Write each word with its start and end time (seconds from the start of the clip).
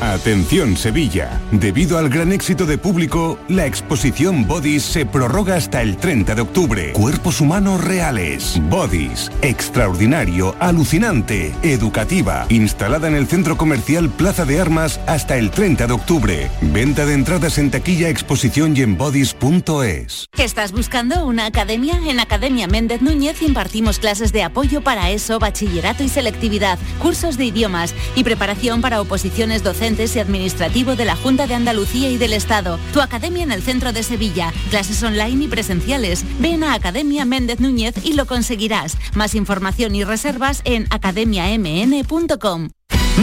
Atención 0.00 0.76
Sevilla. 0.76 1.40
Debido 1.50 1.98
al 1.98 2.08
gran 2.08 2.30
éxito 2.30 2.66
de 2.66 2.78
público, 2.78 3.36
la 3.48 3.66
exposición 3.66 4.46
Bodies 4.46 4.84
se 4.84 5.06
prorroga 5.06 5.56
hasta 5.56 5.82
el 5.82 5.96
30 5.96 6.36
de 6.36 6.40
octubre. 6.42 6.92
Cuerpos 6.92 7.40
humanos 7.40 7.82
reales. 7.82 8.60
Bodies. 8.68 9.32
Extraordinario, 9.42 10.54
alucinante, 10.60 11.52
educativa. 11.62 12.46
Instalada 12.48 13.08
en 13.08 13.16
el 13.16 13.26
centro 13.26 13.56
comercial 13.56 14.08
Plaza 14.10 14.44
de 14.44 14.60
Armas 14.60 15.00
hasta 15.06 15.36
el 15.36 15.50
30 15.50 15.88
de 15.88 15.92
octubre. 15.92 16.50
Venta 16.60 17.04
de 17.04 17.14
entradas 17.14 17.58
en 17.58 17.70
taquilla, 17.70 18.08
exposición 18.08 18.76
y 18.76 18.82
en 18.82 18.96
bodies.es. 18.96 20.26
¿Estás 20.36 20.70
buscando 20.72 21.26
una 21.26 21.46
academia? 21.46 21.98
En 22.06 22.20
Academia 22.20 22.68
Méndez 22.68 23.02
Núñez 23.02 23.42
impartimos 23.42 23.98
clases 23.98 24.32
de 24.32 24.44
apoyo 24.44 24.80
para 24.80 25.10
eso, 25.10 25.40
bachillerato 25.40 26.04
y 26.04 26.08
selectividad, 26.08 26.78
cursos 27.00 27.36
de 27.36 27.46
idiomas 27.46 27.94
y 28.14 28.22
preparación 28.22 28.80
para 28.80 29.00
oposiciones 29.00 29.64
docentes 29.64 29.77
y 29.80 30.18
administrativo 30.18 30.96
de 30.96 31.04
la 31.04 31.14
Junta 31.14 31.46
de 31.46 31.54
Andalucía 31.54 32.10
y 32.10 32.18
del 32.18 32.32
Estado. 32.32 32.80
Tu 32.92 33.00
academia 33.00 33.44
en 33.44 33.52
el 33.52 33.62
centro 33.62 33.92
de 33.92 34.02
Sevilla. 34.02 34.52
Clases 34.70 35.02
online 35.04 35.44
y 35.44 35.48
presenciales. 35.48 36.24
Ven 36.40 36.64
a 36.64 36.74
Academia 36.74 37.24
Méndez 37.24 37.60
Núñez 37.60 37.94
y 38.02 38.14
lo 38.14 38.26
conseguirás. 38.26 38.96
Más 39.14 39.36
información 39.36 39.94
y 39.94 40.02
reservas 40.02 40.62
en 40.64 40.88
academiamn.com. 40.90 42.70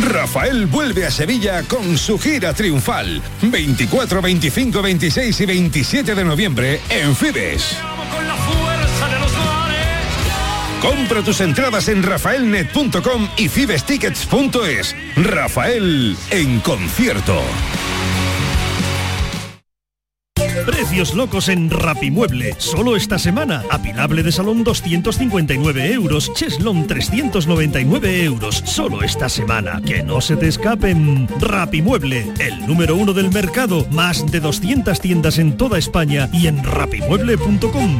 Rafael 0.02 0.66
vuelve 0.67 1.06
a 1.06 1.11
Sevilla 1.11 1.64
con 1.64 1.98
su 1.98 2.17
gira 2.17 2.53
triunfal. 2.53 3.22
24, 3.42 4.22
25, 4.22 4.81
26 4.81 5.42
y 5.42 5.45
27 5.45 6.16
de 6.16 6.23
noviembre 6.23 6.80
en 6.89 7.16
Fibes. 7.16 7.78
Compra 10.86 11.23
tus 11.23 11.41
entradas 11.41 11.88
en 11.88 12.03
rafaelnet.com 12.03 13.28
y 13.38 13.50
fibestickets.es. 13.50 14.95
Rafael 15.16 16.16
en 16.30 16.59
concierto. 16.59 17.42
Precios 20.66 21.16
locos 21.16 21.50
en 21.50 21.69
Rapimueble. 21.72 22.55
Solo 22.58 22.95
esta 22.95 23.17
semana. 23.17 23.64
Apilable 23.72 24.22
de 24.22 24.31
salón 24.31 24.64
259 24.64 25.92
euros. 25.92 26.31
Cheslon 26.33 26.86
399 26.86 28.23
euros. 28.23 28.64
Solo 28.66 29.02
esta 29.02 29.27
semana. 29.27 29.81
Que 29.86 30.03
no 30.03 30.22
se 30.22 30.36
te 30.36 30.47
escapen. 30.47 31.27
Rapimueble. 31.39 32.31
El 32.39 32.66
número 32.67 32.95
uno 32.95 33.14
del 33.14 33.31
mercado. 33.31 33.88
Más 33.92 34.30
de 34.31 34.39
200 34.39 34.99
tiendas 34.99 35.39
en 35.39 35.58
toda 35.58 35.80
España 35.80 36.30
y 36.31 36.47
en 36.47 36.64
rapimueble.com. 36.64 37.99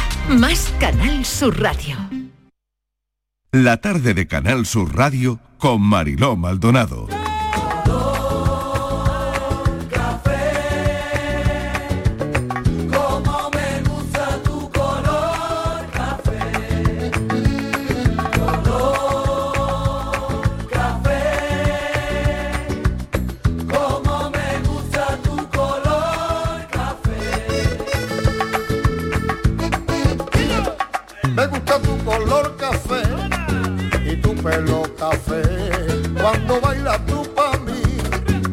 más 0.29 0.73
Canal 0.79 1.25
Sur 1.25 1.59
Radio. 1.61 1.97
La 3.51 3.77
tarde 3.77 4.13
de 4.13 4.27
Canal 4.27 4.65
Sur 4.65 4.95
Radio 4.95 5.39
con 5.57 5.81
Mariló 5.81 6.35
Maldonado. 6.35 7.07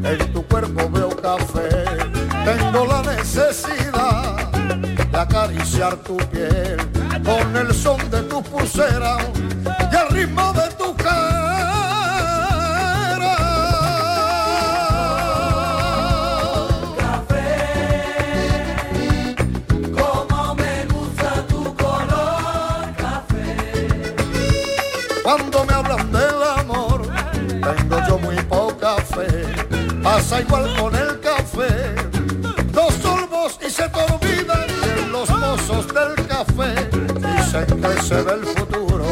En 0.08 0.32
tu 0.32 0.42
cuerpo 0.46 0.88
veo 0.91 1.10
café. 1.10 1.84
Tengo 2.44 2.86
la 2.86 3.02
necesidad 3.02 4.52
de 4.52 5.19
acariciar 5.19 5.96
tu 5.96 6.16
piel 6.16 6.78
con 7.24 7.56
el 7.56 7.74
son 7.74 7.98
de 8.10 8.22
tu 8.22 8.42
pulsera 8.42 9.19
y 9.92 9.96
el 9.96 10.08
ritmo 10.10 10.52
de 10.54 10.67
Pasa 30.28 30.42
igual 30.42 30.76
con 30.76 30.94
el 30.94 31.20
café. 31.20 31.94
Dos 32.70 32.92
sorbos 33.00 33.58
y 33.66 33.70
se 33.70 33.88
te 33.88 33.98
olvidan 33.98 35.10
los 35.10 35.30
mozos 35.30 35.86
del 35.86 36.26
café. 36.26 36.74
Dicen 37.34 37.80
que 37.80 38.02
se 38.02 38.20
ve 38.20 38.32
el 38.34 38.44
futuro. 38.44 39.06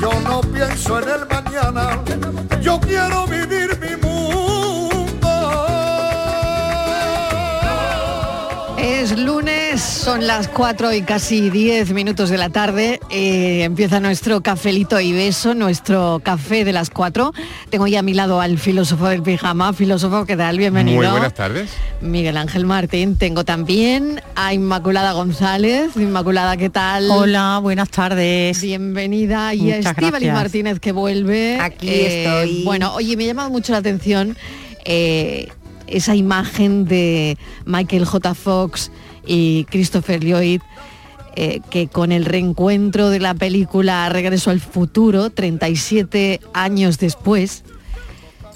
Yo 0.00 0.12
no 0.20 0.40
pienso 0.40 1.00
en 1.00 1.08
el 1.08 1.26
mañana. 1.26 1.41
Son 10.02 10.26
las 10.26 10.48
4 10.48 10.92
y 10.94 11.02
casi 11.02 11.48
10 11.50 11.92
minutos 11.92 12.28
de 12.28 12.36
la 12.36 12.48
tarde. 12.48 12.98
eh, 13.10 13.62
empieza 13.62 14.00
nuestro 14.00 14.40
cafelito 14.40 14.98
y 14.98 15.12
beso, 15.12 15.54
nuestro 15.54 16.20
café 16.24 16.64
de 16.64 16.72
las 16.72 16.90
4. 16.90 17.32
Tengo 17.70 17.86
ya 17.86 18.00
a 18.00 18.02
mi 18.02 18.12
lado 18.12 18.40
al 18.40 18.58
filósofo 18.58 19.06
del 19.08 19.22
pijama. 19.22 19.72
Filósofo, 19.72 20.24
¿qué 20.26 20.36
tal? 20.36 20.58
Bienvenido. 20.58 20.98
Muy 21.02 21.06
buenas 21.10 21.34
tardes. 21.34 21.70
Miguel 22.00 22.36
Ángel 22.36 22.66
Martín. 22.66 23.16
Tengo 23.16 23.44
también 23.44 24.20
a 24.34 24.52
Inmaculada 24.52 25.12
González. 25.12 25.92
Inmaculada, 25.96 26.56
¿qué 26.56 26.68
tal? 26.68 27.08
Hola, 27.08 27.60
buenas 27.62 27.88
tardes. 27.90 28.60
Bienvenida. 28.60 29.54
Y 29.54 29.70
a 29.70 29.76
Muchas 29.76 29.92
Estíbaliz 29.92 30.10
gracias. 30.10 30.34
Martínez 30.34 30.80
que 30.80 30.90
vuelve. 30.90 31.58
Aquí 31.60 31.88
Eh, 31.88 32.24
estoy. 32.24 32.64
Bueno, 32.64 32.92
oye, 32.94 33.16
me 33.16 33.22
ha 33.24 33.26
llamado 33.28 33.50
mucho 33.50 33.70
la 33.72 33.78
atención 33.78 34.36
eh, 34.84 35.48
esa 35.86 36.16
imagen 36.16 36.86
de 36.86 37.38
Michael 37.66 38.04
J. 38.04 38.34
Fox 38.34 38.90
y 39.26 39.64
Christopher 39.64 40.24
Lloyd. 40.24 40.60
eh, 41.34 41.60
que 41.70 41.88
con 41.88 42.12
el 42.12 42.26
reencuentro 42.26 43.08
de 43.08 43.18
la 43.18 43.32
película 43.32 44.06
Regreso 44.10 44.50
al 44.50 44.60
Futuro, 44.60 45.30
37 45.30 46.40
años 46.52 46.98
después, 46.98 47.64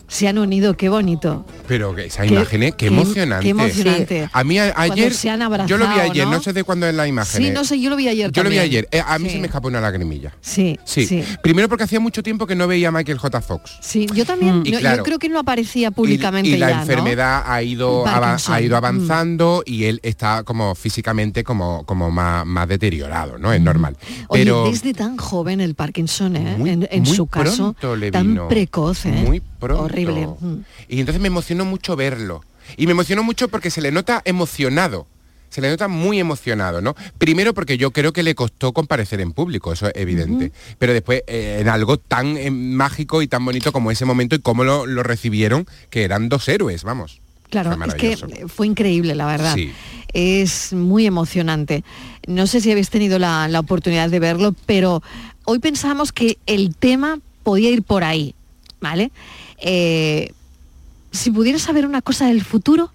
se 0.08 0.29
han 0.29 0.38
unido, 0.38 0.76
qué 0.76 0.88
bonito. 0.88 1.44
Pero 1.67 1.94
que 1.94 2.06
esa 2.06 2.23
Qué- 2.23 2.35
imagen, 2.35 2.62
¿eh? 2.62 2.70
qué, 2.73 2.76
qué- 2.76 2.87
emocionante. 2.87 3.43
qué 3.44 3.50
emocionante. 3.50 4.29
A 4.32 4.44
mí 4.44 4.58
a- 4.58 4.73
ayer, 4.76 5.12
se 5.12 5.31
han 5.31 5.41
yo 5.41 5.49
lo 5.49 5.56
vi 5.56 5.64
abrazado, 5.85 6.11
ayer, 6.11 6.25
¿no? 6.26 6.31
¿no? 6.32 6.43
sé 6.43 6.53
de 6.53 6.64
cuándo 6.64 6.87
es 6.87 6.94
la 6.94 7.06
imagen. 7.08 7.43
Sí, 7.43 7.50
no 7.50 7.64
sé, 7.64 7.81
yo 7.81 7.91
lo 7.91 7.97
vi 7.97 8.08
ayer 8.08 8.31
Yo 8.31 8.44
lo 8.44 8.50
vi 8.50 8.58
ayer. 8.58 8.88
Eh, 8.93 9.03
a 9.05 9.19
mí 9.19 9.29
Sí. 9.29 9.35
se 9.35 9.41
me 9.41 9.47
escapó 9.47 9.69
una 9.69 9.81
lagrimilla. 9.81 10.32
Sí, 10.41 10.79
Sí. 10.85 11.06
sí. 11.06 11.25
Primero 11.43 11.69
porque 11.69 11.85
hacía 11.85 11.99
mucho 12.00 12.23
tiempo 12.23 12.47
que 12.47 12.55
no 12.55 12.67
veía 12.69 12.88
a 12.88 12.93
Michael 12.93 13.19
J. 13.19 13.41
Fox. 13.41 13.79
Sí, 13.81 14.06
yo 14.14 14.25
también, 14.25 14.62
Y 14.64 14.70
no, 14.73 14.79
claro, 14.79 14.99
yo 14.99 15.03
creo 15.03 15.19
que 15.19 15.29
no 15.29 15.41
aparecía 15.41 15.91
públicamente 15.91 16.50
y, 16.50 16.56
la 16.56 16.69
ya, 16.70 16.75
¿no? 16.76 16.81
enfermedad 16.82 17.43
ha 17.47 17.62
ido 17.62 18.05
ha 18.06 18.61
ido 18.61 18.75
Mm. 18.76 18.79
avanzando 18.79 19.62
y 19.67 19.85
él 19.85 20.00
está 20.02 20.43
como 20.44 20.75
físicamente 20.75 21.43
como 21.44 21.85
como 21.85 22.11
más, 22.11 22.47
más 22.47 22.69
deteriorado 22.69 23.38
no 23.38 23.52
es 23.52 23.61
normal 23.61 23.97
Oye, 24.29 24.44
pero 24.44 24.70
desde 24.70 24.94
tan 24.94 25.17
joven 25.17 25.61
el 25.61 25.75
Parkinson, 25.75 26.37
¿eh? 26.37 26.55
Muy- 26.59 26.70
en, 26.70 26.88
en 26.91 27.02
muy 27.02 27.14
su 27.14 27.26
caso, 27.26 27.75
tan 28.12 28.49
precoz, 28.49 29.06
¿eh? 29.06 29.11
Muy 29.26 29.41
pronto. 29.41 29.88
Horrible. 29.97 30.27
Mm. 30.41 30.65
y 30.89 31.01
entonces 31.01 31.21
me 31.21 31.29
emocionó 31.29 31.65
mucho 31.65 31.97
verlo 31.97 32.43
y 32.77 32.87
me 32.87 32.93
emocionó 32.93 33.23
mucho 33.23 33.49
porque 33.49 33.71
se 33.71 33.81
le 33.81 33.93
nota 33.93 34.23
emocionado 34.25 35.07
se 35.49 35.61
le 35.63 35.71
nota 35.71 35.89
muy 35.89 36.19
emocionado, 36.19 36.83
¿no? 36.83 36.95
Primero 37.17 37.55
porque 37.55 37.79
yo 37.79 37.91
creo 37.91 38.13
que 38.13 38.23
le 38.23 38.35
costó 38.35 38.73
comparecer 38.73 39.21
en 39.21 39.33
público, 39.33 39.73
eso 39.73 39.87
es 39.87 39.93
evidente. 39.97 40.53
Pero 40.79 40.93
después 40.93 41.23
eh, 41.27 41.59
en 41.61 41.69
algo 41.69 41.99
tan 41.99 42.37
eh, 42.37 42.51
mágico 42.51 43.23
y 43.23 43.27
tan 43.27 43.43
bonito 43.43 43.73
como 43.73 43.91
ese 43.91 44.05
momento 44.05 44.37
y 44.37 44.41
cómo 44.41 44.65
lo, 44.65 44.85
lo 44.85 45.03
recibieron, 45.03 45.67
que 45.89 46.05
eran 46.05 46.29
dos 46.29 46.49
héroes, 46.49 46.83
vamos. 46.85 47.21
Claro, 47.49 47.75
es 47.87 47.95
que 47.95 48.49
fue 48.49 48.67
increíble, 48.67 49.15
la 49.15 49.27
verdad. 49.27 49.55
Sí. 49.55 49.73
Es 50.13 50.73
muy 50.73 51.07
emocionante. 51.07 51.85
No 52.27 52.47
sé 52.47 52.61
si 52.61 52.71
habéis 52.71 52.91
tenido 52.91 53.19
la, 53.19 53.49
la 53.49 53.61
oportunidad 53.61 54.11
de 54.11 54.19
verlo, 54.19 54.55
pero 54.67 55.03
hoy 55.45 55.59
pensamos 55.59 56.13
que 56.13 56.39
el 56.47 56.75
tema 56.75 57.21
podía 57.45 57.71
ir 57.71 57.83
por 57.83 58.05
ahí, 58.05 58.35
¿vale? 58.81 59.11
Eh, 59.58 60.32
si 61.12 61.31
pudieras 61.31 61.62
saber 61.62 61.87
una 61.87 62.03
cosa 62.03 62.26
del 62.26 62.44
futuro, 62.44 62.91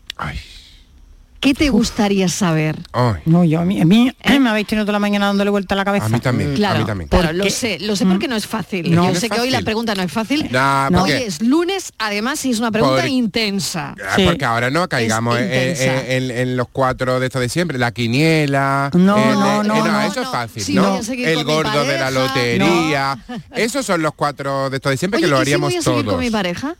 ¿qué 1.42 1.54
te 1.54 1.70
gustaría 1.70 2.30
saber? 2.30 2.78
No, 3.26 3.44
yo 3.44 3.60
a 3.60 3.66
mí, 3.66 3.82
a 3.82 3.86
mí 3.86 4.14
me 4.40 4.50
habéis 4.50 4.68
tenido 4.68 4.86
toda 4.86 4.94
la 4.94 5.00
mañana 5.00 5.26
dándole 5.26 5.50
vuelta 5.50 5.76
a 5.76 5.78
la 5.78 5.84
cabeza. 5.84 6.06
A 6.06 6.10
mí 6.10 6.20
también, 6.20 6.54
Claro, 6.56 6.86
claro, 6.86 7.34
lo 7.34 7.40
Porque- 7.44 7.50
sé, 7.52 7.80
lo 7.80 7.96
sé 7.96 8.06
porque 8.06 8.28
no 8.30 8.36
es 8.36 8.48
fácil. 8.48 8.94
No. 8.96 9.08
Yo 9.08 9.14
No 9.14 9.20
sé 9.20 9.30
que 9.30 9.40
hoy 9.40 9.50
la 9.50 9.62
pregunta 9.62 9.94
no 9.96 10.04
es 10.04 10.12
fácil. 10.12 10.48
Nah, 10.52 10.88
Hoy 10.88 10.94
porque- 10.96 11.26
es 11.26 11.42
lunes, 11.42 11.92
además, 11.98 12.46
y 12.46 12.52
es 12.52 12.60
una 12.60 12.72
pregunta 12.72 13.02
Por- 13.02 13.10
intensa. 13.10 13.96
Ah, 14.08 14.16
Porque 14.24 14.46
ahora 14.46 14.70
no 14.70 14.88
caigamos 14.88 15.38
en, 15.38 15.44
intensa. 15.46 15.84
en- 16.08 16.24
en- 16.24 16.32
en 16.38 16.58
los 16.58 16.68
cuatro 16.72 17.20
de 17.20 17.26
estos 17.26 17.42
de 17.42 17.50
siempre, 17.50 17.78
la 17.78 17.92
quiniela. 17.92 18.90
No, 18.94 19.18
el- 19.18 19.34
no, 19.40 19.62
eh, 19.64 19.68
no, 19.68 19.86
no, 19.88 20.02
eso 20.02 20.20
es 20.22 20.26
no. 20.28 20.32
fácil, 20.32 20.64
Sí, 20.64 20.74
¿no? 20.76 20.94
a 20.96 21.00
El 21.00 21.44
gordo 21.44 21.84
de 21.84 21.98
la 22.00 22.12
lotería. 22.12 23.18
Esos 23.56 23.86
son 23.86 24.02
los 24.02 24.14
cuatro 24.14 24.70
de 24.70 24.78
estos 24.78 24.92
de 24.92 24.98
siempre 24.98 25.18
Oye, 25.18 25.26
que 25.26 25.30
lo 25.32 25.38
¿y 25.38 25.40
si 25.40 25.42
haríamos 25.42 25.70
voy 25.72 25.78
a 25.78 25.82
seguir 25.82 26.06
con 26.06 26.20
mi 26.20 26.30
pareja? 26.30 26.76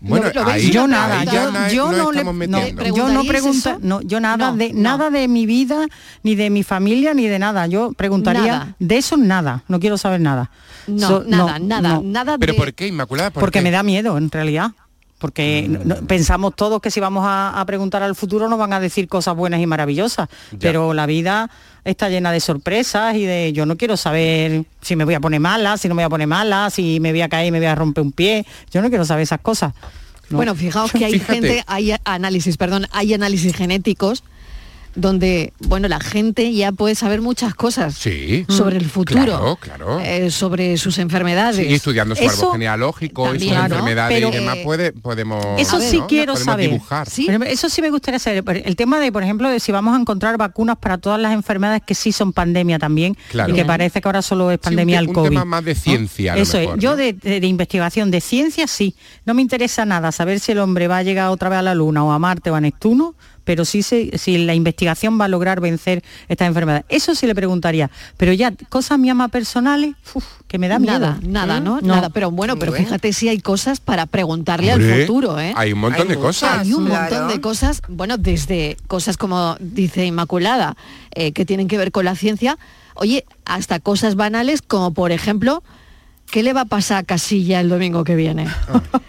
Bueno, 0.00 0.26
¿Lo- 0.28 0.32
lo 0.42 0.44
veis 0.46 0.66
ahí, 0.66 0.70
yo 0.70 0.86
nada, 0.86 1.20
ahí 1.20 1.26
yo, 1.26 1.50
na- 1.90 1.98
no 1.98 2.12
le 2.12 2.22
no, 2.24 2.32
yo 2.94 3.08
no 3.08 3.24
¿Preguntaríais 3.24 3.28
pregunto, 3.28 3.78
no, 3.82 4.00
yo 4.02 4.20
nada 4.20 4.52
No, 4.52 4.56
de 4.56 4.72
no. 4.72 4.80
nada 4.80 5.10
de 5.10 5.26
mi 5.26 5.44
vida 5.44 5.86
ni 6.22 6.36
de 6.36 6.50
mi 6.50 6.62
familia 6.62 7.14
ni 7.14 7.26
de 7.26 7.38
nada. 7.38 7.66
Yo 7.66 7.92
preguntaría 7.92 8.46
Nada. 8.46 8.76
de 8.78 8.96
eso 8.96 9.16
nada, 9.16 9.64
no 9.66 9.80
quiero 9.80 9.98
saber 9.98 10.20
nada. 10.20 10.50
No, 10.86 11.08
So- 11.08 11.24
nada, 11.26 11.58
nada, 11.58 11.88
no. 11.94 12.02
nada 12.04 12.38
¿Pero 12.38 12.52
de... 12.52 12.58
por 12.58 12.74
qué, 12.74 12.86
Inmaculada? 12.86 13.30
¿Por 13.30 13.40
Porque 13.40 13.58
qué? 13.58 13.64
me 13.64 13.70
da 13.72 13.82
miedo 13.82 14.16
en 14.18 14.30
realidad. 14.30 14.70
Porque 15.18 15.66
no- 15.68 15.80
no- 15.84 15.96
pensamos 16.06 16.54
todos 16.54 16.80
que 16.80 16.92
si 16.92 17.00
vamos 17.00 17.24
a, 17.26 17.60
a 17.60 17.64
preguntar 17.66 18.04
al 18.04 18.14
futuro 18.14 18.48
nos 18.48 18.56
van 18.56 18.72
a 18.72 18.78
decir 18.78 19.08
cosas 19.08 19.34
buenas 19.34 19.60
y 19.60 19.66
maravillosas, 19.66 20.28
pero 20.60 20.94
la 20.94 21.06
vida 21.06 21.50
está 21.88 22.08
llena 22.08 22.32
de 22.32 22.40
sorpresas 22.40 23.14
y 23.16 23.24
de 23.24 23.52
yo 23.52 23.66
no 23.66 23.76
quiero 23.76 23.96
saber 23.96 24.64
si 24.80 24.96
me 24.96 25.04
voy 25.04 25.14
a 25.14 25.20
poner 25.20 25.40
mala, 25.40 25.76
si 25.76 25.88
no 25.88 25.94
me 25.94 26.02
voy 26.02 26.06
a 26.06 26.10
poner 26.10 26.26
mala, 26.26 26.70
si 26.70 27.00
me 27.00 27.10
voy 27.12 27.22
a 27.22 27.28
caer 27.28 27.46
y 27.46 27.50
me 27.50 27.58
voy 27.58 27.66
a 27.66 27.74
romper 27.74 28.02
un 28.02 28.12
pie. 28.12 28.46
Yo 28.70 28.82
no 28.82 28.88
quiero 28.88 29.04
saber 29.04 29.22
esas 29.22 29.40
cosas. 29.40 29.74
No. 30.30 30.36
Bueno, 30.36 30.54
fijaos 30.54 30.92
que 30.92 31.04
hay 31.04 31.12
Fíjate. 31.14 31.32
gente, 31.32 31.64
hay 31.66 31.94
análisis, 32.04 32.56
perdón, 32.56 32.86
hay 32.92 33.14
análisis 33.14 33.54
genéticos 33.56 34.22
donde, 34.94 35.52
bueno, 35.60 35.86
la 35.88 36.00
gente 36.00 36.52
ya 36.52 36.72
puede 36.72 36.94
saber 36.94 37.20
muchas 37.20 37.54
cosas 37.54 37.94
Sí. 37.94 38.44
sobre 38.48 38.76
el 38.78 38.84
futuro, 38.88 39.24
Claro, 39.24 39.58
claro. 39.60 40.00
eh, 40.00 40.30
sobre 40.30 40.76
sus 40.76 40.98
enfermedades. 40.98 41.66
Sí, 41.66 41.72
estudiando 41.74 42.14
su 42.16 42.22
Eso 42.22 42.32
árbol 42.42 42.52
genealógico 42.52 43.34
y 43.34 43.40
sus 43.40 43.52
¿no? 43.52 43.64
enfermedades 43.64 44.16
Pero, 44.16 44.28
y 44.28 44.32
demás 44.32 44.56
eh, 44.56 44.62
puede, 44.64 44.92
podemos 44.92 45.44
Eso 45.60 45.78
¿no? 45.78 45.84
sí 45.84 46.00
quiero 46.08 46.32
podemos 46.34 46.44
saber. 46.52 46.70
dibujar. 46.70 47.08
Eso 47.46 47.68
sí 47.68 47.82
me 47.82 47.90
gustaría 47.90 48.18
saber. 48.18 48.42
El 48.64 48.76
tema 48.76 48.98
de, 49.00 49.12
por 49.12 49.22
ejemplo, 49.22 49.48
de 49.48 49.60
si 49.60 49.72
vamos 49.72 49.96
a 49.96 50.00
encontrar 50.00 50.36
vacunas 50.36 50.76
para 50.78 50.98
todas 50.98 51.20
las 51.20 51.32
enfermedades 51.32 51.82
que 51.86 51.94
sí 51.94 52.12
son 52.12 52.32
pandemia 52.32 52.78
también 52.78 53.16
Claro. 53.30 53.52
y 53.52 53.56
que 53.56 53.64
parece 53.64 54.00
que 54.00 54.08
ahora 54.08 54.22
solo 54.22 54.50
es 54.50 54.56
Sí, 54.62 54.68
un 54.70 54.76
pandemia 54.76 55.00
un 55.02 55.12
COVID. 55.12 55.28
tema 55.28 55.44
más 55.44 55.64
de 55.64 55.74
¿no? 55.74 55.80
ciencia, 55.80 56.32
a 56.32 56.36
lo 56.36 56.42
Eso 56.42 56.58
mejor, 56.58 56.78
es. 56.78 56.82
Yo 56.82 56.90
¿no? 56.90 56.96
de, 56.96 57.12
de- 57.12 57.40
de 57.40 57.46
investigación 57.46 58.10
de 58.10 58.20
ciencia 58.20 58.66
sí. 58.66 58.94
No 59.24 59.34
me 59.34 59.42
interesa 59.42 59.84
nada 59.84 60.10
saber 60.12 60.40
si 60.40 60.52
el 60.52 60.58
hombre 60.58 60.88
va 60.88 60.98
a 60.98 61.02
llegar 61.02 61.28
otra 61.28 61.48
vez 61.48 61.58
a 61.58 61.62
la 61.62 61.74
Luna 61.74 62.02
o 62.04 62.10
a 62.12 62.18
Marte 62.18 62.50
o 62.50 62.54
a 62.54 62.60
Neptuno, 62.60 63.14
pero 63.48 63.64
sí 63.64 63.82
se- 63.82 64.10
si 64.18 64.36
la 64.44 64.52
investigación 64.54 65.18
va 65.18 65.24
a 65.24 65.28
lograr 65.28 65.58
vencer 65.58 66.04
estas 66.28 66.48
enfermedades. 66.48 66.84
Eso 66.90 67.14
sí 67.14 67.26
le 67.26 67.34
preguntaría. 67.34 67.90
Pero 68.18 68.34
ya 68.34 68.52
cosas 68.68 68.98
mías 68.98 69.16
más 69.16 69.30
personales, 69.30 69.94
uf, 70.12 70.22
que 70.48 70.58
me 70.58 70.68
da 70.68 70.78
miedo. 70.78 70.98
Nada, 70.98 71.18
nada, 71.22 71.60
¿no? 71.60 71.80
Nada, 71.80 72.10
pero 72.10 72.30
bueno, 72.30 72.58
pero 72.58 72.72
fíjate 72.72 73.14
si 73.14 73.30
hay 73.30 73.40
cosas 73.40 73.80
para 73.80 74.04
preguntarle 74.04 74.70
al 74.70 74.82
futuro, 74.82 75.40
¿eh? 75.40 75.54
hay 75.56 75.72
un 75.72 75.78
montón 75.78 76.08
de 76.08 76.16
cosas. 76.16 76.58
Hay 76.58 76.74
un 76.74 76.84
Claro. 76.84 77.00
montón 77.16 77.28
de 77.34 77.40
cosas, 77.40 77.80
bueno, 77.88 78.18
desde 78.18 78.76
cosas 78.86 79.16
como 79.16 79.56
dice 79.60 80.04
Inmaculada, 80.04 80.76
eh, 81.14 81.32
que 81.32 81.46
tienen 81.46 81.68
que 81.68 81.78
ver 81.78 81.90
con 81.90 82.04
la 82.04 82.16
ciencia, 82.16 82.58
oye, 82.96 83.24
hasta 83.46 83.80
cosas 83.80 84.14
banales 84.14 84.60
como 84.60 84.92
por 84.92 85.10
ejemplo, 85.10 85.62
¿qué 86.30 86.42
le 86.42 86.52
va 86.52 86.62
a 86.62 86.64
pasar 86.66 86.98
a 86.98 87.02
Casilla 87.02 87.60
el 87.60 87.68
domingo 87.68 88.04
que 88.04 88.14
viene? 88.16 88.46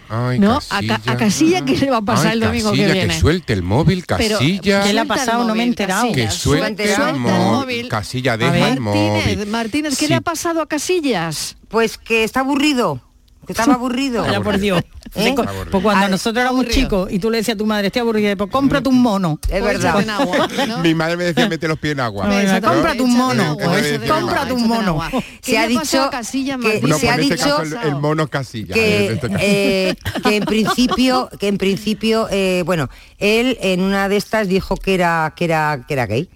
Ay, 0.10 0.39
¿No? 0.39 0.60
A, 0.69 0.81
Ca- 0.81 1.01
a 1.06 1.18
Casilla, 1.18 1.63
¿qué 1.66 1.77
le 1.77 1.92
va 1.92 1.98
a 1.98 2.01
pasar 2.01 2.27
Ay, 2.27 2.33
el 2.33 2.39
domingo 2.39 2.69
Casilla, 2.71 2.88
que 2.88 2.94
viene? 2.94 3.19
suelte 3.19 3.54
el 3.54 3.63
móvil, 3.63 4.04
Pero, 4.18 4.38
Casilla. 4.39 4.83
¿Qué 4.83 4.94
le 4.94 5.00
ha 5.01 5.06
pasado? 5.06 5.48
No 5.48 5.56
me 5.56 5.63
he 5.63 5.68
enterado. 5.68 6.12
que 6.12 6.30
suelte 6.31 6.83
el, 6.83 6.89
suelta 6.95 7.10
el 7.12 7.16
móvil. 7.19 7.88
Casilla, 7.89 8.38
deja 8.38 8.51
ver, 8.51 8.74
el 8.74 8.80
móvil. 8.80 9.12
Martínez, 9.12 9.48
Martínez, 9.48 9.98
¿qué 9.98 10.06
Sí. 10.06 10.10
le 10.10 10.16
ha 10.16 10.21
pasado 10.21 10.62
a 10.62 10.68
Casillas? 10.68 11.57
Pues 11.68 11.98
que 11.98 12.24
está 12.24 12.39
aburrido. 12.39 13.01
Que 13.50 13.54
estaba 13.54 13.74
aburrido. 13.80 14.22
Vaya 14.22 14.42
por 14.42 14.60
Dios. 14.60 14.80
¿Eh? 15.16 15.34
Pues 15.36 15.48
cu- 15.72 15.81
cuando 15.81 16.07
nosotros 16.07 16.40
éramos 16.40 16.62
aburrido. 16.66 16.81
chicos 16.84 17.12
y 17.12 17.18
tú 17.18 17.31
le 17.31 17.38
decías 17.40 17.56
a 17.56 17.57
tu 17.57 17.66
madre, 17.66 17.88
estoy 17.88 18.01
aburrida, 18.01 18.36
pues 18.36 18.51
cómprate 18.51 18.90
un 18.90 19.01
mono. 19.01 19.40
Es 19.50 19.60
Pues 19.60 19.63
verdad. 19.63 20.00
échate 20.00 20.04
en 20.04 20.10
agua, 20.12 20.48
¿no? 20.68 20.78
Mi 20.84 20.94
madre 20.94 21.18
me 21.18 21.24
decía, 21.24 21.50
mete 21.50 21.68
los 21.68 21.80
pies 21.80 21.94
en 21.94 22.01
agua. 22.01 22.28
Échate- 22.44 22.62
cómprate 22.68 23.01
un 23.01 23.18
mono. 23.18 23.44
agua, 23.44 23.63
Cómprate 24.07 24.54
un 24.54 24.68
mono. 24.68 24.92
agua. 25.01 25.10
¿Qué 25.12 25.24
Se 25.51 25.57
ha 25.57 25.68
dicho 25.68 26.10
que- 26.12 26.24
se 26.24 26.80
pues 26.80 27.04
ha 27.04 27.16
en 27.16 27.19
este 27.22 27.36
dicho 27.36 27.62
el, 27.84 27.96
mono 27.96 28.24
es 28.24 28.30
Casilla. 28.30 28.74
que, 28.75 29.13
este 29.13 29.30
eh, 29.40 29.96
que 30.24 30.36
en 30.38 30.46
principio 30.46 31.30
que 31.40 31.48
en 31.48 31.57
principio 31.57 32.28
eh, 32.30 32.62
bueno 32.66 32.90
él 33.18 33.57
en 33.62 33.81
una 33.81 34.10
de 34.10 34.18
estas 34.18 34.48
dijo 34.48 34.75
que 34.78 34.94
era 34.94 35.34
que 35.36 35.46
era 35.46 35.84
que 35.88 35.94
era 35.94 36.06
gay 36.06 36.30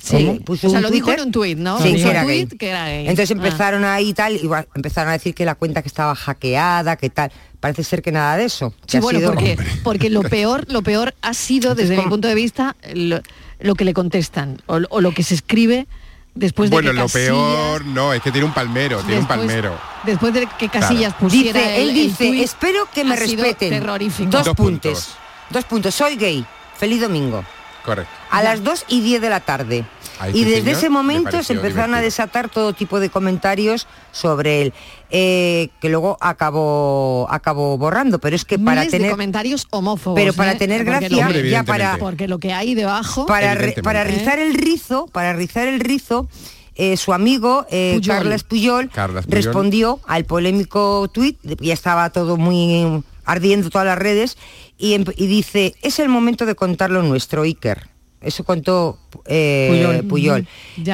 Sí, 0.00 0.40
Puso 0.44 0.68
o 0.68 0.70
sea, 0.70 0.78
un 0.78 0.82
lo 0.84 0.90
dijo 0.90 1.10
en 1.12 1.20
un 1.20 1.32
tuit, 1.32 1.58
¿no? 1.58 1.78
Sí, 1.82 1.92
Puso 1.92 1.96
que 1.96 2.04
un 2.04 2.10
era 2.10 2.22
tuit 2.24 2.48
gay. 2.50 2.58
que 2.58 2.68
era 2.70 2.84
gay. 2.86 3.08
Entonces 3.08 3.30
Ah. 3.30 3.34
empezaron 3.34 3.84
ahí 3.84 4.08
y 4.10 4.14
tal, 4.14 4.36
igual 4.36 4.68
empezaron 4.74 5.10
a 5.10 5.12
decir 5.14 5.34
que 5.34 5.44
la 5.44 5.54
cuenta 5.56 5.82
que 5.82 5.88
estaba 5.88 6.14
hackeada, 6.14 6.96
que 6.96 7.10
tal. 7.10 7.32
Parece 7.60 7.82
ser 7.82 8.02
que 8.02 8.12
nada 8.12 8.36
de 8.36 8.44
eso. 8.44 8.72
Sí, 8.86 8.98
ha 8.98 9.00
bueno, 9.00 9.18
sido- 9.18 9.32
porque, 9.32 9.58
porque 9.82 10.10
lo 10.10 10.22
peor, 10.22 10.64
lo 10.70 10.82
peor 10.82 11.14
ha 11.22 11.34
sido, 11.34 11.74
desde 11.74 11.96
mi 11.96 12.04
punto 12.08 12.28
de 12.28 12.34
vista, 12.36 12.76
lo, 12.94 13.20
lo 13.60 13.74
que 13.74 13.84
le 13.84 13.92
contestan 13.94 14.62
o, 14.66 14.78
o 14.88 15.00
lo 15.00 15.12
que 15.12 15.24
se 15.24 15.34
escribe 15.34 15.88
después 16.36 16.70
de 16.70 16.76
bueno, 16.76 16.90
que 16.90 16.96
lo 16.96 17.02
Casillas, 17.02 17.26
peor 17.30 17.84
no, 17.86 18.12
es 18.12 18.22
que 18.22 18.30
tiene 18.30 18.46
un 18.46 18.54
palmero, 18.54 18.98
tiene 19.00 19.14
un 19.20 19.26
después- 19.26 19.38
palmero. 19.40 19.76
Después 20.04 20.32
de 20.34 20.48
que 20.56 20.68
Casillas 20.68 21.14
Claro. 21.14 21.18
pusiera 21.18 21.58
Dice, 21.60 21.76
el- 21.76 21.82
él 21.82 21.88
el 21.88 21.94
dice, 21.94 22.42
espero 22.44 22.88
que 22.94 23.02
me 23.02 23.16
respeten. 23.16 23.70
terrorífico. 23.70 24.30
Dos, 24.30 24.44
Dos 24.44 24.54
puntos. 24.56 24.92
puntos. 24.92 25.16
Dos 25.50 25.64
puntos. 25.64 25.94
Soy 25.96 26.14
gay. 26.14 26.46
Feliz 26.76 27.00
domingo. 27.00 27.44
Correcto. 27.88 28.12
A 28.30 28.42
las 28.42 28.62
2 28.62 28.84
y 28.88 29.00
10 29.00 29.20
de 29.22 29.30
la 29.30 29.40
tarde. 29.40 29.84
Y 30.34 30.44
desde 30.44 30.62
señor 30.62 30.76
ese 30.78 30.90
momento 30.90 31.42
se 31.42 31.52
empezaron 31.52 31.94
a 31.94 32.00
desatar 32.00 32.48
todo 32.48 32.72
tipo 32.72 32.98
de 33.00 33.08
comentarios 33.08 33.86
sobre 34.10 34.62
él, 34.62 34.72
eh, 35.10 35.68
que 35.80 35.88
luego 35.88 36.18
acabó 36.20 37.26
acabó 37.30 37.78
borrando. 37.78 38.18
Pero 38.18 38.34
es 38.36 38.44
que 38.44 38.58
para 38.58 38.80
Miles 38.80 38.92
de 38.92 38.98
tener 38.98 39.10
comentarios 39.12 39.66
homófobos. 39.70 40.18
Pero 40.18 40.32
para 40.32 40.52
¿eh? 40.52 40.56
tener 40.56 40.84
Porque 40.84 41.08
gracia, 41.08 41.28
lo- 41.28 41.40
ya 41.48 41.62
para, 41.62 41.96
porque 41.98 42.28
lo 42.28 42.38
que 42.38 42.52
hay 42.52 42.74
debajo 42.74 43.26
para, 43.26 43.56
para 43.82 44.04
rizar 44.04 44.38
el 44.38 44.54
rizo, 44.54 45.06
para 45.12 45.32
rizar 45.34 45.68
el 45.68 45.78
rizo, 45.80 46.28
eh, 46.74 46.96
su 46.96 47.12
amigo 47.12 47.66
eh, 47.70 47.94
Puyol. 47.96 48.16
Carles 48.16 48.42
Puyol, 48.44 48.90
Carles 48.90 49.24
Puyol. 49.24 49.42
respondió 49.44 50.00
al 50.06 50.24
polémico 50.24 51.08
tuit, 51.08 51.38
ya 51.60 51.74
estaba 51.74 52.10
todo 52.10 52.36
muy 52.36 53.02
ardiendo 53.28 53.70
todas 53.70 53.86
las 53.86 53.98
redes, 53.98 54.36
y, 54.76 54.94
em- 54.94 55.04
y 55.16 55.26
dice, 55.26 55.74
es 55.82 55.98
el 55.98 56.08
momento 56.08 56.46
de 56.46 56.54
contar 56.54 56.90
lo 56.90 57.02
nuestro, 57.02 57.42
Iker. 57.42 57.88
Eso 58.20 58.42
contó 58.42 58.98
eh, 59.26 60.02
Puyol. 60.08 60.46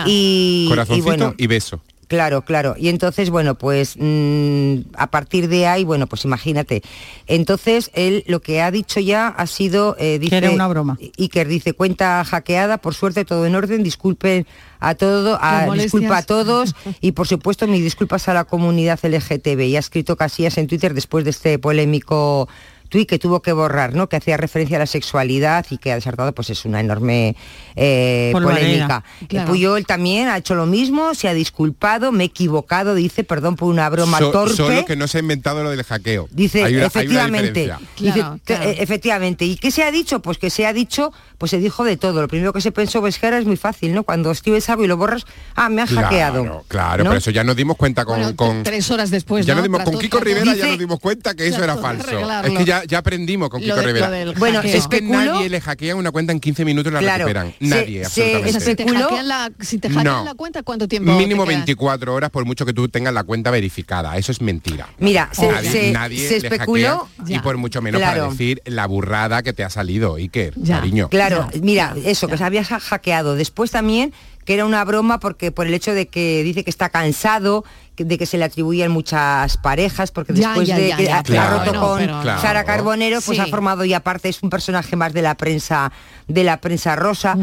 Y, 0.06 0.66
Corazoncito 0.68 0.98
y, 0.98 1.00
bueno, 1.02 1.34
beso. 1.48 1.82
Claro, 2.14 2.42
claro. 2.42 2.76
Y 2.78 2.90
entonces, 2.90 3.28
bueno, 3.28 3.56
pues 3.56 3.97
mm, 3.99 4.94
a 4.97 5.09
partir 5.11 5.49
de 5.49 5.66
ahí, 5.66 5.83
bueno, 5.83 6.06
pues 6.06 6.25
imagínate. 6.25 6.83
Entonces, 7.26 7.90
él 7.92 8.23
lo 8.28 8.40
que 8.40 8.62
ha 8.62 8.71
dicho 8.71 9.00
ya 9.00 9.26
ha 9.26 9.47
sido, 9.49 9.97
eh, 9.99 10.21
dice, 10.21 10.37
era 10.37 10.52
una 10.52 10.68
broma. 10.68 10.97
Iker 11.18 11.49
dice, 11.49 11.73
cuenta 11.73 12.25
hackeada, 12.25 12.78
por 12.78 12.94
suerte 12.94 13.25
todo 13.25 13.47
en 13.47 13.56
orden, 13.56 13.83
disculpen 13.83 14.47
a 14.78 14.94
todo, 14.94 15.38
a, 15.40 15.66
disculpa 15.75 16.18
a 16.18 16.23
todos 16.23 16.76
y 17.00 17.12
por 17.12 17.26
supuesto 17.26 17.66
mis 17.66 17.83
disculpas 17.83 18.28
a 18.28 18.35
la 18.35 18.44
comunidad 18.44 19.00
LGTB. 19.02 19.61
Y 19.62 19.76
ha 19.76 19.80
escrito 19.80 20.14
Casillas 20.14 20.56
en 20.59 20.68
Twitter 20.68 20.94
después 20.94 21.25
de 21.25 21.30
este 21.30 21.59
polémico 21.59 22.49
tuit 22.94 23.08
que 23.08 23.18
tuvo 23.18 23.42
que 23.42 23.52
borrar, 23.52 23.92
¿no? 23.92 24.08
Que 24.08 24.14
hacía 24.14 24.36
referencia 24.36 24.76
a 24.76 24.80
la 24.80 24.86
sexualidad 24.86 25.66
y 25.70 25.78
que 25.78 25.90
ha 25.90 25.96
desarrollado 25.96 26.32
pues 26.32 26.50
es 26.50 26.64
una 26.64 26.78
enorme 26.78 27.34
eh, 27.74 28.30
polémica. 28.32 29.02
Claro. 29.28 29.48
Eh, 29.48 29.50
Puyol 29.50 29.84
también 29.84 30.28
ha 30.28 30.36
hecho 30.38 30.54
lo 30.54 30.66
mismo, 30.66 31.12
se 31.14 31.26
ha 31.26 31.34
disculpado, 31.34 32.12
me 32.12 32.22
he 32.22 32.26
equivocado, 32.28 32.94
dice, 32.94 33.24
perdón 33.24 33.56
por 33.56 33.68
una 33.68 33.88
broma 33.90 34.18
So- 34.20 34.30
torpe. 34.30 34.54
Solo 34.54 34.84
que 34.84 34.94
no 34.94 35.08
se 35.08 35.18
ha 35.18 35.20
inventado 35.20 35.64
lo 35.64 35.70
del 35.70 35.82
hackeo. 35.82 36.28
Dice, 36.30 36.58
Hay 36.62 36.62
una- 36.62 36.68
hay 36.68 36.76
una 36.76 36.86
efectivamente, 36.86 37.72
dice, 37.98 38.20
eh, 38.48 38.76
efectivamente. 38.78 39.44
¿Y 39.44 39.56
qué 39.56 39.72
se 39.72 39.82
ha 39.82 39.90
dicho? 39.90 40.20
Pues 40.22 40.38
que 40.38 40.50
se 40.50 40.64
ha 40.64 40.72
dicho, 40.72 41.12
pues 41.38 41.50
se 41.50 41.58
dijo 41.58 41.82
de 41.82 41.96
todo. 41.96 42.20
Lo 42.22 42.28
primero 42.28 42.52
que 42.52 42.60
se 42.60 42.70
pensó, 42.70 43.00
pues 43.00 43.18
que 43.18 43.26
ahora 43.26 43.38
es 43.38 43.44
muy 43.44 43.56
fácil, 43.56 43.92
¿no? 43.92 44.04
Cuando 44.04 44.30
escribes 44.30 44.68
algo 44.70 44.84
y 44.84 44.86
lo 44.86 44.96
borras, 44.96 45.24
ah, 45.56 45.68
me 45.68 45.82
han 45.82 45.88
hackeado. 45.88 46.42
Claro, 46.44 46.64
claro, 46.68 47.04
¿no? 47.04 47.10
pero 47.10 47.18
eso 47.18 47.32
ya 47.32 47.42
nos 47.42 47.56
dimos 47.56 47.76
cuenta 47.76 48.04
con... 48.04 48.20
Bueno, 48.20 48.36
con- 48.36 48.62
tres 48.62 48.88
horas 48.92 49.10
después, 49.10 49.44
ya 49.46 49.54
¿no? 49.54 49.58
nos 49.60 49.64
dimos, 49.64 49.82
con 49.82 49.98
Kiko 49.98 50.20
Rivera 50.20 50.54
ya 50.54 50.66
nos 50.68 50.78
dimos 50.78 51.00
cuenta 51.00 51.34
que 51.34 51.48
eso 51.48 51.64
era 51.64 51.76
falso. 51.76 52.06
arreglarlo. 52.08 52.52
Es 52.52 52.58
que 52.58 52.64
ya, 52.64 52.83
ya 52.86 52.98
aprendimos 52.98 53.48
con 53.48 53.60
Kiko 53.60 53.76
de- 53.76 53.82
Rivera. 53.82 54.08
Bueno, 54.38 54.58
hackeo. 54.60 54.76
es 54.78 54.88
que 54.88 54.98
especuló- 54.98 55.24
nadie 55.34 55.48
le 55.50 55.60
hackea 55.60 55.96
una 55.96 56.10
cuenta 56.10 56.32
en 56.32 56.40
15 56.40 56.64
minutos 56.64 56.90
y 56.90 56.94
la 56.94 57.00
Claro, 57.00 57.26
recuperan. 57.26 57.54
Nadie, 57.60 58.04
se- 58.04 58.36
absolutamente. 58.36 58.50
Sea, 58.52 58.60
si 58.60 58.66
te 58.76 58.82
especuló- 58.84 59.00
hackean 59.08 59.28
la, 59.28 59.52
si 59.60 59.78
te 59.78 59.88
hackean 59.88 60.04
No. 60.04 60.24
la 60.24 60.34
cuenta, 60.34 60.62
¿cuánto 60.62 60.88
tiempo? 60.88 61.12
Mínimo 61.12 61.44
te 61.44 61.48
queda? 61.50 61.56
24 61.58 62.14
horas 62.14 62.30
por 62.30 62.44
mucho 62.44 62.64
que 62.66 62.72
tú 62.72 62.88
tengas 62.88 63.12
la 63.14 63.24
cuenta 63.24 63.50
verificada. 63.50 64.16
Eso 64.16 64.32
es 64.32 64.40
mentira. 64.40 64.88
Mira, 64.98 65.28
se, 65.32 65.46
nadie, 65.48 65.70
se- 65.70 65.92
nadie 65.92 66.28
se 66.28 66.40
le 66.40 66.48
especuló... 66.48 67.08
hackea, 67.18 67.36
y 67.36 67.38
por 67.40 67.56
mucho 67.56 67.80
menos 67.82 68.00
para 68.00 68.28
decir 68.28 68.60
la 68.64 68.86
burrada 68.86 69.42
que 69.42 69.52
te 69.52 69.64
ha 69.64 69.70
salido, 69.70 70.16
Iker, 70.16 70.54
Ya. 70.56 70.76
cariño. 70.80 71.08
Claro, 71.08 71.48
mira, 71.62 71.94
eso, 72.04 72.28
que 72.28 72.36
se 72.36 72.44
había 72.44 72.60
ha- 72.62 72.80
hackeado. 72.80 73.34
Después 73.36 73.70
también 73.70 74.12
que 74.44 74.52
era 74.54 74.66
una 74.66 74.84
broma 74.84 75.20
porque 75.20 75.50
por 75.52 75.66
el 75.66 75.72
hecho 75.72 75.94
de 75.94 76.06
que 76.06 76.42
dice 76.42 76.64
que 76.64 76.70
está 76.70 76.90
cansado, 76.90 77.64
de 77.96 78.18
que 78.18 78.26
se 78.26 78.38
le 78.38 78.44
atribuyen 78.44 78.90
muchas 78.90 79.56
parejas, 79.56 80.10
porque 80.10 80.34
Ya, 80.34 80.48
después 80.48 80.66
ya, 80.68 80.76
de 80.78 80.88
ya, 80.88 81.22
que 81.22 81.38
ha, 81.38 81.50
roto 81.50 81.64
bueno, 81.70 81.80
con 81.80 81.98
pero- 81.98 82.20
Claro. 82.22 82.40
Sara 82.42 82.64
Carbonero, 82.64 83.20
pues 83.24 83.38
Sí. 83.38 83.42
ha 83.42 83.46
formado 83.46 83.84
y 83.84 83.94
aparte 83.94 84.28
es 84.28 84.42
un 84.42 84.50
personaje 84.50 84.96
más 84.96 85.12
de 85.12 85.22
la 85.22 85.36
prensa, 85.36 85.92
de 86.26 86.42
la 86.44 86.60
prensa 86.60 86.96
rosa. 86.96 87.36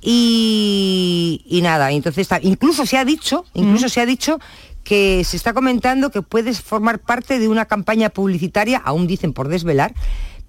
y, 0.00 1.42
y 1.46 1.60
nada, 1.62 1.90
entonces 1.92 2.22
está- 2.22 2.40
incluso 2.42 2.86
se 2.86 2.96
ha 2.96 3.04
dicho, 3.04 3.44
incluso 3.54 3.88
se 3.88 4.00
ha 4.00 4.06
dicho 4.06 4.38
que 4.84 5.22
se 5.24 5.36
está 5.36 5.52
comentando 5.52 6.10
que 6.10 6.22
puedes 6.22 6.60
formar 6.62 6.98
parte 6.98 7.38
de 7.38 7.48
una 7.48 7.66
campaña 7.66 8.08
publicitaria, 8.08 8.78
aún 8.82 9.06
dicen 9.06 9.32
por 9.34 9.48
desvelar, 9.48 9.92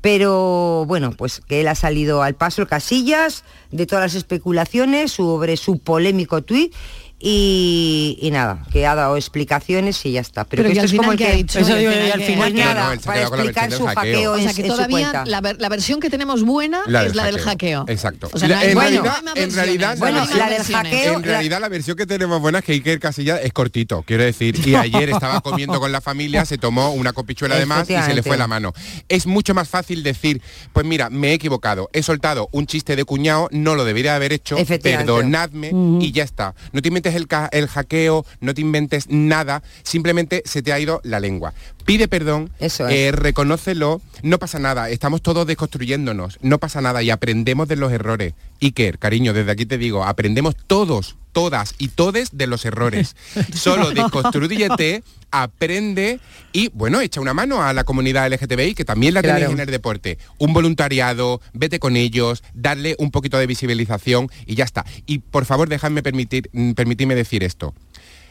pero 0.01 0.85
bueno, 0.87 1.11
pues 1.11 1.41
que 1.45 1.59
él 1.61 1.67
ha 1.67 1.75
salido 1.75 2.23
al 2.23 2.35
paso 2.35 2.61
el 2.61 2.67
Casillas 2.69 3.43
de 3.71 3.85
todas 3.85 4.05
las 4.05 4.15
especulaciones 4.15 5.11
sobre 5.11 5.57
su 5.57 5.79
polémico 5.79 6.41
tuit 6.41 6.73
y, 7.21 8.17
y 8.21 8.31
nada, 8.31 8.63
que 8.71 8.87
ha 8.87 8.95
dado 8.95 9.15
explicaciones 9.17 10.05
y 10.05 10.13
ya 10.13 10.21
está. 10.21 10.45
Pero, 10.45 10.63
Pero 10.63 10.69
que 10.73 10.75
¿y 10.75 10.79
esto 10.79 10.89
al 10.89 10.93
es 10.93 10.97
como 10.99 11.11
el 11.11 11.17
que 11.17 11.27
ha 11.27 11.31
dicho? 11.35 11.59
Eso 11.59 11.67
Pues 11.69 11.79
digo 11.79 11.91
yo, 11.91 12.07
y 12.07 12.11
al 12.11 12.21
final 12.21 12.53
nada, 12.55 12.95
No, 12.95 13.01
para 13.01 13.21
explicar 13.23 13.69
versión 13.69 13.79
su 13.79 13.85
hackeo. 13.87 14.01
hackeo 14.13 14.31
O 14.31 14.37
en, 14.37 14.43
sea, 14.43 14.53
que 14.53 14.61
en 14.61 14.67
su 14.67 14.73
todavía 14.73 15.11
cuenta. 15.11 15.25
la, 15.25 15.41
ver- 15.41 15.57
la 15.59 15.69
versión 15.69 15.99
que 15.99 16.09
tenemos 16.09 16.43
buena 16.43 16.81
La 16.87 17.05
es 17.05 17.15
la 17.15 17.25
del 17.25 17.39
hackeo. 17.39 17.85
Exacto. 17.87 18.29
O 18.31 18.39
sea, 18.39 18.47
La- 18.47 18.55
no 18.55 18.61
hay- 18.61 18.67
en, 18.69 18.73
bueno, 18.75 18.89
realidad, 19.03 19.33
en 19.35 19.53
realidad, 19.53 19.97
Bueno, 19.97 20.25
la 20.35 20.49
del 20.49 20.61
hackeo- 20.63 21.15
En 21.15 21.23
realidad 21.23 21.59
la 21.61 21.69
versión 21.69 21.97
que 21.97 22.05
tenemos 22.05 22.39
buena 22.41 22.59
es 22.59 22.65
que 22.65 22.71
Iker 22.73 22.99
Casillas 22.99 23.39
es 23.43 23.53
cortito, 23.53 24.03
quiero 24.03 24.23
decir, 24.23 24.55
y 24.67 24.75
ayer 24.75 25.09
estaba 25.09 25.41
comiendo 25.41 25.79
con 25.79 25.91
la 25.91 26.01
familia, 26.01 26.45
se 26.45 26.57
tomó 26.57 26.91
una 26.93 27.13
copichuela 27.13 27.55
de 27.57 27.65
más 27.65 27.89
y 27.89 27.95
se 28.01 28.13
le 28.13 28.23
fue 28.23 28.37
la 28.37 28.47
mano. 28.47 28.73
Es 29.09 29.27
mucho 29.27 29.53
más 29.53 29.67
fácil 29.67 30.03
decir, 30.03 30.41
pues 30.73 30.85
mira, 30.85 31.09
me 31.09 31.29
he 31.31 31.33
equivocado, 31.33 31.89
he 31.93 32.01
soltado 32.03 32.47
un 32.51 32.65
chiste 32.65 32.95
de 32.95 33.03
cuñado, 33.03 33.49
no 33.51 33.75
lo 33.75 33.83
debería 33.85 34.15
haber 34.15 34.31
hecho, 34.33 34.55
perdonadme 34.81 35.71
y 36.01 36.11
ya 36.11 36.23
está. 36.23 36.55
No 36.71 36.81
te 36.81 36.87
inventes 37.09 37.15
el, 37.15 37.27
el 37.51 37.67
hackeo, 37.67 38.25
no 38.41 38.53
te 38.53 38.61
inventes 38.61 39.07
nada, 39.09 39.63
simplemente 39.83 40.41
se 40.45 40.61
te 40.61 40.73
ha 40.73 40.79
ido 40.79 41.01
la 41.03 41.19
lengua. 41.19 41.53
Pide 41.85 42.07
perdón, 42.07 42.51
Eso 42.59 42.87
es. 42.87 42.95
eh, 42.95 43.11
reconócelo, 43.11 44.01
no 44.23 44.37
pasa 44.39 44.59
nada, 44.59 44.89
estamos 44.89 45.21
todos 45.21 45.47
desconstruyéndonos, 45.47 46.37
no 46.41 46.57
pasa 46.59 46.81
nada 46.81 47.01
y 47.03 47.09
aprendemos 47.09 47.67
de 47.67 47.75
los 47.75 47.91
errores. 47.91 48.33
Iker, 48.61 48.99
cariño, 48.99 49.33
desde 49.33 49.51
aquí 49.51 49.65
te 49.65 49.77
digo, 49.77 50.03
aprendemos 50.03 50.55
todos, 50.67 51.15
todas 51.31 51.75
y 51.77 51.89
todes 51.89 52.29
de 52.37 52.47
los 52.47 52.65
errores. 52.65 53.15
Solo 53.53 53.91
desconstrúyete, 53.91 55.03
aprende 55.31 56.19
y, 56.53 56.69
bueno, 56.69 57.01
echa 57.01 57.21
una 57.21 57.33
mano 57.33 57.63
a 57.63 57.73
la 57.73 57.83
comunidad 57.83 58.31
LGTBI, 58.31 58.75
que 58.75 58.85
también 58.85 59.13
la 59.13 59.21
tenéis 59.21 59.39
Claro. 59.45 59.53
en 59.53 59.59
el 59.59 59.67
deporte. 59.71 60.17
Un 60.37 60.53
voluntariado, 60.53 61.41
vete 61.53 61.79
con 61.79 61.95
ellos, 61.95 62.43
darle 62.53 62.95
un 62.99 63.11
poquito 63.11 63.37
de 63.37 63.47
visibilización 63.47 64.29
y 64.45 64.55
ya 64.55 64.63
está. 64.65 64.85
Y 65.05 65.19
por 65.19 65.45
favor, 65.45 65.69
déjame 65.69 66.03
permitir, 66.03 66.49
mm, 66.53 66.71
permitirme 66.71 67.15
decir 67.15 67.43
esto. 67.43 67.73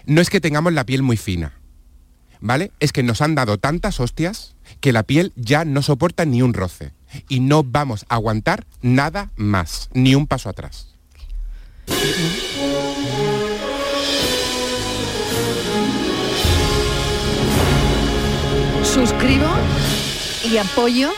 No 0.06 0.20
es 0.20 0.30
que 0.30 0.40
tengamos 0.40 0.72
la 0.72 0.84
piel 0.84 1.02
muy 1.02 1.16
fina. 1.16 1.54
¿vale? 2.40 2.70
Es 2.78 2.92
que 2.92 3.02
nos 3.02 3.20
han 3.20 3.34
dado 3.34 3.58
tantas 3.58 3.98
hostias 3.98 4.54
que 4.80 4.92
la 4.92 5.02
piel 5.02 5.32
ya 5.34 5.64
no 5.64 5.82
soporta 5.82 6.24
ni 6.24 6.40
un 6.40 6.54
roce. 6.54 6.92
Y 7.28 7.40
no 7.40 7.64
vamos 7.64 8.04
a 8.08 8.14
aguantar 8.14 8.64
nada 8.80 9.30
más, 9.36 9.88
ni 9.92 10.14
un 10.14 10.26
paso 10.28 10.48
atrás. 10.48 10.94
Suscribo 18.98 19.46
y 20.50 20.56
apoyo, 20.56 21.10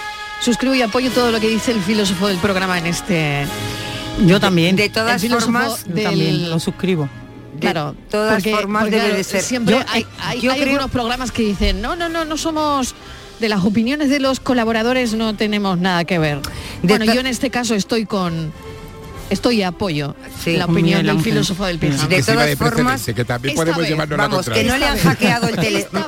suscribo 0.42 0.74
y 0.74 0.82
apoyo 0.82 1.10
todo 1.12 1.32
lo 1.32 1.40
que 1.40 1.48
dice 1.48 1.72
el 1.72 1.80
filósofo 1.80 2.26
del 2.28 2.36
programa 2.36 2.76
en 2.76 2.84
este... 2.86 3.46
Yo 4.26 4.38
también. 4.38 4.76
De 4.76 4.90
todas 4.90 5.14
El 5.14 5.20
filósofo 5.30 5.52
formas, 5.52 5.84
del- 5.88 6.04
también 6.04 6.50
lo 6.50 6.60
suscribo. 6.60 7.08
Claro, 7.58 7.92
de 7.92 7.98
todas 8.10 8.34
porque- 8.34 8.50
formas 8.54 8.82
porque, 8.82 8.96
debe 8.96 9.04
claro, 9.06 9.16
de 9.16 9.24
ser. 9.24 9.42
Siempre 9.42 9.76
Yo- 9.76 9.84
hay, 9.88 10.06
hay- 10.20 10.40
yo 10.42 10.52
hay 10.52 10.60
creo- 10.60 10.72
algunos 10.74 10.90
programas 10.90 11.32
que 11.32 11.40
dicen, 11.42 11.80
no, 11.80 11.96
no, 11.96 12.10
no, 12.10 12.26
no 12.26 12.36
somos 12.36 12.94
de 13.38 13.48
las 13.48 13.64
opiniones 13.64 14.10
de 14.10 14.20
los 14.20 14.40
colaboradores 14.40 15.14
no 15.14 15.34
tenemos 15.34 15.78
nada 15.78 16.04
que 16.04 16.18
ver. 16.18 16.40
De 16.82 16.98
bueno, 16.98 17.06
yo 17.06 17.20
en 17.20 17.26
este 17.28 17.48
caso 17.48 17.74
estoy 17.74 18.04
con 18.04 18.52
estoy 19.30 19.56
y 19.56 19.62
apoyo 19.62 20.14
Sí. 20.44 20.56
la 20.56 20.66
opinión 20.66 21.04
del 21.06 21.20
filósofo 21.20 21.64
del 21.64 21.78
pijama. 21.78 22.06
De 22.08 22.16
que 22.16 22.22
todas 22.22 22.46
de 22.46 22.56
formas, 22.56 23.04
que 23.14 23.24
también 23.24 23.54
podemos 23.56 23.80
vez, 23.80 23.90
llevarnos 23.90 24.18
la 24.18 24.24
Vamos, 24.24 24.40
que 24.46 24.50
contraria. 24.50 24.72
no 24.72 24.78
le 24.78 24.84
han 24.86 24.98
hackeado 24.98 25.48
el 25.48 25.56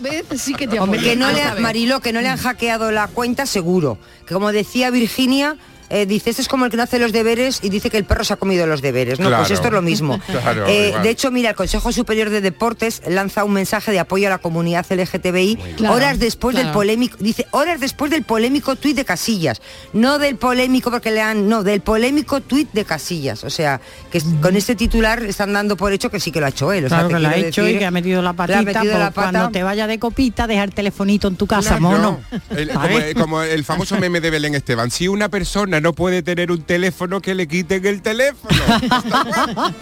vez 0.01 0.25
sí 0.43 0.55
que 0.55 0.67
te 0.69 0.79
Hombre, 0.81 0.99
apoyo. 1.01 1.11
que 1.13 1.17
no 1.17 1.31
le. 1.33 1.61
Mariló, 1.61 2.01
que 2.01 2.13
no 2.13 2.21
le 2.21 2.29
han 2.29 2.39
hackeado 2.39 2.91
la 2.91 3.07
cuenta 3.09 3.47
seguro. 3.47 3.99
Que 4.27 4.35
como 4.35 4.53
decía 4.53 4.91
Virginia, 4.91 5.57
eh, 5.95 6.07
dice, 6.07 6.31
este 6.31 6.43
es 6.43 6.49
como 6.49 6.65
el 6.65 6.71
que 6.71 6.77
no 6.77 6.83
hace 6.83 6.99
los 6.99 7.13
deberes 7.13 7.61
y 7.63 7.69
dice 7.69 7.91
que 7.91 7.99
el 7.99 8.05
perro 8.05 8.25
se 8.25 8.33
ha 8.33 8.37
comido 8.37 8.67
los 8.67 8.81
deberes. 8.83 9.21
No, 9.21 9.29
Claro. 9.29 9.43
pues 9.45 9.53
esto 9.53 9.69
es 9.69 9.73
lo 9.75 9.83
mismo. 9.83 10.19
Claro, 10.27 10.65
Eh, 10.67 10.95
de 11.03 11.11
hecho, 11.11 11.31
mira, 11.31 11.51
el 11.51 11.57
Consejo 11.57 11.93
Superior 11.93 12.31
de 12.31 12.41
Deportes 12.41 13.03
lanza 13.07 13.45
un 13.45 13.53
mensaje 13.53 13.93
de 13.93 14.01
apoyo 14.01 14.27
a 14.27 14.31
la 14.31 14.39
comunidad 14.39 14.87
LGTBI 14.91 15.57
Claro, 15.77 15.95
horas 15.95 16.19
después 16.19 16.57
del 16.57 16.71
polémico, 16.73 17.17
dice, 17.21 17.47
horas 17.53 17.79
después 17.81 18.11
del 18.11 18.23
polémico 18.25 18.75
tuit 18.77 18.97
de 18.97 19.05
Casillas. 19.05 19.61
No 19.93 20.19
del 20.19 20.37
polémico 20.37 20.91
porque 20.91 21.11
le 21.11 21.21
han, 21.21 21.49
no, 21.49 21.63
del 21.63 21.81
polémico 21.83 22.41
tuit 22.41 22.73
de 22.73 22.85
Casillas. 22.85 23.45
O 23.45 23.51
sea, 23.51 23.81
que 24.11 24.21
con 24.41 24.57
este 24.57 24.75
titular 24.75 25.23
están 25.23 25.53
dando 25.53 25.77
por 25.77 25.93
hecho 25.93 26.11
que 26.11 26.19
sí 26.21 26.33
que 26.33 26.41
lo 26.41 26.47
ha 26.47 26.49
hecho 26.49 26.73
él. 26.73 26.87
O 26.87 26.89
sea, 26.89 26.99
Claro 26.99 27.09
te 27.09 27.15
que 27.15 27.21
lo 27.21 27.29
ha 27.29 27.37
hecho 27.37 27.63
decir- 27.65 27.77
y 27.77 27.79
que 27.79 27.85
ha 27.87 27.91
metido 27.91 28.23
la 28.23 28.33
patita, 28.33 28.59
ha 28.59 28.63
metido 28.63 28.83
pues 28.85 28.99
la 28.99 29.11
pata. 29.11 29.31
cuando 29.31 29.51
te 29.51 29.63
vaya 29.63 29.87
de 29.87 29.99
copita, 29.99 30.47
deja 30.47 30.65
el 30.65 30.73
telefonito 30.75 31.29
en 31.29 31.37
tu 31.37 31.47
casa, 31.47 31.79
mono. 31.79 32.21
el- 32.51 32.69
como, 32.73 32.81
¿Sabes? 32.87 33.15
como 33.15 33.43
el 33.43 33.65
famoso 33.65 33.99
meme 33.99 34.21
de 34.21 34.31
Belén 34.31 34.55
Esteban. 34.55 34.91
Si 34.91 35.09
una 35.09 35.29
persona 35.29 35.81
no 35.83 35.93
puede 35.93 36.23
tener 36.23 36.51
un 36.51 36.63
teléfono, 36.63 37.21
que 37.21 37.35
le 37.35 37.47
quiten 37.47 37.85
el 37.85 38.01
teléfono. 38.03 38.57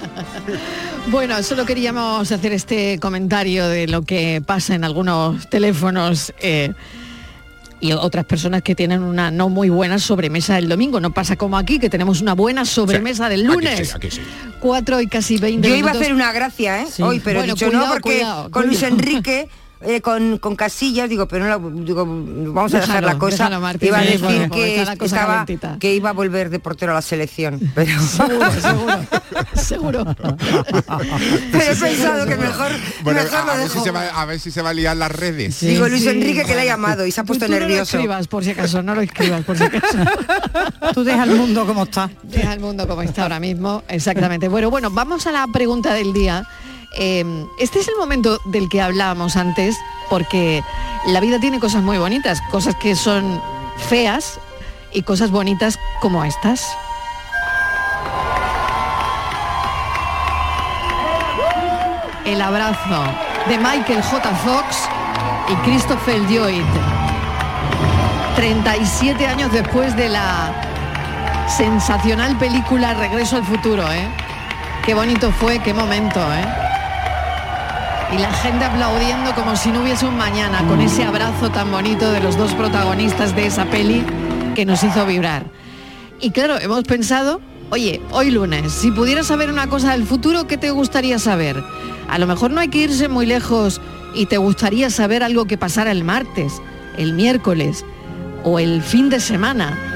Bueno, 1.11 1.43
solo 1.43 1.65
queríamos 1.65 2.31
hacer 2.31 2.53
este 2.53 2.99
comentario 2.99 3.67
de 3.69 3.87
lo 3.89 4.03
que 4.03 4.43
pasa 4.45 4.75
en 4.75 4.85
algunos 4.85 5.49
teléfonos 5.49 6.33
eh, 6.41 6.73
y 7.81 7.93
otras 7.93 8.27
personas 8.27 8.63
que 8.63 8.75
tienen 8.75 9.03
una 9.03 9.31
no 9.31 9.49
muy 9.49 9.71
buena 9.71 9.99
sobremesa 9.99 10.59
el 10.59 10.69
domingo. 10.69 11.01
No 11.01 11.13
pasa 11.13 11.37
como 11.37 11.57
aquí, 11.57 11.79
que 11.79 11.89
tenemos 11.89 12.21
una 12.21 12.35
buena 12.35 12.65
sobremesa 12.67 13.29
del 13.31 13.47
Aquí 13.47 13.55
lunes. 13.55 13.89
sí, 13.89 13.95
aquí 13.97 14.11
sí. 14.11 14.21
Cuatro 14.61 15.01
y 15.01 15.07
casi 15.07 15.39
20 15.39 15.69
Yo 15.69 15.75
iba 15.75 15.91
a 15.91 15.95
hacer 15.95 16.13
una 16.13 16.33
gracia, 16.33 16.83
¿eh? 16.83 16.87
Hoy, 17.01 17.21
pero 17.21 17.41
Bueno, 17.41 17.53
he 17.53 17.55
dicho 17.55 17.67
cuidado, 17.67 17.87
no 17.87 17.93
porque 17.93 18.11
cuidado, 18.17 18.51
con 18.51 18.67
Luis. 18.67 18.83
Enrique, 18.83 19.49
eh, 19.83 20.01
con, 20.01 20.39
con 20.39 20.57
Casillas, 20.57 21.09
digo, 21.09 21.27
pero 21.27 21.45
no 21.47 21.51
la, 21.59 21.83
digo, 21.83 22.05
vamos 22.07 22.75
a 22.75 22.81
dejar 22.81 22.97
Déjalo, 22.97 23.07
la 23.07 23.19
cosa. 23.19 23.37
déjalo, 23.45 23.61
Martín, 23.61 23.89
iba 23.89 23.99
a 23.99 24.03
decir 24.03 24.51
que 24.51 24.83
estaba, 25.05 25.45
calentita. 25.45 25.79
iba 25.89 26.11
a 26.11 26.13
volver 26.13 26.51
de 26.51 26.59
portero 26.59 26.93
a 26.93 26.97
la 26.97 27.03
selección, 27.03 27.59
pero, 27.75 27.99
Seguro, 28.01 28.51
seguro, 29.55 30.05
seguro. 30.05 30.05
pero 31.53 31.73
he 31.73 31.77
pensado 31.77 32.27
que 32.27 32.37
mejor, 32.37 32.73
Bueno, 33.03 33.23
mejor 33.23 33.39
a, 33.39 33.45
lo 33.45 33.53
a 33.53 33.57
ver 33.57 33.69
si 33.71 33.81
se 33.81 33.91
va, 33.91 34.09
a 34.09 34.25
ver 34.27 34.41
si 34.41 34.51
se 34.51 34.63
va 34.63 34.71
a 34.71 34.75
liar 34.75 34.97
las 34.97 35.13
redes. 35.13 35.61
Digo 35.61 35.89
Luis 35.89 36.03
Sí. 36.03 36.09
Enrique 36.09 36.45
que 36.45 36.55
le 36.55 36.63
ha 36.63 36.65
llamado 36.65 37.07
y 37.07 37.13
se 37.13 37.21
ha 37.21 37.25
puesto 37.25 37.47
Tú 37.47 37.53
no 37.53 37.59
lo 37.59 37.67
nervioso. 37.67 37.97
escribas, 37.97 38.27
por 38.29 38.45
si 38.45 38.51
acaso, 38.51 38.83
no 38.83 38.95
lo 38.95 39.01
escribas, 39.03 39.45
por 39.45 39.57
si 39.57 39.65
acaso. 39.65 39.99
Tú 40.95 41.05
deja 41.05 41.25
el 41.25 41.37
mundo 41.37 41.67
como 41.67 41.85
está. 41.85 42.11
Deja 42.23 42.53
el 42.55 42.61
mundo 42.61 42.87
como 42.89 43.03
está 43.03 43.23
ahora 43.23 43.41
mismo, 43.41 43.83
exactamente. 43.89 44.49
Bueno, 44.49 44.71
bueno, 44.71 44.91
vamos 44.91 45.27
a 45.27 45.33
la 45.33 45.47
pregunta 45.53 45.93
del 45.95 46.13
día. 46.13 46.47
Eh, 46.93 47.47
este 47.59 47.79
es 47.79 47.89
el 47.89 47.97
momento 47.97 48.41
del 48.45 48.69
que 48.69 48.81
hablábamos 48.81 49.37
antes, 49.37 49.77
porque 50.09 50.63
la 51.07 51.21
vida 51.21 51.39
tiene 51.39 51.61
cosas 51.61 51.83
muy 51.83 51.99
bonitas, 51.99 52.41
cosas 52.51 52.75
que 52.77 52.97
son 52.97 53.41
feas 53.89 54.41
y 54.93 55.03
cosas 55.03 55.31
bonitas 55.31 55.79
como 56.01 56.25
estas. 56.25 56.67
El 62.25 62.41
abrazo 62.43 63.05
de 63.49 63.59
Michael 63.59 64.03
J. 64.03 64.35
Fox 64.37 64.89
y 65.49 65.55
Christopher 65.69 66.21
Lloyd. 66.29 66.65
37 68.37 69.27
años 69.27 69.53
después 69.53 69.97
de 69.97 70.09
la 70.09 70.53
sensacional 71.49 72.39
película 72.39 72.95
Regreso 72.95 73.37
al 73.37 73.45
futuro, 73.45 73.83
¿eh? 73.91 74.09
Qué 74.85 74.95
bonito 74.95 75.31
fue, 75.33 75.59
qué 75.59 75.75
momento, 75.75 76.21
¿eh? 76.21 76.70
Y 78.13 78.19
la 78.19 78.33
gente 78.33 78.65
aplaudiendo 78.65 79.35
como 79.35 79.55
si 79.55 79.71
no 79.71 79.83
hubiese 79.83 80.05
un 80.05 80.17
mañana, 80.17 80.67
con 80.67 80.81
ese 80.81 81.05
abrazo 81.05 81.51
tan 81.51 81.71
bonito 81.71 82.11
de 82.11 82.21
los 82.21 82.37
dos 82.37 82.53
protagonistas 82.55 83.37
de 83.37 83.47
esa 83.47 83.67
peli 83.67 84.05
que 84.55 84.65
nos 84.65 84.83
hizo 84.83 85.07
vibrar. 85.07 85.45
Y 86.21 86.33
claro, 86.33 86.59
hemos 86.59 86.83
pensado, 86.85 87.41
oye, 87.71 88.01
hoy 88.11 88.33
lunes, 88.33 88.73
si 88.73 88.91
pudieras 88.91 89.29
saber 89.29 89.49
una 89.49 89.69
cosa 89.69 89.93
del 89.93 90.05
futuro, 90.05 90.47
¿qué 90.49 90.57
te 90.57 90.73
gustaría 90.73 91.19
saber? 91.21 91.63
A 92.09 92.19
lo 92.19 92.27
mejor 92.27 92.51
no 92.51 92.61
hay 92.61 92.69
que 92.69 92.79
irse 92.79 93.09
muy 93.09 93.27
lejos 93.27 93.81
y 94.15 94.27
te 94.27 94.39
gustaría 94.39 94.91
saber 94.91 95.23
algo 95.23 95.45
que 95.45 95.57
pasara 95.57 95.93
el 95.93 96.03
martes, 96.03 96.61
el 96.97 97.13
miércoles 97.13 97.85
o 98.43 98.59
el 98.59 98.83
fin 98.83 99.09
de 99.09 99.21
semana. 99.21 99.90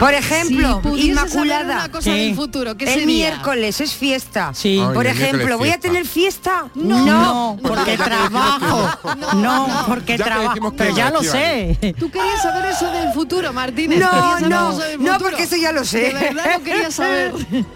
Por 0.00 0.14
ejemplo, 0.14 0.80
Si 0.82 0.88
pudiese 0.88 1.14
saber 1.14 1.28
Inmaculada. 1.30 1.74
una 1.76 1.90
cosa 1.92 2.10
del 2.10 2.34
futuro, 2.34 2.76
¿qué 2.76 2.84
el 2.86 2.90
sería? 2.90 3.06
miércoles 3.06 3.80
es 3.82 3.92
fiesta. 3.94 4.52
Sí. 4.54 4.82
Por 4.94 5.06
Ay, 5.06 5.12
ejemplo, 5.12 5.58
¿voy 5.58 5.68
a 5.70 5.78
tener 5.78 6.06
fiesta? 6.06 6.70
No, 6.74 7.58
porque 7.62 7.96
trabajo. 7.98 8.90
No, 9.36 9.84
porque 9.86 10.16
trabajo. 10.16 10.72
Pero 10.72 10.96
ya 10.96 11.10
lo 11.10 11.22
sé. 11.22 11.94
¿Tú 11.98 12.10
querías 12.10 12.42
saber 12.42 12.70
eso 12.70 12.90
del 12.90 13.12
futuro, 13.12 13.52
Martínez? 13.52 13.98
No, 14.00 14.10
¿Querías 14.10 14.40
saber 14.40 14.98
no, 14.98 15.12
no, 15.12 15.18
porque 15.18 15.42
eso 15.44 15.56
ya 15.56 15.70
lo 15.70 15.84
sé. 15.84 16.00
De 16.00 16.12
verdad 16.14 16.44
lo 16.58 16.64
quería 16.64 16.90
saber. 16.90 17.32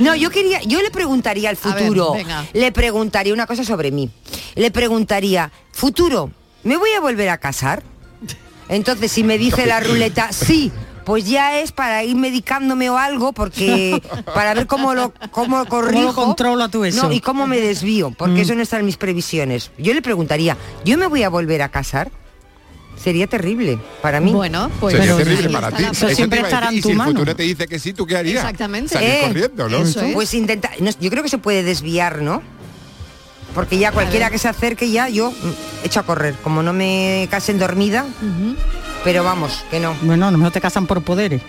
No, 0.00 0.14
yo 0.16 0.30
quería, 0.30 0.60
yo 0.62 0.82
le 0.82 0.90
preguntaría 0.90 1.48
al 1.48 1.56
ver, 1.62 1.72
futuro, 1.74 2.12
venga. 2.12 2.44
le 2.52 2.72
preguntaría 2.72 3.32
una 3.32 3.46
cosa 3.46 3.62
sobre 3.64 3.92
mí. 3.92 4.10
Le 4.56 4.70
preguntaría, 4.72 5.52
futuro, 5.70 6.30
¿me 6.64 6.76
voy 6.76 6.90
a 6.90 7.00
volver 7.00 7.28
a 7.28 7.38
casar? 7.38 7.82
Entonces, 8.68 9.12
si 9.12 9.22
me 9.22 9.38
dice 9.38 9.66
la 9.66 9.78
ruleta, 9.80 10.32
sí, 10.32 10.72
pues 11.04 11.26
ya 11.26 11.58
es 11.60 11.72
para 11.72 12.04
ir 12.04 12.16
medicándome 12.16 12.90
o 12.90 12.98
algo, 12.98 13.32
porque 13.32 14.00
para 14.34 14.54
ver 14.54 14.66
cómo 14.66 14.94
lo, 14.94 15.12
cómo 15.30 15.64
corrijo. 15.66 16.14
controla 16.14 16.68
tú 16.68 16.84
eso? 16.84 17.04
No, 17.08 17.12
y 17.12 17.20
cómo 17.20 17.46
me 17.46 17.58
desvío, 17.60 18.10
porque 18.10 18.34
Mm. 18.34 18.38
eso 18.42 18.54
no 18.54 18.62
está 18.62 18.78
en 18.78 18.86
mis 18.86 18.96
previsiones. 18.96 19.70
Yo 19.78 19.94
le 19.94 20.02
preguntaría, 20.02 20.56
¿yo 20.84 20.96
me 20.98 21.06
voy 21.06 21.22
a 21.22 21.28
volver 21.28 21.62
a 21.62 21.68
casar? 21.70 22.10
Sería 23.02 23.26
terrible 23.26 23.78
para 24.02 24.20
mí. 24.20 24.30
Bueno, 24.30 24.70
pues 24.78 24.94
Sería 24.94 25.14
pero 25.14 25.24
terrible 25.24 25.46
ahí 25.46 25.52
para 25.54 25.66
está 25.68 25.76
ti. 25.78 25.82
la- 25.84 25.90
Eso 25.90 26.06
te 26.06 26.12
iba 26.38 26.48
a 26.48 26.60
decir, 26.60 26.78
y 26.78 26.82
si 26.82 26.90
el 26.90 27.00
futuro 27.00 27.34
te 27.36 27.42
dice 27.44 27.66
que 27.66 27.78
sí, 27.78 27.92
¿tú 27.94 28.06
qué 28.06 28.16
harías? 28.18 28.36
Exactamente. 28.44 28.92
Salir 28.92 29.08
Eh, 29.08 29.20
corriendo, 29.26 29.68
¿no? 29.70 29.78
Pues 30.12 30.34
intenta, 30.34 30.70
no, 30.80 30.90
yo 31.00 31.08
creo 31.10 31.22
que 31.22 31.30
se 31.30 31.38
puede 31.38 31.62
desviar, 31.62 32.20
¿no? 32.20 32.42
Porque 33.54 33.78
ya 33.78 33.90
cualquiera 33.92 34.30
que 34.30 34.38
se 34.38 34.48
acerque 34.48 34.90
ya 34.90 35.08
yo 35.08 35.30
mm, 35.32 35.84
echo 35.84 36.00
a 36.00 36.02
correr, 36.04 36.34
como 36.42 36.62
no 36.62 36.72
me 36.72 37.26
casen 37.30 37.58
dormida, 37.58 38.04
pero 39.04 39.24
vamos, 39.24 39.64
que 39.70 39.80
no. 39.80 39.94
Bueno, 40.02 40.30
mejor 40.32 40.52
te 40.52 40.60
casan 40.60 40.86
por 40.86 41.02
poderes. 41.02 41.42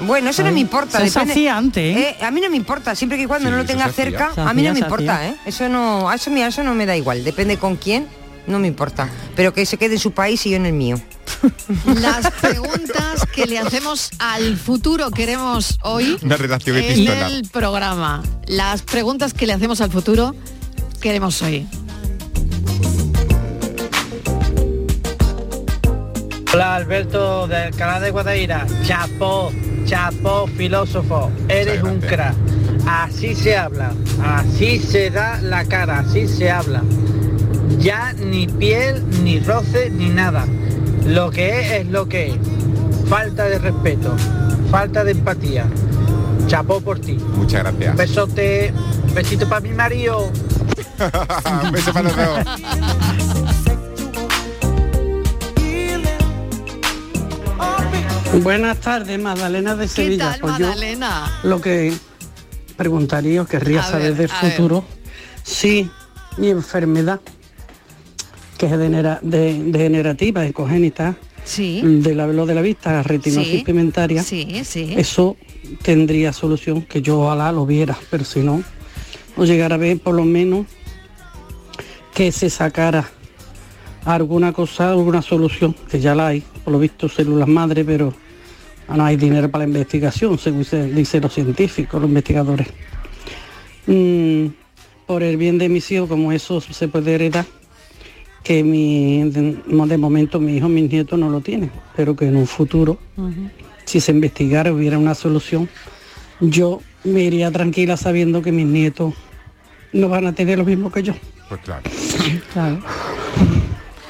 Bueno, 0.00 0.30
eso 0.30 0.44
no 0.44 0.52
me 0.52 0.60
importa. 0.60 0.98
eso 1.02 1.06
se 1.12 1.18
depende- 1.20 1.32
hacía 1.32 1.56
antes, 1.56 1.96
¿eh? 1.96 2.16
Eh, 2.20 2.24
a 2.24 2.30
mí 2.30 2.40
no 2.40 2.48
me 2.50 2.56
importa, 2.56 2.94
siempre 2.94 3.18
que 3.18 3.26
cuando 3.26 3.48
Sí, 3.48 3.50
no 3.52 3.56
lo 3.58 3.64
tenga 3.64 3.86
hacía. 3.86 4.04
cerca, 4.04 4.32
a 4.36 4.54
mí 4.54 4.62
no 4.62 4.72
me 4.72 4.80
importa. 4.80 5.26
¿eh? 5.28 5.34
Eso 5.44 5.68
no, 5.68 6.08
a 6.08 6.14
eso, 6.14 6.30
mira, 6.30 6.46
eso 6.48 6.62
no 6.62 6.74
me 6.74 6.86
da 6.86 6.96
igual, 6.96 7.24
depende 7.24 7.56
con 7.56 7.74
quién, 7.76 8.06
no 8.46 8.58
me 8.60 8.68
importa. 8.68 9.08
Pero 9.34 9.52
que 9.52 9.66
se 9.66 9.76
quede 9.76 9.94
en 9.94 10.00
su 10.00 10.12
país 10.12 10.44
y 10.46 10.50
yo 10.50 10.56
en 10.56 10.66
el 10.66 10.72
mío. 10.74 11.00
Las 12.00 12.30
preguntas 12.32 13.26
que 13.34 13.46
le 13.46 13.58
hacemos 13.58 14.10
al 14.20 14.56
futuro 14.56 15.10
queremos 15.10 15.78
hoy 15.82 16.16
Una 16.22 16.36
redacción 16.36 16.76
en 16.76 16.84
epistolar. 16.84 17.30
el 17.32 17.48
programa. 17.48 18.22
Las 18.46 18.82
preguntas 18.82 19.34
que 19.34 19.46
le 19.46 19.52
hacemos 19.52 19.80
al 19.80 19.90
futuro 19.90 20.34
queremos 21.00 21.40
hoy. 21.42 21.66
Hola 26.52 26.76
Alberto 26.76 27.46
del 27.46 27.74
canal 27.76 28.02
de 28.02 28.10
Guadaira. 28.10 28.66
Chapó, 28.84 29.52
chapó, 29.84 30.46
filósofo. 30.46 31.30
Eres 31.48 31.82
un 31.82 32.00
crack. 32.00 32.34
Así 32.86 33.34
se 33.34 33.56
habla, 33.56 33.92
así 34.24 34.78
se 34.78 35.10
da 35.10 35.40
la 35.42 35.64
cara, 35.64 35.98
así 36.00 36.26
se 36.26 36.50
habla. 36.50 36.82
Ya 37.78 38.14
ni 38.14 38.46
piel, 38.46 39.04
ni 39.22 39.40
roce, 39.40 39.90
ni 39.90 40.08
nada. 40.08 40.46
Lo 41.04 41.30
que 41.30 41.60
es 41.60 41.70
es 41.72 41.86
lo 41.86 42.08
que 42.08 42.28
es. 42.28 42.36
Falta 43.08 43.44
de 43.44 43.58
respeto, 43.58 44.16
falta 44.70 45.04
de 45.04 45.12
empatía. 45.12 45.66
Chapó 46.46 46.80
por 46.80 46.98
ti. 46.98 47.18
Muchas 47.36 47.62
gracias. 47.62 47.96
Besote, 47.96 48.72
besito 49.14 49.46
para 49.48 49.60
mi 49.60 49.70
marido. 49.70 50.30
Un 51.64 51.72
beso 51.72 51.92
para 51.92 52.08
los 52.08 52.16
dos. 52.16 53.48
Buenas 58.42 58.78
tardes, 58.80 59.18
Magdalena 59.18 59.74
de 59.74 59.84
¿Qué 59.86 59.88
Sevilla. 59.88 60.30
tal, 60.32 60.40
Pues 60.40 60.58
yo 60.58 60.70
lo 61.44 61.60
que 61.60 61.92
preguntaría 62.76 63.42
o 63.42 63.46
querría 63.46 63.80
A 63.80 63.84
saber 63.90 64.14
ver, 64.14 64.16
del 64.16 64.28
futuro, 64.28 64.84
si 65.42 65.90
mi 66.36 66.48
enfermedad, 66.50 67.20
que 68.56 68.66
es 68.66 68.72
degenera- 68.72 69.18
de- 69.22 69.62
degenerativa 69.64 70.46
y 70.46 70.52
congénita, 70.52 71.16
Sí. 71.44 71.80
de 71.82 72.14
la, 72.14 72.26
lo 72.26 72.44
de 72.46 72.54
la 72.54 72.60
vista, 72.60 73.02
retinosis 73.02 73.50
Sí. 73.60 73.62
pigmentaria, 73.64 74.22
Sí, 74.22 74.62
sí. 74.64 74.94
eso 74.96 75.36
tendría 75.82 76.32
solución, 76.32 76.82
que 76.82 77.00
yo 77.02 77.20
ojalá 77.20 77.50
lo 77.50 77.64
viera, 77.66 77.96
pero 78.10 78.24
si 78.24 78.40
no, 78.40 78.62
o 79.36 79.44
llegar 79.44 79.72
a 79.72 79.76
ver 79.78 79.98
por 79.98 80.14
lo 80.14 80.24
menos 80.24 80.66
que 82.14 82.32
se 82.32 82.50
sacara 82.50 83.08
alguna 84.04 84.52
cosa, 84.52 84.90
alguna 84.90 85.22
solución, 85.22 85.74
que 85.90 86.00
ya 86.00 86.14
la 86.14 86.28
hay, 86.28 86.42
por 86.64 86.72
lo 86.72 86.78
visto 86.78 87.08
células 87.08 87.48
madre, 87.48 87.84
pero 87.84 88.12
no 88.88 89.04
hay 89.04 89.16
dinero 89.16 89.50
para 89.50 89.64
la 89.64 89.68
investigación, 89.70 90.38
según 90.38 90.64
se- 90.64 90.86
dicen 90.92 91.22
los 91.22 91.34
científicos, 91.34 92.00
los 92.00 92.08
investigadores. 92.08 92.68
Mm, 93.86 94.46
por 95.06 95.22
el 95.22 95.36
bien 95.36 95.58
de 95.58 95.68
mis 95.68 95.90
hijos, 95.90 96.08
como 96.08 96.32
eso 96.32 96.60
se 96.60 96.88
puede 96.88 97.14
heredar, 97.14 97.46
que 98.42 98.62
mi, 98.62 99.24
de, 99.30 99.58
de 99.66 99.98
momento 99.98 100.40
mi 100.40 100.56
hijo, 100.56 100.68
mis 100.68 100.90
nietos 100.90 101.18
no 101.18 101.28
lo 101.28 101.40
tienen, 101.40 101.70
pero 101.96 102.16
que 102.16 102.26
en 102.26 102.36
un 102.36 102.46
futuro 102.46 102.98
si 103.84 104.00
se 104.00 104.12
investigara 104.12 104.72
hubiera 104.72 104.98
una 104.98 105.14
solución, 105.14 105.68
yo 106.40 106.80
me 107.04 107.22
iría 107.22 107.50
tranquila 107.50 107.96
sabiendo 107.96 108.42
que 108.42 108.52
mis 108.52 108.66
nietos 108.66 109.14
no 109.92 110.08
van 110.08 110.26
a 110.26 110.34
tener 110.34 110.58
lo 110.58 110.64
mismo 110.64 110.90
que 110.92 111.02
yo. 111.02 111.14
Pues 111.48 111.60
claro. 112.52 112.80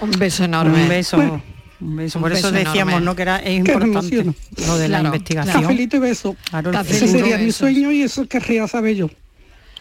Un 0.01 0.11
beso 0.13 0.45
enorme. 0.45 0.83
Un 0.83 0.89
beso. 0.89 1.17
Bueno, 1.17 1.43
un 1.81 1.97
beso. 1.97 2.19
un 2.19 2.23
Por 2.23 2.33
eso 2.33 2.51
beso 2.51 2.65
decíamos, 2.67 2.93
enorme. 2.95 3.05
¿no? 3.05 3.17
Que 3.17 3.23
era 3.23 3.37
es 3.39 3.59
importante 3.59 4.25
lo 4.67 4.79
de 4.79 4.89
la 4.89 4.99
Claro, 5.01 5.15
investigación. 5.15 5.63
Cafelito 5.63 5.97
y 5.97 6.01
beso. 6.01 6.37
Claro, 6.51 6.71
el 6.71 6.77
Ese 6.87 7.09
sería 7.09 7.39
mi 7.39 7.53
sueño 7.53 7.93
y 7.93 8.03
eso 8.03 8.27
querría 8.27 8.67
saber 8.69 8.97
yo. 8.97 9.11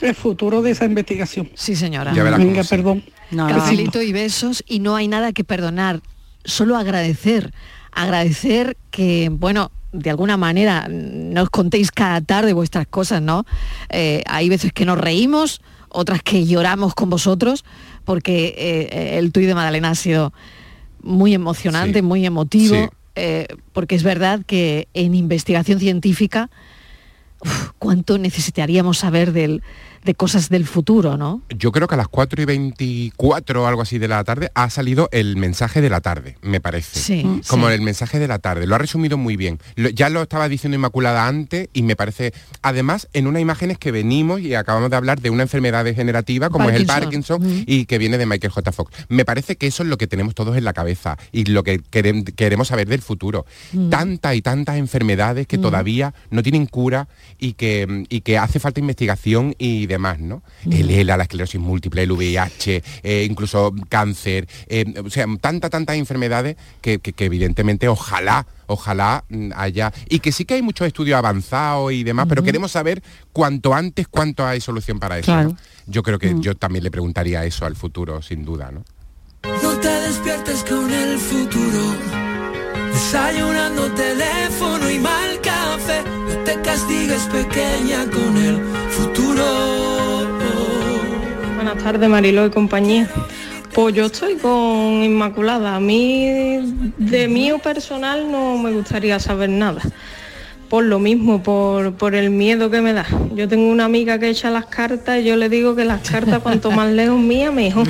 El 0.02 0.14
futuro 0.14 0.62
de 0.62 0.72
esa 0.72 0.86
investigación. 0.86 1.50
Sí, 1.56 1.76
señora. 1.76 2.14
Ya 2.14 2.24
verá 2.24 2.38
Venga, 2.38 2.64
perdón. 2.64 3.04
Cafelito 3.36 4.02
y 4.02 4.14
besos 4.14 4.64
y 4.68 4.80
no 4.80 4.96
hay 4.96 5.08
nada 5.08 5.34
que 5.34 5.44
perdonar, 5.44 6.02
solo 6.46 6.78
agradecer, 6.78 7.52
agradecer 7.92 8.78
que, 8.92 9.30
bueno, 9.32 9.72
de 9.92 10.10
alguna 10.12 10.38
manera 10.38 10.88
nos 10.90 11.50
contéis 11.50 11.92
cada 11.92 12.22
tarde 12.22 12.54
vuestras 12.54 12.86
cosas, 12.88 13.22
¿no? 13.22 13.46
Eh, 13.90 14.22
hay 14.28 14.48
veces 14.50 14.72
que 14.72 14.86
nos 14.86 15.00
reímos, 15.00 15.62
otras 15.90 16.22
que 16.24 16.46
lloramos 16.46 16.94
con 16.96 17.10
vosotros, 17.10 17.64
porque 18.06 18.56
eh, 18.58 19.18
el 19.18 19.32
tuit 19.32 19.48
de 19.48 19.56
Madalena 19.56 19.90
ha 19.92 19.96
sido 19.96 20.34
muy 21.02 21.34
emocionante, 21.34 22.00
Sí. 22.00 22.04
muy 22.04 22.26
emotivo, 22.26 22.76
Sí. 22.76 22.90
eh, 23.16 23.48
porque 23.74 23.96
es 23.96 24.04
verdad 24.04 24.42
que 24.46 24.88
en 24.94 25.16
investigación 25.16 25.80
científica, 25.80 26.50
uf, 27.42 27.72
¿cuánto 27.80 28.18
necesitaríamos 28.18 28.98
saber 28.98 29.32
del, 29.32 29.62
de 30.08 30.16
cosas 30.16 30.48
del 30.50 30.66
futuro, 30.66 31.18
¿no? 31.18 31.42
Yo 31.50 31.72
creo 31.74 31.88
que 31.88 31.94
a 31.96 31.98
las 31.98 32.08
4 32.08 32.42
y 32.42 32.46
24 32.46 33.64
o 33.64 33.68
algo 33.68 33.82
así 33.82 33.98
de 34.00 34.08
la 34.08 34.24
tarde 34.24 34.50
ha 34.56 34.70
salido 34.70 35.10
el 35.12 35.36
mensaje 35.36 35.82
de 35.82 35.90
la 35.90 36.00
tarde, 36.02 36.38
me 36.42 36.60
parece. 36.62 37.00
Sí, 37.00 37.24
Mm. 37.26 37.42
Como 37.48 37.68
sí. 37.68 37.74
el 37.74 37.82
mensaje 37.82 38.18
de 38.20 38.28
la 38.28 38.40
tarde. 38.40 38.66
Lo 38.68 38.76
ha 38.76 38.78
resumido 38.78 39.18
muy 39.18 39.36
bien. 39.36 39.60
Lo- 39.76 39.90
ya 39.90 40.10
lo 40.10 40.22
estaba 40.22 40.48
diciendo 40.48 40.76
Inmaculada 40.78 41.28
antes 41.28 41.68
y 41.74 41.82
me 41.84 41.96
parece, 41.98 42.34
además, 42.62 43.10
en 43.14 43.28
unas 43.28 43.42
imágenes 43.42 43.78
que 43.78 43.92
venimos 43.92 44.40
y 44.40 44.56
acabamos 44.56 44.90
de 44.90 44.96
hablar 44.96 45.20
de 45.20 45.30
una 45.30 45.44
enfermedad 45.44 45.84
degenerativa 45.84 46.50
como 46.50 46.70
es 46.70 46.76
el 46.78 46.86
Parkinson. 46.86 47.42
Parkinson 47.42 47.64
y 47.68 47.86
que 47.86 47.98
viene 47.98 48.18
de 48.18 48.26
Michael 48.26 48.52
J. 48.54 48.72
Fox. 48.72 48.92
Me 49.10 49.26
parece 49.26 49.58
que 49.58 49.68
eso 49.68 49.84
es 49.84 49.90
lo 49.90 49.98
que 49.98 50.08
tenemos 50.08 50.34
todos 50.36 50.56
en 50.56 50.64
la 50.64 50.72
cabeza 50.74 51.18
y 51.34 51.44
lo 51.46 51.64
que 51.64 51.82
querem- 51.82 52.34
queremos 52.34 52.70
saber 52.70 52.88
del 52.88 53.02
futuro. 53.02 53.46
Mm. 53.74 53.90
Tantas 53.90 54.36
y 54.36 54.42
tantas 54.42 54.78
enfermedades 54.78 55.48
que 55.48 55.58
Mm. 55.58 55.62
todavía 55.62 56.14
no 56.32 56.42
tienen 56.44 56.66
cura 56.66 57.10
y 57.38 57.54
que, 57.54 58.06
y 58.10 58.22
que 58.22 58.38
hace 58.38 58.60
falta 58.62 58.80
investigación 58.80 59.54
y 59.58 59.86
demás 59.88 59.97
demás, 59.98 60.20
¿no? 60.20 60.42
El 60.70 60.90
ELA, 60.90 61.18
la 61.18 61.24
esclerosis 61.24 61.60
múltiple, 61.60 62.04
el 62.04 62.12
VIH, 62.12 62.84
eh, 63.04 63.28
incluso 63.30 63.74
cáncer, 63.90 64.48
eh, 64.68 64.86
o 65.06 65.10
sea, 65.10 65.26
tanta, 65.42 65.70
tantas 65.70 65.96
enfermedades 65.98 66.56
que, 66.82 67.00
que- 67.00 67.14
que 67.14 67.26
evidentemente 67.26 67.88
ojalá, 67.88 68.46
ojalá 68.68 69.24
mm, 69.30 69.52
haya, 69.56 69.92
y 70.10 70.20
que 70.20 70.32
sí 70.32 70.46
que 70.46 70.54
hay 70.56 70.62
muchos 70.62 70.86
estudios 70.88 71.18
avanzados 71.18 71.92
y 71.92 72.04
demás, 72.04 72.28
pero 72.30 72.44
queremos 72.44 72.72
saber 72.72 73.02
cuanto 73.34 73.74
antes 73.74 74.08
cuánto 74.08 74.46
hay 74.46 74.62
solución 74.62 75.00
para 75.00 75.18
eso. 75.18 75.26
Claro. 75.32 75.50
¿no? 75.50 75.58
Yo 75.88 76.04
creo 76.04 76.20
que 76.20 76.36
yo 76.40 76.54
también 76.56 76.84
le 76.84 76.92
preguntaría 76.92 77.44
eso 77.46 77.66
al 77.66 77.76
futuro, 77.76 78.22
sin 78.22 78.44
duda, 78.46 78.72
¿no? 78.72 78.84
No 79.64 79.72
te 79.80 79.88
despiertes 79.90 80.64
con 80.64 80.92
el 80.94 81.18
futuro. 81.18 81.96
Desayunando 82.94 83.92
teléfono 83.94 84.90
y 84.90 85.00
mal 85.00 85.40
café. 85.42 86.04
No 86.28 86.36
te 86.44 86.62
castigues 86.62 87.22
pequeña 87.32 88.06
con 88.12 88.36
el 88.38 88.58
futuro. 88.90 89.77
Buenas 91.68 91.84
tardes, 91.84 92.10
Marilo 92.10 92.46
y 92.46 92.50
compañía. 92.50 93.10
Pues 93.74 93.94
yo 93.94 94.06
estoy 94.06 94.38
con 94.38 95.04
Inmaculada. 95.04 95.76
A 95.76 95.82
mí, 95.82 96.62
de 96.98 97.28
mío 97.28 97.60
personal, 97.60 98.32
no 98.32 98.58
me 98.58 98.72
gustaría 98.72 99.20
saber 99.20 99.50
nada. 99.50 99.82
Por 100.70 100.84
lo 100.84 101.00
mismo, 101.00 101.42
por, 101.44 101.94
por 101.94 102.14
el 102.14 102.30
miedo 102.30 102.70
que 102.70 102.82
me 102.82 102.92
da. 102.92 103.06
Yo 103.34 103.48
tengo 103.48 103.70
una 103.70 103.86
amiga 103.86 104.20
que 104.20 104.30
echa 104.30 104.50
las 104.50 104.66
cartas 104.66 105.20
y 105.20 105.24
yo 105.24 105.36
le 105.38 105.48
digo 105.48 105.76
que 105.76 105.86
las 105.86 106.02
cartas 106.08 106.40
cuanto 106.42 106.72
más 106.72 106.90
lejos 106.92 107.20
mía, 107.20 107.52
mejor. 107.52 107.88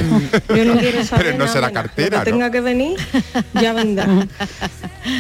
Yo 0.56 0.64
no 0.66 0.78
quiero 0.78 1.04
saber 1.04 1.26
Pero 1.28 1.38
no 1.38 1.46
nada 1.46 1.54
será 1.54 1.72
cartera, 1.72 2.20
Lo 2.20 2.24
que 2.24 2.32
¿no? 2.32 2.38
tenga 2.38 2.52
que 2.52 2.62
venir, 2.62 2.98
ya 3.60 3.74
vendrá. 3.74 4.08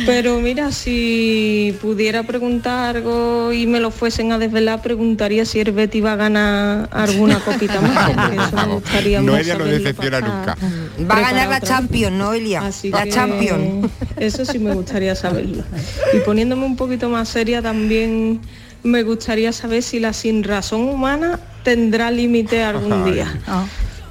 Pero 0.06 0.40
mira, 0.40 0.72
si 0.72 1.76
pudiera 1.82 2.24
preguntar 2.24 2.98
algo 2.98 3.54
y 3.54 3.66
me 3.68 3.80
lo 3.80 3.90
fuesen 3.90 4.32
a 4.34 4.38
desvelar, 4.38 4.82
preguntaría 4.82 5.46
si 5.46 5.60
el 5.62 5.72
Betty 5.72 6.02
va 6.02 6.14
a 6.14 6.16
ganar 6.18 6.90
alguna 6.92 7.40
copita 7.46 7.80
más. 7.82 8.10
porque 8.12 8.36
eso 8.36 8.68
me 8.68 8.74
gustaría 8.74 9.22
mucho 9.22 9.32
Noelia 9.34 9.58
no 9.58 9.66
decepciona 9.66 10.20
para 10.20 10.34
nunca. 10.34 10.58
Va 11.10 11.18
a 11.18 11.22
ganar 11.22 11.50
la. 11.50 11.62
Champions, 11.62 12.16
Noelia. 12.18 12.62
Así 12.66 12.90
la 12.90 13.04
que 13.04 13.12
Champions. 13.12 13.90
Eso 14.18 14.46
sí 14.46 14.60
me 14.60 14.74
gustaría 14.74 15.16
saberlo. 15.16 15.64
Y 16.14 16.20
poniéndome 16.20 16.66
un 16.66 16.76
poquito 16.76 17.08
más 17.10 17.30
también 17.62 18.42
me 18.84 19.04
gustaría 19.04 19.52
saber 19.52 19.84
si 19.84 20.00
la 20.00 20.14
sin 20.14 20.44
razón 20.44 20.82
humana 20.82 21.40
tendrá 21.64 22.12
límite 22.12 22.64
algún 22.64 23.12
día. 23.12 23.28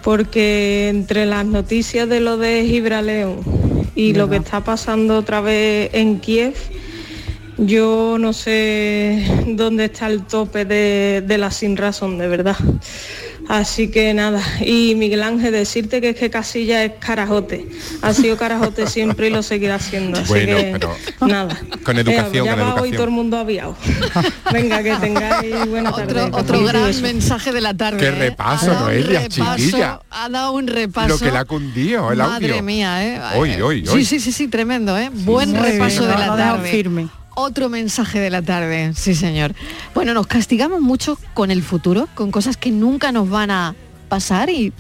Porque 0.03 0.89
entre 0.89 1.27
las 1.27 1.45
noticias 1.45 2.09
de 2.09 2.21
lo 2.21 2.37
de 2.37 2.65
Gibraleón 2.65 3.41
y 3.95 4.15
lo 4.15 4.29
que 4.29 4.37
está 4.37 4.63
pasando 4.63 5.19
otra 5.19 5.41
vez 5.41 5.91
en 5.93 6.21
Kiev, 6.21 6.55
yo 7.59 8.17
no 8.19 8.33
sé 8.33 9.25
dónde 9.49 9.87
está 9.87 10.07
el 10.07 10.23
tope 10.23 10.65
de, 10.65 11.25
de 11.27 11.39
la 11.39 11.51
sin 11.51 11.77
razón, 11.77 12.19
de 12.19 12.29
verdad. 12.29 12.57
Así 13.49 13.89
que 13.93 14.13
nada, 14.13 14.41
y 14.61 14.95
Miguel 14.97 15.23
Ángel, 15.23 15.53
decirte 15.53 16.01
que 16.01 16.11
es 16.11 16.17
que 16.17 16.31
Casilla 16.31 16.83
es 16.85 16.93
carajote. 16.99 17.67
Ha 18.03 18.13
sido 18.13 18.37
carajote 18.37 18.87
siempre 18.89 19.29
y 19.29 19.31
lo 19.31 19.43
seguirá 19.43 19.79
siendo. 19.79 20.19
Así 20.19 20.29
Bueno, 20.29 20.57
que 20.57 20.63
pero 20.73 20.97
nada. 21.21 21.57
con 21.85 21.97
educación, 21.97 22.45
ya 22.47 22.57
con 22.57 22.61
va 22.61 22.65
hoy 22.65 22.91
educación. 22.91 22.97
todo 22.97 23.05
el 23.05 23.11
mundo 23.13 23.37
aviado. 23.39 23.77
Venga, 24.53 24.83
que 24.83 24.97
tengáis 24.97 25.69
buena 25.69 25.93
tarde. 25.93 26.29
Otro 26.33 26.61
y 26.61 26.65
gran 26.67 27.03
mensaje 27.03 27.53
de 27.53 27.61
la 27.61 27.73
tarde. 27.75 27.99
Qué 27.99 28.07
¿eh? 28.09 28.11
repaso, 28.11 28.73
un 28.73 28.79
Noelia, 28.81 29.21
repaso, 29.21 29.57
chiquilla. 29.57 30.01
Ha 30.11 30.29
dado 30.29 30.53
un 30.53 30.67
repaso. 30.67 31.09
Lo 31.09 31.19
que 31.19 31.31
le 31.31 31.39
ha 31.39 31.45
cundido, 31.45 32.11
el 32.11 32.19
Madre 32.19 32.51
audio. 32.51 32.63
mía, 32.65 33.05
¿eh? 33.07 33.21
Hoy, 33.37 33.61
hoy, 33.63 33.87
Sí, 33.87 33.93
hoy. 33.93 34.05
sí, 34.05 34.19
sí, 34.21 34.33
sí, 34.33 34.49
tremendo, 34.49 34.99
¿eh? 34.99 35.09
Buen 35.13 35.55
repaso 35.55 36.05
bien, 36.05 36.17
de 36.19 36.27
la 36.27 36.37
tarde. 36.37 36.69
firme. 36.69 37.09
Otro 37.39 37.69
mensaje 37.69 38.19
de 38.19 38.31
la 38.31 38.41
tarde, 38.41 38.93
sí 38.95 39.15
señor. 39.15 39.55
Bueno, 39.95 40.15
nos 40.15 40.27
castigamos 40.27 40.81
mucho 40.81 41.19
con 41.35 41.51
el 41.51 41.63
futuro, 41.63 42.09
con 42.15 42.31
cosas 42.31 42.57
que 42.57 42.71
nunca 42.71 43.13
nos 43.13 43.29
van 43.29 43.51
a 43.51 43.75
pasar 44.09 44.49
y 44.49 44.73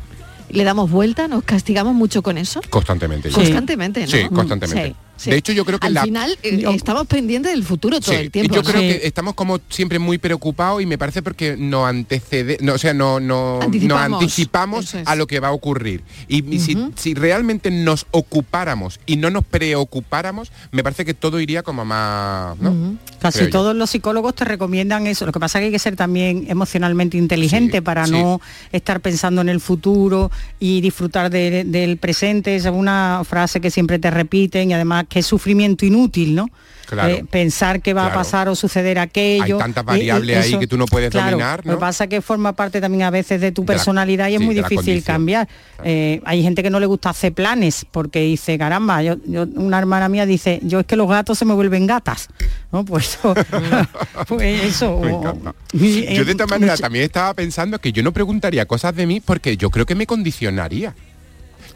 le 0.49 0.65
damos 0.65 0.91
vuelta, 0.91 1.29
nos 1.29 1.45
castigamos 1.45 1.95
mucho 1.95 2.23
con 2.23 2.39
eso. 2.39 2.63
Constantemente. 2.71 3.29
yo. 3.29 3.37
Constantemente, 3.37 4.01
¿no? 4.01 4.07
Sí, 4.07 4.29
constantemente. 4.33 4.89
Sí, 4.89 4.97
sí. 5.17 5.31
De 5.31 5.37
hecho, 5.37 5.53
yo 5.53 5.65
creo 5.65 5.79
que 5.79 5.87
Al 5.87 5.95
la- 5.95 6.03
final 6.05 6.39
eh, 6.43 6.65
estamos 6.75 7.07
pendientes 7.07 7.53
del 7.53 7.65
futuro 7.65 8.01
todo 8.01 8.13
Sí, 8.15 8.21
el 8.21 8.31
tiempo. 8.31 8.55
Yo 8.55 8.63
¿no? 8.63 8.69
creo 8.71 8.81
que 8.81 9.07
estamos 9.07 9.35
como 9.35 9.61
siempre 9.69 9.99
muy 9.99 10.19
preocupados 10.19 10.83
y 10.83 10.87
me 10.87 10.99
parece 10.99 11.23
porque 11.23 11.57
nos 11.57 11.89
antecede, 11.89 12.59
no, 12.61 12.75
o 12.75 12.79
sea, 12.79 12.95
no, 12.95 13.21
no, 13.21 13.61
Anticipamos. 13.63 14.11
nos 14.11 14.23
anticipamos 14.23 14.95
es. 14.95 15.07
a 15.07 15.15
lo 15.17 15.27
que 15.27 15.41
va 15.41 15.49
a 15.49 15.53
ocurrir. 15.53 16.03
Y, 16.29 16.45
y 16.55 16.61
si, 16.61 16.77
si 16.97 17.15
realmente 17.15 17.71
nos 17.71 18.07
ocupáramos 18.11 19.01
y 19.07 19.17
no 19.17 19.31
nos 19.31 19.45
preocupáramos, 19.45 20.53
me 20.73 20.83
parece 20.83 21.05
que 21.05 21.15
todo 21.15 21.41
iría 21.41 21.63
como 21.63 21.85
más. 21.85 22.57
¿no? 22.59 22.97
Casi 23.21 23.39
Creo 23.39 23.49
yo. 23.49 23.53
todos 23.53 23.77
los 23.77 23.91
psicólogos 23.91 24.35
te 24.35 24.45
recomiendan 24.45 25.07
eso. 25.07 25.27
Lo 25.27 25.33
que 25.33 25.41
pasa 25.41 25.59
es 25.59 25.63
que 25.63 25.67
hay 25.67 25.73
que 25.73 25.79
ser 25.79 25.97
también 25.97 26.47
emocionalmente 26.49 27.17
inteligente 27.17 27.83
para 27.83 28.07
sí. 28.07 28.13
no 28.13 28.41
estar 28.73 29.01
pensando 29.01 29.41
en 29.41 29.49
el 29.49 29.61
futuro 29.61 30.31
y 30.61 30.81
disfrutar 30.81 31.31
de- 31.31 31.65
del 31.65 31.97
presente. 31.97 32.57
Es 32.57 32.67
una 32.67 33.23
frase 33.29 33.61
que 33.61 33.71
siempre 33.71 33.99
te 33.99 34.11
repiten 34.11 34.71
y 34.71 34.75
además 34.75 35.06
que 35.09 35.21
es 35.21 35.27
sufrimiento 35.27 35.85
inútil, 35.87 36.35
¿no? 36.35 36.49
Claro. 36.87 37.15
Eh, 37.15 37.25
pensar 37.29 37.83
que 37.83 37.95
va 37.95 38.03
Claro. 38.03 38.15
a 38.15 38.19
pasar 38.23 38.49
o 38.49 38.55
suceder 38.55 39.01
aquello. 39.01 39.57
Hay 39.57 39.73
tantas 39.73 39.83
Eh, 39.83 39.87
eh, 39.87 39.91
variables 39.91 40.37
ahí 40.37 40.51
eso- 40.51 40.61
que 40.61 40.69
tú 40.69 40.79
no 40.79 40.87
puedes 40.87 41.11
claro, 41.11 41.33
dominar, 41.33 41.67
Lo 41.67 41.73
¿no? 41.73 41.79
que 41.79 41.81
pasa 41.81 42.05
es 42.05 42.11
que 42.11 42.23
forma 42.23 42.53
parte 42.53 42.81
también 42.81 43.03
a 43.03 43.11
veces 43.11 43.41
de 43.41 43.51
tu 43.51 43.63
De 43.63 43.67
la- 43.67 43.73
personalidad 43.75 44.29
y 44.29 44.35
es 44.35 44.39
sí, 44.41 44.45
muy 44.47 44.55
difícil 44.55 45.03
cambiar. 45.03 45.49
Eh, 45.83 46.21
hay 46.25 46.43
gente 46.45 46.63
que 46.63 46.71
no 46.71 46.79
le 46.79 46.87
gusta 46.87 47.11
hacer 47.11 47.33
planes 47.33 47.85
porque 47.91 48.21
dice, 48.21 48.57
caramba, 48.57 49.03
yo, 49.03 49.17
yo- 49.27 49.47
una 49.57 49.79
hermana 49.79 50.09
mía 50.09 50.27
dice, 50.27 50.61
yo 50.63 50.79
es 50.79 50.87
que 50.87 50.95
los 50.95 51.09
gatos 51.09 51.37
se 51.39 51.45
me 51.45 51.55
vuelven 51.55 51.89
gatas. 51.89 52.29
¿no? 52.71 52.85
Pues 52.85 53.19
pues 54.29 54.63
eso. 54.65 55.01
Me 55.01 55.11
eh, 55.11 56.15
Yo 56.15 56.25
de 56.25 56.35
maneras 56.47 56.61
mucha- 56.61 56.77
también 56.77 57.05
estaba 57.05 57.35
pensando 57.35 57.81
que 57.81 57.93
yo 57.93 58.03
no 58.05 58.13
preguntaría 58.13 58.65
cosas 58.67 58.95
de 58.95 59.07
mí 59.07 59.21
porque 59.21 59.57
yo 59.57 59.71
creo 59.71 59.87
que 59.87 59.95
me 59.97 60.07
condicionaría. 60.07 60.95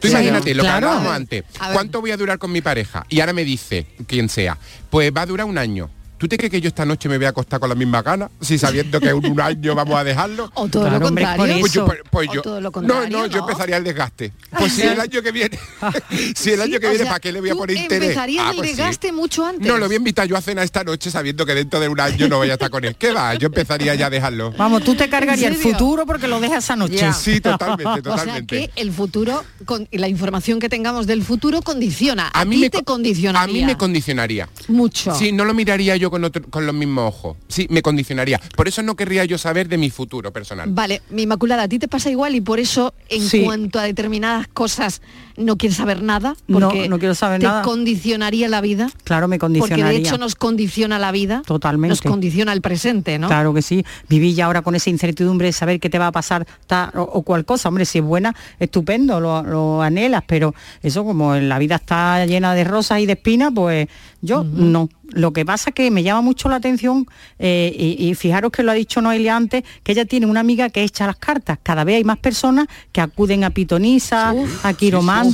Tú 0.01 0.07
Sí, 0.07 0.13
imagínate 0.13 0.55
lo 0.55 0.63
que 0.63 0.69
hablábamos 0.69 1.13
antes. 1.13 1.43
¿Cuánto 1.73 2.01
voy 2.01 2.09
a 2.09 2.17
durar 2.17 2.39
con 2.39 2.51
mi 2.51 2.61
pareja? 2.61 3.05
Y 3.07 3.19
ahora 3.19 3.33
me 3.33 3.45
dice, 3.45 3.85
quien 4.07 4.29
sea, 4.29 4.57
pues 4.89 5.11
va 5.15 5.21
a 5.21 5.25
durar 5.27 5.45
un 5.45 5.59
año. 5.59 5.91
¿Tú 6.21 6.27
te 6.27 6.37
crees 6.37 6.51
que 6.51 6.61
yo 6.61 6.67
esta 6.67 6.85
noche 6.85 7.09
me 7.09 7.17
voy 7.17 7.25
a 7.25 7.29
acostar 7.29 7.59
con 7.59 7.67
la 7.67 7.73
misma 7.73 8.03
gana? 8.03 8.29
Si 8.39 8.59
sabiendo 8.59 8.99
que 8.99 9.09
en 9.09 9.25
un 9.25 9.41
año 9.41 9.73
vamos 9.73 9.95
a 9.95 10.03
dejarlo. 10.03 10.51
O 10.53 10.67
todo 10.67 10.83
lo 10.83 10.89
Claro, 10.89 11.05
contrario. 11.07 11.55
Pues 11.59 11.73
yo, 11.73 11.85
pues- 11.87 11.97
pues 12.11 12.29
O 12.29 12.33
yo- 12.35 12.41
todo 12.43 12.61
lo 12.61 12.67
no, 12.67 12.71
contrario, 12.71 13.17
no, 13.17 13.25
yo 13.25 13.39
empezaría 13.39 13.77
el 13.77 13.83
desgaste. 13.83 14.31
Pues 14.55 14.71
si 14.71 14.83
el 14.83 14.99
año 14.99 15.19
que 15.23 15.31
viene, 15.31 15.57
si 16.35 16.51
el 16.51 16.61
año 16.61 16.79
que 16.79 16.85
o 16.85 16.89
viene, 16.91 16.97
sea, 17.05 17.07
¿para 17.13 17.19
qué 17.19 17.31
le 17.31 17.41
voy 17.41 17.49
a 17.49 17.55
poner 17.55 17.75
interés? 17.75 18.03
empezarías 18.09 18.45
Ah, 18.45 18.49
el 18.51 18.57
pues 18.57 18.69
sí. 18.69 18.75
desgaste 18.75 19.11
mucho 19.11 19.43
antes. 19.43 19.67
No, 19.67 19.79
lo 19.79 19.87
voy 19.87 19.95
a 19.95 19.97
invitar 19.97 20.27
yo 20.27 20.37
a 20.37 20.41
cenar 20.41 20.63
esta 20.63 20.83
noche 20.83 21.09
sabiendo 21.09 21.43
que 21.43 21.55
dentro 21.55 21.79
de 21.79 21.87
un 21.89 21.99
año 21.99 22.27
no 22.27 22.37
voy 22.37 22.51
a 22.51 22.53
estar 22.53 22.69
con 22.69 22.85
él. 22.85 22.95
¿Qué 22.99 23.11
va? 23.11 23.33
Yo 23.33 23.47
empezaría 23.47 23.95
ya 23.95 24.05
a 24.05 24.09
dejarlo. 24.11 24.51
Vamos, 24.51 24.83
tú 24.83 24.93
te 24.93 25.09
cargarías 25.09 25.51
el 25.51 25.57
futuro 25.57 26.05
porque 26.05 26.27
lo 26.27 26.39
dejas 26.39 26.63
esa 26.65 26.75
noche. 26.75 26.97
Ya. 26.97 27.13
Sí, 27.13 27.41
totalmente, 27.41 27.83
O 27.89 27.93
sea 27.95 28.01
totalmente. 28.03 28.69
que 28.69 28.71
el 28.79 28.91
futuro, 28.91 29.43
con, 29.65 29.87
la 29.91 30.07
información 30.07 30.59
que 30.59 30.69
tengamos 30.69 31.07
del 31.07 31.23
futuro 31.23 31.63
condiciona. 31.63 32.27
A, 32.31 32.41
A 32.41 32.45
mí 32.45 32.57
ti 32.57 32.61
me 32.61 32.69
te 32.69 32.77
co- 32.83 32.93
condicionaría. 32.93 33.41
A 33.55 33.59
mí 33.59 33.65
me 33.65 33.75
condicionaría. 33.75 34.47
mucho. 34.67 35.15
Sí, 35.15 35.31
no 35.31 35.45
lo 35.45 35.55
miraría 35.55 35.95
yo 35.95 36.10
con, 36.11 36.23
otro- 36.23 36.43
con 36.49 36.67
los 36.67 36.75
mismos 36.75 37.07
ojos. 37.15 37.37
Sí, 37.47 37.65
me 37.71 37.81
condicionaría. 37.81 38.39
Por 38.55 38.67
eso 38.67 38.83
no 38.83 38.95
querría 38.95 39.25
yo 39.25 39.39
saber 39.39 39.67
de 39.67 39.79
mi 39.79 39.89
futuro 39.89 40.31
personal. 40.31 40.69
Vale, 40.71 41.01
mi 41.09 41.23
Inmaculada, 41.23 41.63
a 41.63 41.67
ti 41.67 41.79
te 41.79 41.87
pasa 41.87 42.11
igual 42.11 42.35
y 42.35 42.41
por 42.41 42.59
eso 42.59 42.93
en 43.09 43.21
Sí. 43.27 43.43
cuanto 43.43 43.79
a 43.79 43.83
determinadas 43.83 44.47
cosas 44.47 45.01
no 45.41 45.57
quieres 45.57 45.77
saber 45.77 46.01
nada. 46.03 46.35
No, 46.47 46.59
Porque 46.59 46.87
no 46.89 46.99
quiero 46.99 47.15
saber 47.15 47.39
te 47.41 47.47
nada. 47.47 47.61
condicionaría 47.63 48.47
la 48.49 48.61
vida. 48.61 48.89
Claro, 49.03 49.27
me 49.27 49.37
Porque 49.39 49.59
condicionaría. 49.59 49.99
de 49.99 50.05
hecho 50.07 50.17
nos 50.17 50.35
condiciona 50.35 50.99
la 50.99 51.11
vida. 51.11 51.41
Totalmente. 51.45 51.89
Nos 51.91 52.01
condiciona 52.01 52.53
el 52.53 52.61
presente, 52.61 53.17
¿no? 53.19 53.27
Claro 53.27 53.53
que 53.53 53.61
sí. 53.61 53.83
Viví 54.09 54.33
ya 54.33 54.45
ahora 54.45 54.61
con 54.61 54.75
esa 54.75 54.89
incertidumbre 54.89 55.47
de 55.47 55.53
saber 55.53 55.79
qué 55.79 55.89
te 55.89 55.99
va 55.99 56.07
a 56.07 56.11
pasar 56.11 56.45
ta- 56.67 56.91
o, 56.95 57.01
o 57.01 57.21
cual 57.23 57.45
cosa. 57.45 57.69
Hombre, 57.69 57.85
si 57.85 57.99
es 57.99 58.03
buena, 58.03 58.35
estupendo, 58.59 59.19
lo, 59.19 59.43
lo 59.43 59.81
anhelas, 59.81 60.23
pero 60.27 60.53
eso 60.81 61.03
como 61.03 61.35
en 61.35 61.49
la 61.49 61.59
vida 61.59 61.75
está 61.75 62.25
llena 62.25 62.53
de 62.53 62.63
rosas 62.63 62.99
y 62.99 63.05
de 63.05 63.13
espinas, 63.13 63.51
pues 63.53 63.87
yo 64.21 64.43
no. 64.43 64.89
Lo 65.13 65.33
que 65.33 65.43
pasa 65.43 65.71
que 65.73 65.91
me 65.91 66.03
llama 66.03 66.21
mucho 66.21 66.47
la 66.47 66.55
atención, 66.55 67.05
eh, 67.37 67.75
y, 67.77 68.07
y 68.07 68.15
fijaros 68.15 68.49
que 68.49 68.63
lo 68.63 68.71
ha 68.71 68.75
dicho 68.75 69.01
Noelia 69.01 69.35
antes, 69.35 69.63
que 69.83 69.91
ella 69.91 70.05
tiene 70.05 70.25
una 70.25 70.39
amiga 70.39 70.69
que 70.69 70.83
echa 70.83 71.05
las 71.05 71.17
cartas. 71.17 71.57
Cada 71.61 71.83
vez 71.83 71.97
hay 71.97 72.05
más 72.05 72.17
personas 72.17 72.67
que 72.93 73.01
acuden 73.01 73.43
a 73.43 73.49
pitonisas, 73.49 74.35
a 74.63 74.73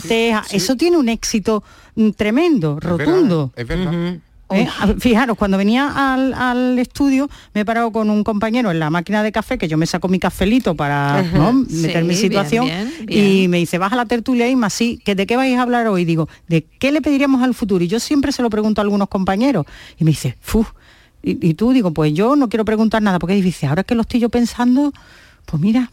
quiromantes. 0.01 0.33
a- 0.53 0.55
Eso 0.55 0.75
tiene 0.75 0.97
un 0.97 1.09
éxito 1.09 1.63
mm, 1.95 2.09
tremendo, 2.11 2.79
rotundo. 2.79 3.51
Es 3.55 3.67
verdad. 3.67 4.17
Eh, 4.49 4.65
a- 4.79 4.87
fijaros, 4.97 5.37
cuando 5.37 5.57
venía 5.57 5.91
al, 6.13 6.33
al 6.33 6.79
estudio 6.79 7.29
me 7.53 7.61
he 7.61 7.65
parado 7.65 7.91
con 7.91 8.09
un 8.09 8.23
compañero 8.23 8.71
en 8.71 8.79
la 8.79 8.89
máquina 8.89 9.21
de 9.21 9.33
café, 9.33 9.57
que 9.57 9.67
yo 9.67 9.77
me 9.77 9.85
saco 9.85 10.07
mi 10.07 10.19
cafelito 10.19 10.73
para 10.73 11.19
Ajá. 11.19 11.37
¿no? 11.37 11.65
Sí, 11.69 11.75
meter 11.81 12.03
mi 12.03 12.09
bien, 12.09 12.21
situación, 12.21 12.65
bien, 12.65 12.89
y 13.09 13.49
me 13.49 13.57
dice, 13.57 13.77
baja 13.77 13.97
la 13.97 14.05
tertulia 14.05 14.47
Isma, 14.47 14.69
sí, 14.69 15.01
que 15.03 15.15
¿de 15.15 15.27
qué 15.27 15.35
vais 15.35 15.57
a 15.57 15.63
hablar 15.63 15.87
hoy? 15.87 16.05
Digo, 16.05 16.29
¿de 16.47 16.63
qué 16.63 16.93
le 16.93 17.01
pediríamos 17.01 17.43
al 17.43 17.53
futuro? 17.55 17.83
Y 17.83 17.89
yo 17.89 17.99
siempre 17.99 18.31
se 18.31 18.41
lo 18.41 18.49
pregunto 18.49 18.79
a 18.79 18.83
algunos 18.83 19.09
compañeros. 19.09 19.65
Y 19.99 20.05
me 20.05 20.11
dice, 20.11 20.37
¡fuf! 20.39 20.71
Y, 21.21 21.45
y 21.45 21.55
tú 21.55 21.73
digo, 21.73 21.91
pues 21.91 22.13
yo 22.13 22.37
no 22.37 22.47
quiero 22.47 22.63
preguntar 22.63 23.01
nada, 23.01 23.19
porque 23.19 23.35
dice, 23.35 23.67
ahora 23.67 23.83
que 23.83 23.95
lo 23.95 24.03
estoy 24.03 24.21
yo 24.21 24.29
pensando, 24.29 24.93
pues 25.45 25.61
mira, 25.61 25.91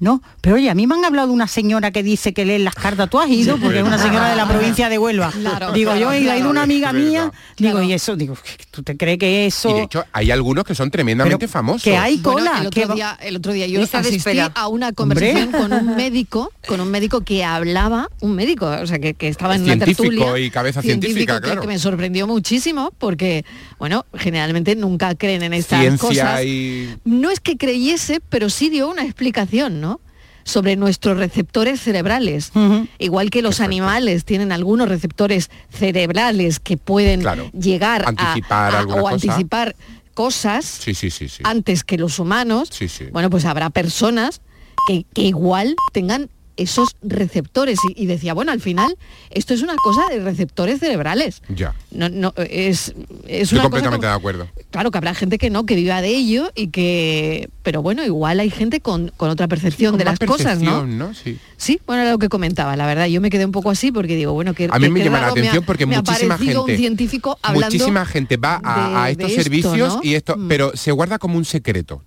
No, 0.00 0.20
pero 0.40 0.56
oye, 0.56 0.68
a 0.68 0.74
mí 0.74 0.86
me 0.86 0.96
han 0.96 1.04
hablado 1.04 1.28
de 1.28 1.34
una 1.34 1.46
señora 1.46 1.90
que 1.92 2.02
dice 2.02 2.34
que 2.34 2.44
lee 2.44 2.58
las 2.58 2.74
cartas. 2.74 3.08
¿Tú 3.08 3.20
has 3.20 3.30
ido? 3.30 3.56
Porque 3.58 3.78
es 3.78 3.84
una 3.84 3.96
señora 3.96 4.28
de 4.28 4.36
la 4.36 4.46
provincia 4.46 4.88
de 4.88 4.98
Huelva. 4.98 5.30
Claro, 5.30 5.72
digo, 5.72 5.94
yo 5.94 6.12
he 6.12 6.20
ido, 6.20 6.50
una 6.50 6.62
amiga 6.62 6.92
mía. 6.92 7.30
Digo, 7.56 7.80
y 7.80 7.92
eso, 7.92 8.16
digo, 8.16 8.36
¿tú 8.72 8.82
te 8.82 8.96
crees 8.96 9.18
que 9.18 9.46
eso...? 9.46 9.70
Y 9.70 9.74
de 9.74 9.82
hecho, 9.84 10.04
hay 10.12 10.30
algunos 10.32 10.64
que 10.64 10.74
son 10.74 10.90
tremendamente 10.90 11.46
famosos. 11.48 11.82
que 11.84 11.96
hay 11.96 12.16
Bueno, 12.18 12.38
cola. 12.50 12.62
el, 12.64 12.70
que 12.70 12.80
otro 12.80 12.88
va- 12.90 12.94
día, 12.96 13.18
el 13.22 13.36
otro 13.36 13.52
día 13.52 13.66
yo 13.68 13.80
Lista 13.80 13.98
asistí 14.00 14.16
espera. 14.16 14.50
a 14.54 14.66
una 14.68 14.92
conversación 14.92 15.54
Hombre. 15.54 15.60
con 15.60 15.72
un 15.72 15.96
médico, 15.96 16.52
con 16.66 16.80
un 16.80 16.90
médico 16.90 17.20
que 17.22 17.44
hablaba, 17.44 18.10
un 18.20 18.34
médico, 18.34 18.66
o 18.66 18.86
sea, 18.86 18.98
que, 18.98 19.14
que 19.14 19.28
estaba 19.28 19.54
en 19.54 19.62
una 19.62 19.74
Científico 19.74 20.02
tertulia. 20.10 20.38
y 20.44 20.50
cabeza 20.50 20.82
científica, 20.82 21.36
que- 21.40 21.44
claro. 21.46 21.60
que 21.62 21.68
me 21.68 21.78
sorprendió 21.78 22.26
muchísimo 22.26 22.92
porque, 22.98 23.44
bueno, 23.84 24.06
generalmente 24.14 24.74
nunca 24.76 25.14
creen 25.14 25.42
en 25.42 25.52
estas 25.52 25.80
Ciencia 25.80 26.08
cosas. 26.08 26.44
y... 26.46 26.88
No 27.04 27.30
es 27.30 27.38
que 27.38 27.58
creyese, 27.58 28.20
pero 28.30 28.48
sí 28.48 28.70
dio 28.70 28.88
una 28.88 29.04
explicación, 29.04 29.82
¿no? 29.82 30.00
sobre 30.46 30.76
nuestros 30.76 31.16
receptores 31.18 31.80
cerebrales. 31.80 32.50
Igual 32.98 33.30
que 33.30 33.40
los 33.42 33.60
animales 33.60 34.24
tienen 34.26 34.52
algunos 34.52 34.88
receptores 34.90 35.50
cerebrales 35.70 36.60
que 36.60 36.76
pueden 36.76 37.20
Claro. 37.22 37.50
llegar 37.58 38.04
a- 38.04 38.08
Anticipar 38.08 38.74
a- 38.74 38.78
alguna 38.80 38.96
o 39.00 39.02
cosa. 39.04 39.14
anticipar 39.14 39.76
cosas 40.12 40.64
Sí, 40.66 40.94
sí, 40.94 41.10
sí, 41.10 41.28
sí. 41.28 41.42
antes 41.44 41.82
que 41.84 41.96
los 41.98 42.18
humanos, 42.18 42.70
bueno, 43.12 43.28
pues 43.30 43.44
habrá 43.46 43.68
personas 43.70 44.40
que, 44.86 45.04
que 45.14 45.22
igual 45.22 45.76
tengan 45.94 46.28
esos 46.56 46.96
receptores. 47.02 47.78
Y, 47.94 48.02
y 48.02 48.06
decía, 48.06 48.34
bueno, 48.34 48.52
al 48.52 48.60
final, 48.60 48.96
esto 49.30 49.54
es 49.54 49.62
una 49.62 49.74
cosa 49.76 50.02
de 50.10 50.20
receptores 50.20 50.80
cerebrales. 50.80 51.42
Ya. 51.48 51.74
No, 51.90 52.08
no, 52.08 52.32
es, 52.36 52.94
es 53.26 53.52
Estoy 53.52 53.58
una 53.58 53.68
cosa 53.68 53.82
completamente 53.88 53.96
como- 54.06 54.10
de 54.10 54.16
acuerdo. 54.18 54.48
Claro 54.70 54.90
que 54.90 54.98
habrá 54.98 55.14
gente 55.14 55.38
que 55.38 55.50
no, 55.50 55.66
que 55.66 55.74
viva 55.76 56.02
de 56.02 56.08
ello 56.08 56.50
y 56.54 56.68
que... 56.68 57.48
Pero 57.62 57.80
bueno, 57.82 58.04
igual 58.04 58.40
hay 58.40 58.50
gente 58.50 58.80
con, 58.80 59.12
con 59.16 59.30
otra 59.30 59.48
percepción 59.48 59.92
Con 59.92 59.98
de 59.98 60.04
las 60.04 60.18
cosas, 60.18 60.60
¿no? 60.60 60.84
¿no? 60.86 61.14
Sí. 61.14 61.38
Sí, 61.56 61.80
bueno, 61.86 62.02
era 62.02 62.10
lo 62.12 62.18
que 62.18 62.28
comentaba, 62.28 62.76
la 62.76 62.86
verdad. 62.86 63.06
Yo 63.06 63.20
me 63.20 63.30
quedé 63.30 63.44
un 63.46 63.52
poco 63.52 63.70
así 63.70 63.90
porque 63.92 64.16
digo, 64.16 64.32
bueno, 64.32 64.52
que 64.54 64.68
A 64.70 64.78
mí 64.78 64.86
que- 64.86 64.90
me 64.90 65.04
llama 65.04 65.18
la 65.20 65.26
me 65.26 65.28
ha- 65.28 65.30
atención 65.32 65.64
porque 65.64 65.86
me 65.86 65.96
muchísima 65.96 66.36
gente- 66.36 66.58
un 66.58 66.76
científico 66.76 67.38
hablando 67.42 67.66
Muchísima 67.74 68.04
gente 68.04 68.36
va 68.36 68.60
a, 68.64 69.10
estos 69.10 69.30
esto, 69.30 69.42
servicios 69.42 69.76
¿no? 69.94 70.00
y 70.02 70.14
esto, 70.14 70.36
Mm. 70.36 70.48
pero 70.48 70.76
se 70.76 70.92
guarda 70.92 71.18
como 71.18 71.38
un 71.38 71.44
secreto. 71.44 72.02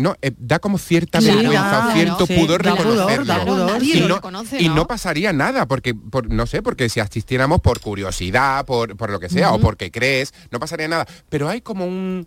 No, 0.00 0.16
Eh, 0.22 0.32
da 0.38 0.58
como 0.58 0.78
cierta 0.78 1.20
vergüenza 1.20 1.50
claro, 1.70 1.92
cierto 1.92 2.26
sí, 2.26 2.34
pudor 2.34 2.62
da 2.62 2.74
pudor, 2.74 2.86
reconocerlo. 2.96 3.24
da 3.26 3.44
pudor. 3.44 3.70
Nadie 3.72 3.96
y 3.96 4.00
no, 4.00 4.14
reconoce, 4.16 4.62
y 4.62 4.68
¿no? 4.68 4.74
no 4.76 4.86
pasaría 4.86 5.32
nada, 5.32 5.66
porque 5.66 5.94
por, 5.94 6.30
no 6.30 6.46
sé, 6.46 6.62
porque 6.62 6.88
si 6.88 7.00
asistiéramos 7.00 7.60
por 7.60 7.80
curiosidad, 7.80 8.64
por, 8.64 8.96
por 8.96 9.10
lo 9.10 9.20
que 9.20 9.28
sea, 9.28 9.52
o 9.52 9.60
porque 9.60 9.90
crees, 9.90 10.32
no 10.50 10.58
pasaría 10.58 10.88
nada. 10.88 11.06
Pero 11.28 11.48
hay 11.48 11.60
como 11.60 11.86
un 11.86 12.26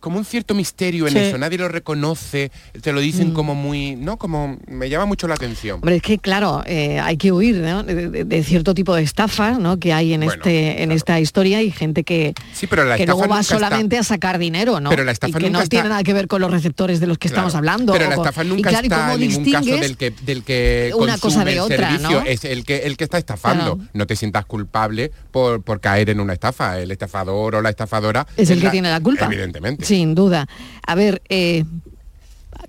como 0.00 0.18
un 0.18 0.24
cierto 0.24 0.54
misterio 0.54 1.06
en 1.08 1.12
Sí. 1.14 1.18
eso, 1.18 1.38
nadie 1.38 1.58
lo 1.58 1.68
reconoce, 1.68 2.50
te 2.80 2.92
lo 2.92 3.00
dicen 3.00 3.32
como 3.32 3.54
muy, 3.54 3.96
¿no? 3.96 4.18
Como 4.18 4.58
me 4.68 4.88
llama 4.88 5.06
mucho 5.06 5.26
la 5.26 5.34
atención. 5.34 5.76
Hombre, 5.76 5.96
es 5.96 6.02
que 6.02 6.18
claro, 6.18 6.62
eh, 6.66 7.00
hay 7.00 7.16
que 7.16 7.32
huir 7.32 7.56
¿no? 7.56 7.82
de, 7.82 8.08
de- 8.10 8.24
de 8.24 8.44
cierto 8.44 8.72
tipo 8.74 8.94
de 8.94 9.02
estafas 9.02 9.58
¿no? 9.58 9.78
que 9.78 9.92
hay 9.92 10.12
en 10.12 10.20
Bueno, 10.20 10.34
este 10.34 10.82
en 10.82 10.92
esta 10.92 11.18
historia 11.18 11.62
y 11.62 11.70
gente 11.70 12.04
que, 12.04 12.34
Sí, 12.52 12.66
pero 12.66 12.84
la 12.84 12.96
que 12.96 13.06
luego 13.06 13.22
va 13.22 13.26
nunca 13.26 13.40
está- 13.40 13.54
solamente 13.56 13.98
a 13.98 14.02
sacar 14.04 14.38
dinero, 14.38 14.78
¿no? 14.80 14.90
Pero 14.90 15.02
la 15.04 15.12
estafa 15.12 15.30
y 15.30 15.32
que 15.32 15.46
nunca 15.46 15.58
no 15.58 15.62
está- 15.64 15.70
tiene 15.70 15.88
nada 15.88 16.02
que 16.04 16.12
ver 16.12 16.28
con 16.28 16.40
los 16.40 16.50
receptores 16.50 17.00
de 17.00 17.06
los 17.06 17.18
que 17.18 17.28
Claro. 17.28 17.48
estamos 17.48 17.54
hablando. 17.56 17.92
Pero 17.92 18.08
la 18.08 18.14
estafa 18.16 18.44
y 18.44 18.48
nunca 18.48 18.68
claro, 18.70 18.84
¿y 18.84 18.86
está 18.88 19.00
cómo 19.00 19.12
en 19.14 19.20
ningún 19.20 19.52
caso 19.52 19.76
del 19.76 19.96
que 19.96 20.10
del 20.22 20.42
que 20.44 20.92
una 20.96 21.18
cosa 21.18 21.44
de 21.44 21.52
el 21.54 21.58
otra, 21.60 21.76
servicio, 21.90 22.20
¿no? 22.20 22.26
es 22.26 22.44
el 22.44 22.64
que 22.64 22.76
el 22.78 22.96
que 22.96 23.04
está 23.04 23.18
estafando. 23.18 23.76
Claro. 23.76 23.90
No 23.94 24.06
te 24.06 24.14
sientas 24.14 24.44
culpable 24.46 25.10
por, 25.32 25.62
por 25.62 25.80
caer 25.80 26.10
en 26.10 26.20
una 26.20 26.34
estafa. 26.34 26.78
El 26.78 26.90
estafador 26.90 27.54
o 27.56 27.62
la 27.62 27.70
estafadora 27.70 28.26
es 28.36 28.50
el 28.50 28.60
que 28.60 28.70
tiene 28.70 28.90
la 28.90 29.00
culpa. 29.00 29.26
Evidentemente. 29.26 29.85
Sin 29.86 30.14
duda. 30.14 30.46
A 30.86 30.94
ver, 30.94 31.22
eh, 31.28 31.64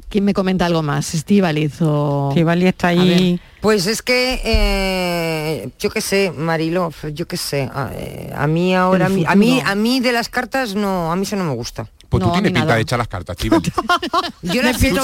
¿quién 0.10 0.23
me 0.23 0.34
comenta 0.34 0.65
algo 0.65 0.84
más? 0.84 1.13
Estivaliz 1.13 1.82
o... 1.82 2.30
Estíbaliz 2.30 2.65
está 2.67 2.88
ahí. 2.89 3.39
Pues 3.62 3.88
es 3.88 4.01
que, 4.01 4.39
eh, 4.43 5.69
yo 5.80 5.89
qué 5.89 6.01
sé, 6.01 6.32
Marilo, 6.36 6.91
yo 7.13 7.27
qué 7.27 7.38
sé, 7.38 7.63
a, 7.73 7.89
eh, 7.93 8.32
a 8.36 8.45
mí 8.47 8.75
ahora, 8.75 9.08
a 9.08 9.10
mí, 9.10 9.23
a 9.27 9.36
mí, 9.36 9.53
futuro. 9.56 9.71
a 9.71 9.75
mí 9.75 9.99
de 9.99 10.12
las 10.12 10.30
cartas 10.30 10.75
no, 10.75 11.12
a 11.12 11.15
mí 11.15 11.23
eso 11.23 11.36
no 11.36 11.43
me 11.43 11.53
gusta. 11.56 11.89
Pues 12.10 12.21
No, 12.21 12.27
tú 12.27 12.34
tienes 12.34 12.49
pinta 12.51 12.62
nada. 12.62 12.75
de 12.75 12.82
echar 12.82 12.99
las 12.99 13.08
cartas, 13.08 13.36
Chivo. 13.36 13.60
Yo 14.41 14.62
las 14.62 14.82
he 14.82 14.88
hecho, 14.89 15.03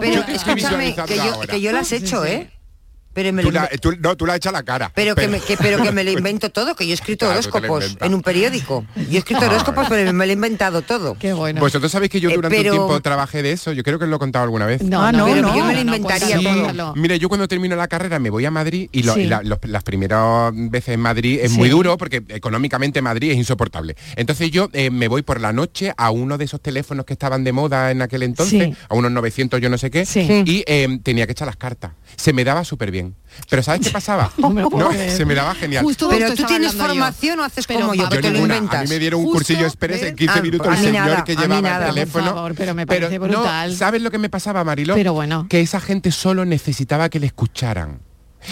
pero 0.00 0.24
que 1.06 1.16
yo, 1.16 1.22
ahora. 1.34 1.46
que 1.52 1.60
yo 1.60 1.72
las 1.72 1.92
he 1.92 1.98
Sí, 2.00 2.04
hecho, 2.04 2.24
sí. 2.24 2.30
¿eh? 2.30 2.50
Pero 3.18 3.32
me 3.32 3.42
Tú 3.42 3.50
lo 3.50 3.60
la- 3.60 3.68
tú- 3.80 3.96
no, 3.98 4.16
tú 4.16 4.26
la 4.26 4.36
echas 4.36 4.52
la 4.52 4.62
cara. 4.62 4.92
pero, 4.94 5.16
que 5.16 5.26
me, 5.26 5.40
que- 5.40 5.56
pero 5.56 5.82
que 5.82 5.90
me 5.90 6.04
lo 6.04 6.10
invento 6.18 6.50
todo, 6.50 6.76
que 6.76 6.86
yo 6.86 6.92
he 6.92 6.94
escrito 6.94 7.26
Claro, 7.26 7.40
horóscopos 7.40 7.96
en 8.00 8.14
un 8.14 8.22
periódico. 8.22 8.84
Yo 8.94 9.02
he 9.16 9.18
escrito 9.18 9.40
Ah, 9.44 9.46
horóscopos, 9.48 9.88
pero 9.88 10.12
me 10.12 10.24
lo 10.24 10.30
he 10.30 10.34
inventado 10.34 10.82
todo. 10.82 11.16
Qué 11.18 11.32
bueno. 11.32 11.58
Vosotros 11.60 11.90
sabéis 11.90 12.12
que 12.12 12.20
yo 12.20 12.30
Eh, 12.30 12.34
durante 12.36 12.58
pero- 12.58 12.70
un 12.74 12.78
tiempo 12.78 13.00
trabajé 13.00 13.42
de 13.42 13.50
eso, 13.50 13.72
yo 13.72 13.82
creo 13.82 13.98
que 13.98 14.04
os 14.04 14.10
lo 14.10 14.14
he 14.14 14.18
contado 14.20 14.44
alguna 14.44 14.66
vez. 14.66 14.82
no, 14.82 15.02
Ah, 15.02 15.10
no, 15.10 15.18
no, 15.18 15.24
pero 15.34 15.42
no. 15.48 15.56
yo 15.56 15.64
me 15.64 15.74
lo 15.74 15.82
no, 15.84 15.96
inventaría 15.96 16.28
cuéntalo, 16.36 16.54
todo. 16.54 16.64
cuéntalo. 16.64 16.94
Mire, 16.94 17.18
yo 17.18 17.28
cuando 17.28 17.48
termino 17.48 17.74
la 17.74 17.88
carrera 17.88 18.20
me 18.20 18.30
voy 18.30 18.44
a 18.44 18.52
Madrid 18.52 18.88
y, 18.92 19.02
lo- 19.02 19.14
Sí. 19.14 19.22
y 19.22 19.26
la- 19.26 19.42
los- 19.42 19.58
las 19.64 19.82
primeras 19.82 20.52
veces 20.54 20.94
en 20.94 21.00
Madrid 21.00 21.40
es 21.42 21.50
Sí. 21.50 21.58
muy 21.58 21.70
duro 21.70 21.96
porque 21.98 22.22
económicamente 22.28 23.02
Madrid 23.02 23.32
es 23.32 23.36
insoportable. 23.36 23.96
Entonces 24.14 24.52
yo 24.52 24.68
eh, 24.72 24.90
me 24.90 25.08
voy 25.08 25.22
por 25.22 25.40
la 25.40 25.52
noche 25.52 25.92
a 25.96 26.10
uno 26.12 26.38
de 26.38 26.44
esos 26.44 26.60
teléfonos 26.60 27.04
que 27.04 27.14
estaban 27.14 27.42
de 27.42 27.50
moda 27.50 27.90
en 27.90 28.00
aquel 28.00 28.22
entonces, 28.22 28.62
Sí. 28.62 28.74
a 28.88 28.94
unos 28.94 29.10
900 29.10 29.60
yo 29.60 29.68
no 29.70 29.76
sé 29.76 29.90
qué, 29.90 30.06
Sí. 30.06 30.20
y 30.46 30.62
eh, 30.68 31.00
tenía 31.02 31.26
que 31.26 31.32
echar 31.32 31.46
las 31.46 31.56
cartas. 31.56 31.90
Se 32.18 32.32
me 32.32 32.42
daba 32.44 32.64
súper 32.64 32.90
bien. 32.90 33.14
Pero 33.48 33.62
¿sabes 33.62 33.80
qué 33.80 33.90
pasaba? 33.90 34.30
No 34.38 34.50
me 34.50 34.62
No, 34.62 34.90
se 34.92 35.24
me 35.24 35.34
daba 35.36 35.54
genial. 35.54 35.84
Justo 35.84 36.08
Pero 36.10 36.34
tú 36.34 36.42
tienes 36.44 36.72
yo. 36.72 36.78
formación 36.84 37.38
o 37.38 37.44
haces 37.44 37.64
Pero, 37.66 37.80
como 37.82 37.94
yo, 37.94 38.02
Pablo, 38.02 38.16
que 38.16 38.22
te 38.22 38.28
lo 38.28 38.34
ninguna. 38.34 38.56
inventas. 38.56 38.80
A 38.80 38.82
mí 38.82 38.88
me 38.88 38.98
dieron 38.98 39.20
un 39.20 39.26
Justo, 39.26 39.38
cursillo 39.38 39.66
express 39.66 40.02
en 40.02 40.16
15 40.16 40.34
Ah, 40.38 40.42
minutos 40.42 40.66
el 40.66 40.76
señor 40.78 41.06
nada, 41.06 41.24
que 41.24 41.36
llevaba 41.36 41.60
nada, 41.62 41.78
el 41.78 41.84
por 41.86 41.94
teléfono. 41.94 42.24
favor, 42.26 42.54
pero 42.56 42.74
me 42.74 42.86
parece 42.86 43.18
brutal. 43.20 43.76
¿Sabes 43.76 44.02
lo 44.02 44.10
que 44.10 44.18
me 44.18 44.28
pasaba, 44.28 44.64
Marilo? 44.64 44.94
Pero 44.96 45.12
bueno. 45.12 45.46
Que 45.48 45.60
esa 45.60 45.80
gente 45.80 46.10
solo 46.10 46.44
necesitaba 46.44 47.08
que 47.08 47.20
le 47.20 47.26
escucharan. 47.26 48.00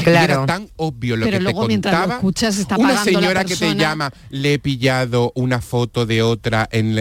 Y 0.00 0.02
Claro. 0.04 0.32
era 0.34 0.46
tan 0.46 0.68
obvio 0.76 1.16
lo 1.16 1.24
Pero 1.24 1.38
que 1.38 1.42
luego 1.44 1.62
te 1.62 1.68
mientras 1.68 1.92
lo 1.94 1.98
contaba. 2.00 2.14
escuchas 2.16 2.58
está 2.58 2.76
una 2.76 3.02
señora 3.04 3.44
que 3.44 3.56
te 3.56 3.74
llama, 3.74 4.10
le 4.30 4.54
he 4.54 4.58
pillado 4.58 5.32
una 5.34 5.60
foto 5.60 6.06
de 6.06 6.22
otra 6.22 6.68
en, 6.72 6.94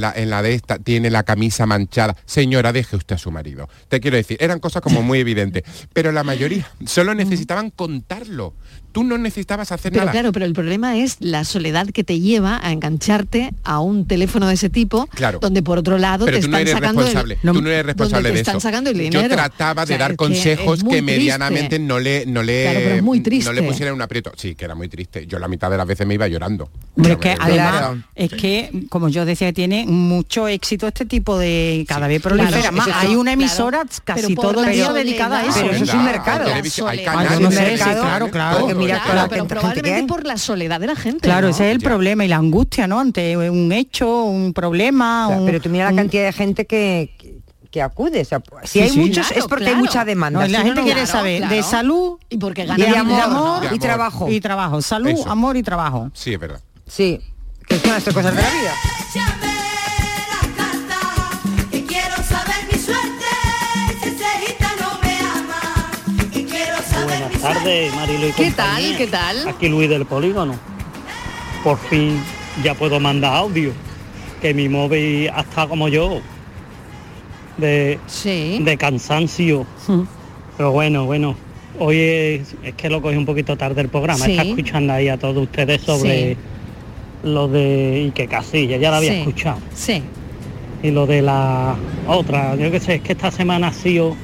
la, 0.00 0.12
en 0.14 0.30
la 0.30 0.42
de 0.42 0.54
esta, 0.54 0.78
tiene 0.78 1.10
la 1.10 1.22
camisa 1.22 1.66
manchada. 1.66 2.16
Señora, 2.26 2.72
deje 2.72 2.96
usted 2.96 3.14
a 3.16 3.18
su 3.18 3.30
marido. 3.30 3.68
Te 3.88 4.00
quiero 4.00 4.16
decir, 4.16 4.36
eran 4.40 4.58
cosas 4.60 4.82
como 4.82 5.02
muy 5.02 5.20
evidentes. 5.20 5.62
Pero 5.92 6.12
la 6.12 6.24
mayoría 6.24 6.66
solo 6.86 7.14
necesitaban 7.14 7.70
contarlo. 7.70 8.54
Tú 8.92 9.02
no 9.02 9.18
necesitabas 9.18 9.72
hacer 9.72 9.90
Pero 9.90 10.02
nada. 10.04 10.12
claro, 10.12 10.30
pero 10.30 10.44
el 10.44 10.52
problema 10.52 10.96
es 10.96 11.16
la 11.18 11.42
soledad 11.42 11.88
que 11.88 12.04
te 12.04 12.20
lleva 12.20 12.60
a 12.62 12.70
engancharte 12.70 13.52
a 13.64 13.80
un 13.80 14.06
teléfono 14.06 14.46
de 14.46 14.54
ese 14.54 14.70
tipo, 14.70 15.06
Claro. 15.08 15.40
donde 15.40 15.64
por 15.64 15.78
otro 15.78 15.98
lado 15.98 16.26
Pero 16.26 16.36
te 16.38 16.44
tú 16.44 16.50
no 16.50 16.58
eres 16.58 16.72
sacando 16.74 17.00
responsable. 17.02 17.38
el, 17.42 17.52
tú 17.52 17.60
no 17.60 17.70
eres 17.70 17.86
responsable 17.86 18.28
donde 18.28 18.30
te 18.30 18.34
de 18.34 18.40
están 18.40 18.54
eso. 18.56 18.60
sacando 18.60 18.90
el 18.90 18.96
Yo 18.96 19.02
dinero. 19.02 19.34
trataba 19.34 19.82
O 19.82 19.86
sea, 19.86 19.96
de 19.96 20.00
dar 20.00 20.10
que 20.12 20.16
consejos 20.16 20.84
que, 20.84 21.02
medianamente 21.02 21.70
triste. 21.70 21.78
no 21.80 21.98
le 21.98 22.23
no 22.26 22.42
le 22.42 22.62
Claro, 22.64 22.80
pero 22.82 22.94
es 22.96 23.02
muy 23.02 23.18
no 23.18 23.24
le 23.24 23.30
triste. 23.30 23.62
pusieran 23.62 23.94
un 23.94 24.02
aprieto. 24.02 24.32
Sí, 24.36 24.54
que 24.54 24.64
era 24.64 24.74
muy 24.74 24.88
triste. 24.88 25.26
Yo 25.26 25.38
la 25.38 25.48
mitad 25.48 25.70
de 25.70 25.76
las 25.76 25.86
veces 25.86 26.06
me 26.06 26.14
iba 26.14 26.26
llorando. 26.28 26.70
Hombre, 26.96 27.12
es 27.14 27.18
Pero 27.18 27.20
que 27.20 27.36
además 27.40 27.96
es 28.14 28.30
que, 28.32 28.70
como 28.88 29.08
yo 29.08 29.24
decía, 29.24 29.52
tiene 29.52 29.84
mucho 29.86 30.48
éxito 30.48 30.86
este 30.88 31.04
tipo 31.06 31.38
de 31.38 31.84
cada 31.88 32.06
vez 32.08 32.20
prolifera 32.22 32.58
Claro, 32.60 32.76
más. 32.76 32.88
eso- 32.88 32.96
Hay 32.98 33.16
una 33.16 33.32
claro. 33.32 33.40
emisora 33.40 33.82
casi 34.04 34.22
Pero 34.34 34.40
todo 34.40 34.64
el 34.64 34.72
día 34.72 34.92
dedicada 34.92 35.40
a 35.40 35.42
eso. 35.46 35.52
Pero 35.60 35.70
eso 35.72 35.84
es 35.84 35.94
un 35.94 36.04
mercado. 36.04 36.44
Hay, 36.88 37.04
canales, 37.04 37.40
no 37.40 37.50
sí, 37.50 37.56
canales, 37.56 37.80
claro, 37.80 38.30
claro. 38.30 38.66
Que 38.66 38.74
mira, 38.74 39.02
Claro, 39.04 39.28
pero 39.28 39.44
que 39.44 39.48
probablemente 39.54 40.06
por 40.08 40.24
la 40.26 40.36
soledad 40.38 40.80
de 40.80 40.86
la 40.86 40.96
gente. 40.96 41.20
Claro, 41.20 41.46
¿no? 41.48 41.50
ese 41.52 41.68
es 41.70 41.74
el 41.74 41.80
problema 41.80 42.24
y 42.24 42.28
la 42.28 42.36
angustia, 42.36 42.86
¿no? 42.86 43.00
Ante 43.00 43.36
un 43.36 43.72
hecho, 43.72 44.24
un 44.24 44.52
problema. 44.52 45.28
Un- 45.28 45.46
pero 45.46 45.60
tú 45.60 45.68
mira 45.68 45.90
la 45.90 45.96
cantidad 45.96 46.24
de 46.24 46.32
gente 46.32 46.64
que, 46.66 47.10
que, 47.74 47.82
acude. 47.82 48.20
O 48.20 48.24
sea, 48.24 48.40
si 48.62 48.68
Sí, 48.68 48.80
hay 48.80 48.90
sí. 48.90 48.98
muchos 49.00 49.26
Claro, 49.26 49.42
es 49.42 49.46
porque 49.48 49.64
claro. 49.64 49.76
hay 49.78 49.82
mucha 49.82 50.04
demanda. 50.04 50.40
No, 50.40 50.46
Si 50.46 50.52
la 50.52 50.58
no, 50.60 50.64
gente 50.64 50.80
no. 50.80 50.84
quiere 50.86 51.02
claro, 51.02 51.18
saber 51.18 51.48
de 51.48 51.62
salud 51.62 52.18
y 52.30 52.38
porque 52.38 52.64
de 52.66 52.74
de 52.76 52.88
amor, 52.96 53.64
y 53.72 53.78
trabajo. 53.78 54.28
y 54.30 54.40
trabajo. 54.40 54.80
Salud, 54.82 55.08
Eso. 55.10 55.28
amor 55.28 55.56
y 55.56 55.62
trabajo. 55.62 56.10
Sí, 56.14 56.34
es 56.34 56.38
verdad. 56.40 56.60
Sí, 56.86 57.20
que 57.66 57.78
son 57.80 57.90
las 57.90 58.02
tres 58.04 58.14
cosas 58.14 58.34
de 58.36 58.42
la 58.42 58.48
vida. 58.50 58.72
Si 59.12 59.18
Buenas 67.04 67.40
tardes, 67.40 67.94
Marilo 67.94 68.28
y 68.28 68.32
¿Qué 68.32 68.44
compañía. 68.46 68.56
tal? 68.56 68.96
¿Qué 68.96 69.06
tal? 69.06 69.48
Aquí 69.48 69.68
Luis 69.68 69.88
del 69.88 70.06
Polígono. 70.06 70.54
Por 71.62 71.78
fin 71.78 72.22
ya 72.62 72.74
puedo 72.74 73.00
mandar 73.00 73.34
audio. 73.34 73.72
Que 74.40 74.52
mi 74.54 74.68
móvil 74.68 75.30
ha 75.34 75.40
estado 75.40 75.70
como 75.70 75.88
yo. 75.88 76.20
De, 77.58 77.98
Sí. 78.06 78.60
de 78.62 78.76
cansancio. 78.76 79.66
Pero 80.56 80.72
bueno, 80.72 81.04
bueno. 81.06 81.36
Hoy 81.78 81.96
es, 81.98 82.54
es 82.62 82.74
que 82.74 82.88
lo 82.88 83.02
cogí 83.02 83.16
un 83.16 83.26
poquito 83.26 83.56
tarde 83.56 83.80
el 83.82 83.88
programa. 83.88 84.24
Sí. 84.24 84.32
Está 84.32 84.44
escuchando 84.44 84.92
ahí 84.92 85.08
a 85.08 85.16
todos 85.18 85.36
ustedes 85.42 85.80
sobre 85.82 86.34
Sí. 86.34 86.36
lo 87.24 87.48
de 87.48 88.02
Ike 88.06 88.28
Casilla. 88.28 88.76
Ya 88.76 88.90
lo 88.90 88.96
había 88.96 89.14
escuchado. 89.14 89.58
Sí. 89.74 90.02
y 90.82 90.90
lo 90.90 91.06
de 91.06 91.22
la 91.22 91.76
otra, 92.06 92.54
yo 92.56 92.70
qué 92.70 92.78
sé, 92.78 92.96
es 92.96 93.00
que 93.00 93.12
esta 93.12 93.30
semana 93.30 93.68
ha 93.68 93.72
sido 93.72 94.14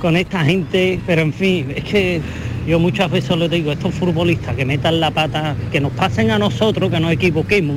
con 0.00 0.16
esta 0.16 0.44
gente, 0.44 0.98
pero 1.06 1.22
en 1.22 1.32
fin, 1.32 1.72
es 1.76 1.84
que 1.84 2.20
yo 2.66 2.78
muchas 2.80 3.08
veces 3.10 3.36
les 3.36 3.50
digo, 3.50 3.70
estos 3.70 3.94
futbolistas 3.94 4.56
que 4.56 4.64
metan 4.64 4.98
la 4.98 5.10
pata, 5.12 5.54
que 5.70 5.80
nos 5.80 5.92
pasen 5.92 6.30
a 6.32 6.38
nosotros, 6.40 6.90
que 6.90 6.98
nos 6.98 7.12
equivoquemos. 7.12 7.76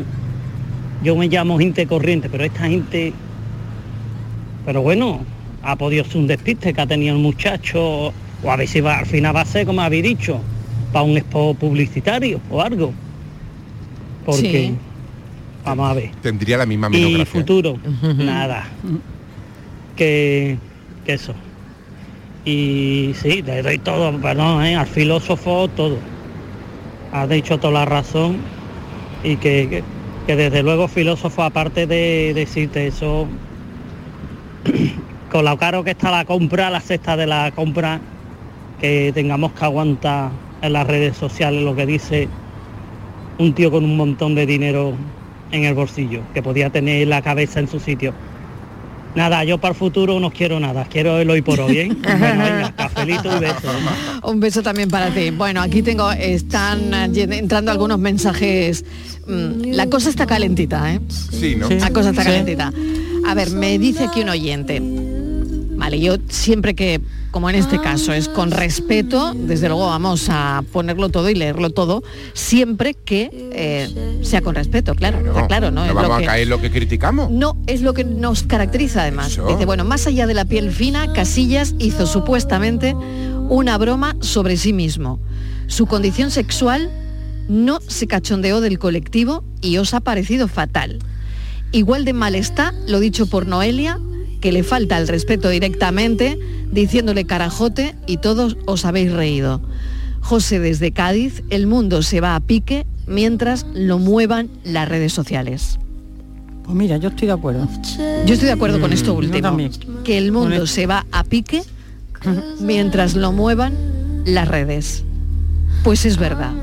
Yo 1.03 1.15
me 1.15 1.27
llamo 1.27 1.59
gente 1.59 1.85
corriente, 1.85 2.29
pero 2.29 2.45
esta 2.45 2.61
gente, 2.67 3.13
pero 4.65 4.81
bueno, 4.81 5.21
ha 5.61 5.75
podido 5.75 6.03
ser 6.05 6.17
un 6.17 6.27
despiste 6.27 6.73
que 6.73 6.81
ha 6.81 6.87
tenido 6.87 7.15
el 7.15 7.21
muchacho, 7.21 8.07
o 8.43 8.51
a 8.51 8.55
ver 8.55 8.67
si 8.67 8.81
va, 8.81 8.99
al 8.99 9.05
final 9.05 9.35
va 9.35 9.41
a 9.41 9.45
ser, 9.45 9.65
como 9.65 9.81
habéis 9.81 10.03
dicho, 10.03 10.39
para 10.91 11.03
un 11.03 11.17
expo 11.17 11.53
publicitario 11.53 12.39
o 12.49 12.61
algo. 12.61 12.93
Porque, 14.25 14.41
Sí. 14.69 14.75
vamos 15.65 15.89
a 15.89 15.93
ver. 15.93 16.11
Tendría 16.21 16.57
la 16.57 16.65
misma 16.65 16.89
Y 16.91 17.25
futuro, 17.25 17.77
nada. 18.17 18.65
Que, 19.95 20.57
que 21.05 21.13
eso. 21.13 21.33
Y 22.45 23.13
sí, 23.21 23.41
le 23.41 23.61
doy 23.61 23.77
todo, 23.79 24.17
perdón, 24.19 24.65
¿eh? 24.65 24.75
al 24.75 24.87
filósofo 24.87 25.67
todo. 25.69 25.97
Ha 27.11 27.27
dicho 27.27 27.57
toda 27.59 27.73
la 27.73 27.85
razón 27.85 28.37
y 29.23 29.37
que, 29.37 29.67
que, 29.69 29.83
que 30.27 30.35
desde 30.35 30.63
luego 30.63 30.87
filósofo, 30.87 31.43
aparte 31.43 31.85
de 31.87 32.33
decirte 32.33 32.87
eso, 32.87 33.27
con 35.31 35.45
lo 35.45 35.57
caro 35.57 35.83
que 35.83 35.91
está 35.91 36.11
la 36.11 36.25
compra, 36.25 36.69
la 36.69 36.81
cesta 36.81 37.17
de 37.17 37.25
la 37.25 37.51
compra, 37.51 37.99
que 38.79 39.11
tengamos 39.13 39.53
que 39.53 39.65
aguantar 39.65 40.31
en 40.61 40.73
las 40.73 40.87
redes 40.87 41.17
sociales 41.17 41.63
lo 41.63 41.75
que 41.75 41.85
dice 41.85 42.27
un 43.37 43.53
tío 43.53 43.71
con 43.71 43.83
un 43.83 43.97
montón 43.97 44.35
de 44.35 44.45
dinero 44.45 44.93
en 45.51 45.65
el 45.65 45.73
bolsillo, 45.73 46.21
que 46.33 46.41
podía 46.41 46.69
tener 46.69 47.07
la 47.07 47.21
cabeza 47.21 47.59
en 47.59 47.67
su 47.67 47.79
sitio. 47.79 48.13
Nada, 49.15 49.43
yo 49.43 49.59
para 49.59 49.73
el 49.73 49.77
futuro 49.77 50.19
no 50.19 50.31
quiero 50.31 50.59
nada, 50.59 50.87
quiero 50.89 51.19
el 51.19 51.29
hoy 51.29 51.41
por 51.43 51.59
hoy, 51.59 51.77
¿eh? 51.77 51.89
Bueno, 52.17 52.43
venga, 52.43 52.73
cafelito 52.75 53.37
y 53.37 53.39
besos. 53.39 53.75
Un 54.23 54.39
beso 54.39 54.63
también 54.63 54.89
para 54.89 55.13
ti. 55.13 55.29
Bueno, 55.29 55.61
aquí 55.61 55.83
tengo, 55.83 56.11
están 56.11 56.93
eh, 56.93 57.27
entrando 57.29 57.71
algunos 57.71 57.99
mensajes. 57.99 58.83
Mm, 59.27 59.73
La 59.73 59.87
cosa 59.87 60.09
está 60.09 60.25
calentita, 60.25 60.93
¿eh? 60.93 60.99
Sí, 61.09 61.55
¿no? 61.55 61.69
La 61.69 61.91
cosa 61.91 62.09
está 62.09 62.23
Sí. 62.23 62.55
A 63.27 63.33
ver, 63.35 63.51
me 63.51 63.77
dice 63.79 64.05
aquí 64.05 64.21
un 64.21 64.29
oyente. 64.29 64.81
Vale, 65.75 65.99
yo 65.99 66.15
siempre 66.29 66.75
que, 66.75 67.01
como 67.31 67.49
en 67.49 67.55
este 67.57 67.79
caso, 67.81 68.13
es 68.13 68.29
con 68.29 68.51
respeto, 68.51 69.33
desde 69.35 69.67
luego 69.67 69.87
vamos 69.87 70.27
a 70.29 70.63
ponerlo 70.71 71.09
todo 71.09 71.29
y 71.29 71.35
leerlo 71.35 71.71
todo, 71.71 72.03
siempre 72.33 72.93
que 72.93 73.29
eh, 73.51 74.19
sea 74.23 74.41
con 74.41 74.55
respeto, 74.55 74.95
claro, 74.95 75.17
está 75.25 75.47
claro, 75.47 75.71
¿no? 75.71 75.81
No 75.85 75.87
Es 76.01 76.07
lo 76.07 76.17
que- 76.17 76.23
a 76.23 76.27
caer 76.27 76.43
en 76.43 76.49
lo 76.49 76.61
que 76.61 76.71
criticamos. 76.71 77.31
no, 77.31 77.57
es 77.67 77.81
lo 77.81 77.93
que 77.93 78.05
nos 78.05 78.43
caracteriza 78.43 79.01
además. 79.01 79.31
Eso. 79.33 79.45
Dice, 79.47 79.65
bueno, 79.65 79.83
más 79.83 80.07
allá 80.07 80.25
de 80.25 80.33
la 80.35 80.45
piel 80.45 80.71
fina, 80.71 81.11
Casillas 81.11 81.75
hizo 81.79 82.05
supuestamente 82.07 82.93
una 83.49 83.77
broma 83.77 84.15
sobre 84.21 84.55
sí 84.55 84.71
mismo. 84.71 85.19
Su 85.67 85.85
condición 85.85 86.31
sexual 86.31 86.89
no 87.49 87.79
se 87.87 88.07
cachondeó 88.07 88.61
del 88.61 88.79
colectivo 88.79 89.43
y 89.59 89.77
os 89.77 89.93
ha 89.93 89.99
parecido 89.99 90.47
fatal. 90.47 90.99
Igual 91.73 92.05
de 92.05 92.13
mal 92.13 92.35
está 92.35 92.71
lo 92.87 92.99
dicho 92.99 93.25
por 93.25 93.47
Noelia, 93.47 93.99
que 94.41 94.51
le 94.51 94.61
falta 94.63 94.97
el 94.99 95.07
respeto 95.07 95.49
directamente, 95.49 96.37
diciéndole 96.71 97.25
carajote 97.25 97.95
y 98.05 98.17
todos 98.17 98.57
os 98.65 98.85
habéis 98.85 99.11
reído. 99.11 99.59
José 100.21 100.59
desde 100.59 100.91
Cádiz, 100.91 101.43
el 101.49 101.65
mundo 101.65 102.03
se 102.03 102.21
va 102.21 102.35
a 102.35 102.39
pique 102.39 102.85
mientras 103.07 103.65
lo 103.73 103.97
muevan 103.97 104.49
las 104.63 104.87
redes 104.87 105.13
sociales. 105.13 105.79
Pues 106.63 106.75
mira, 106.77 106.97
yo 106.97 107.09
estoy 107.09 107.25
de 107.27 107.33
acuerdo. 107.33 107.67
Yo 108.25 108.33
estoy 108.33 108.45
de 108.47 108.53
acuerdo 108.53 108.79
con 108.79 108.91
Mm, 108.91 108.93
esto 108.93 109.13
último. 109.15 109.57
Que 110.03 110.17
el 110.19 110.31
mundo 110.31 110.67
se 110.67 110.85
va 110.85 111.05
a 111.11 111.23
pique 111.23 111.63
mientras 112.61 113.15
lo 113.15 113.31
muevan 113.31 113.73
las 114.25 114.47
redes. 114.47 115.03
Pues 115.83 116.05
es 116.05 116.17
verdad. 116.17 116.53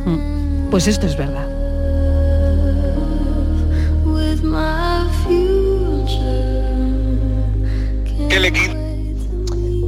Pues 0.70 0.87
esto 0.87 1.07
es 1.07 1.16
verdad. 1.18 1.49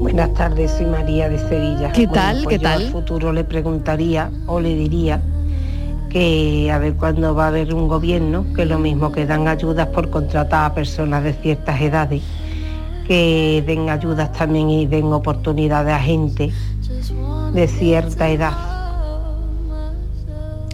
Buenas 0.01 0.35
tardes, 0.35 0.73
soy 0.73 0.87
María 0.87 1.29
de 1.29 1.39
Sevilla. 1.39 1.93
¿Qué 1.93 2.09
Bueno, 2.09 2.13
tal? 2.13 2.43
pues 2.43 2.57
¿Qué 2.59 2.63
yo 2.65 2.69
tal? 2.69 2.83
al 2.83 2.91
futuro 2.91 3.33
le 3.33 3.45
preguntaría 3.45 4.33
o 4.47 4.59
le 4.59 4.75
diría 4.75 5.23
que 6.11 6.69
a 6.73 6.79
ver 6.79 6.95
cuándo 6.95 7.37
va 7.37 7.45
a 7.45 7.49
haber 7.49 7.73
un 7.73 7.87
gobierno, 7.87 8.45
que 8.57 8.67
lo 8.67 8.81
mismo 8.81 9.13
que 9.13 9.27
dan 9.27 9.47
ayudas 9.47 9.87
por 9.89 10.11
contratar 10.11 10.73
a 10.73 10.75
personas 10.75 11.23
de 11.23 11.35
ciertas 11.35 11.81
edades, 11.81 12.21
que 13.07 13.63
den 13.65 13.89
ayudas 13.89 14.33
también 14.33 14.71
y 14.71 14.87
den 14.87 15.13
oportunidades 15.13 15.95
a 15.95 16.01
gente 16.01 16.51
de 17.55 17.69
cierta 17.69 18.29
edad. 18.29 18.72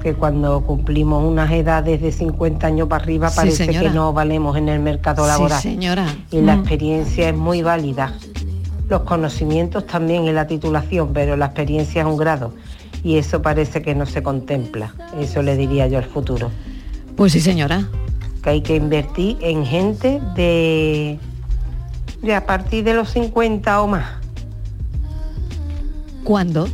Que 0.09 0.15
cuando 0.15 0.63
cumplimos 0.63 1.23
unas 1.23 1.51
edades 1.51 2.01
de 2.01 2.11
50 2.13 2.67
años 2.67 2.89
para 2.89 3.03
arriba 3.05 3.29
Sí, 3.29 3.37
parece 3.37 3.67
señora. 3.67 3.89
que 3.89 3.95
no 3.95 4.15
valemos 4.15 4.57
en 4.57 4.71
el 4.71 4.81
mercado 4.81 5.23
Sí, 5.25 5.29
laboral. 5.29 5.61
señora. 5.61 6.07
Y 6.31 6.41
la 6.41 6.57
Mm. 6.57 6.61
experiencia 6.61 7.29
es 7.29 7.37
muy 7.37 7.61
válida. 7.63 8.15
Los 8.89 9.03
conocimientos 9.03 9.87
también 9.87 10.27
en 10.27 10.35
la 10.35 10.47
titulación, 10.47 11.11
pero 11.13 11.37
la 11.37 11.45
experiencia 11.47 12.01
es 12.01 12.09
un 12.09 12.17
grado. 12.17 12.55
Y 13.05 13.19
eso 13.19 13.43
parece 13.43 13.83
que 13.83 13.95
no 13.95 14.07
se 14.07 14.23
contempla. 14.23 14.95
Eso 15.21 15.43
le 15.43 15.59
diría 15.59 15.87
yo 15.89 15.99
al 15.99 16.05
futuro. 16.07 16.51
Pues 17.15 17.33
sí, 17.33 17.41
señora. 17.41 17.87
Que 18.43 18.49
hay 18.49 18.61
que 18.63 18.77
invertir 18.77 19.37
en 19.43 19.67
gente 19.67 20.23
de, 20.35 21.19
de 22.23 22.35
a 22.35 22.47
partir 22.47 22.83
de 22.83 22.95
los 22.95 23.11
50 23.11 23.83
o 23.83 23.89
más. 23.89 24.07
¿Cuándo? 26.25 26.67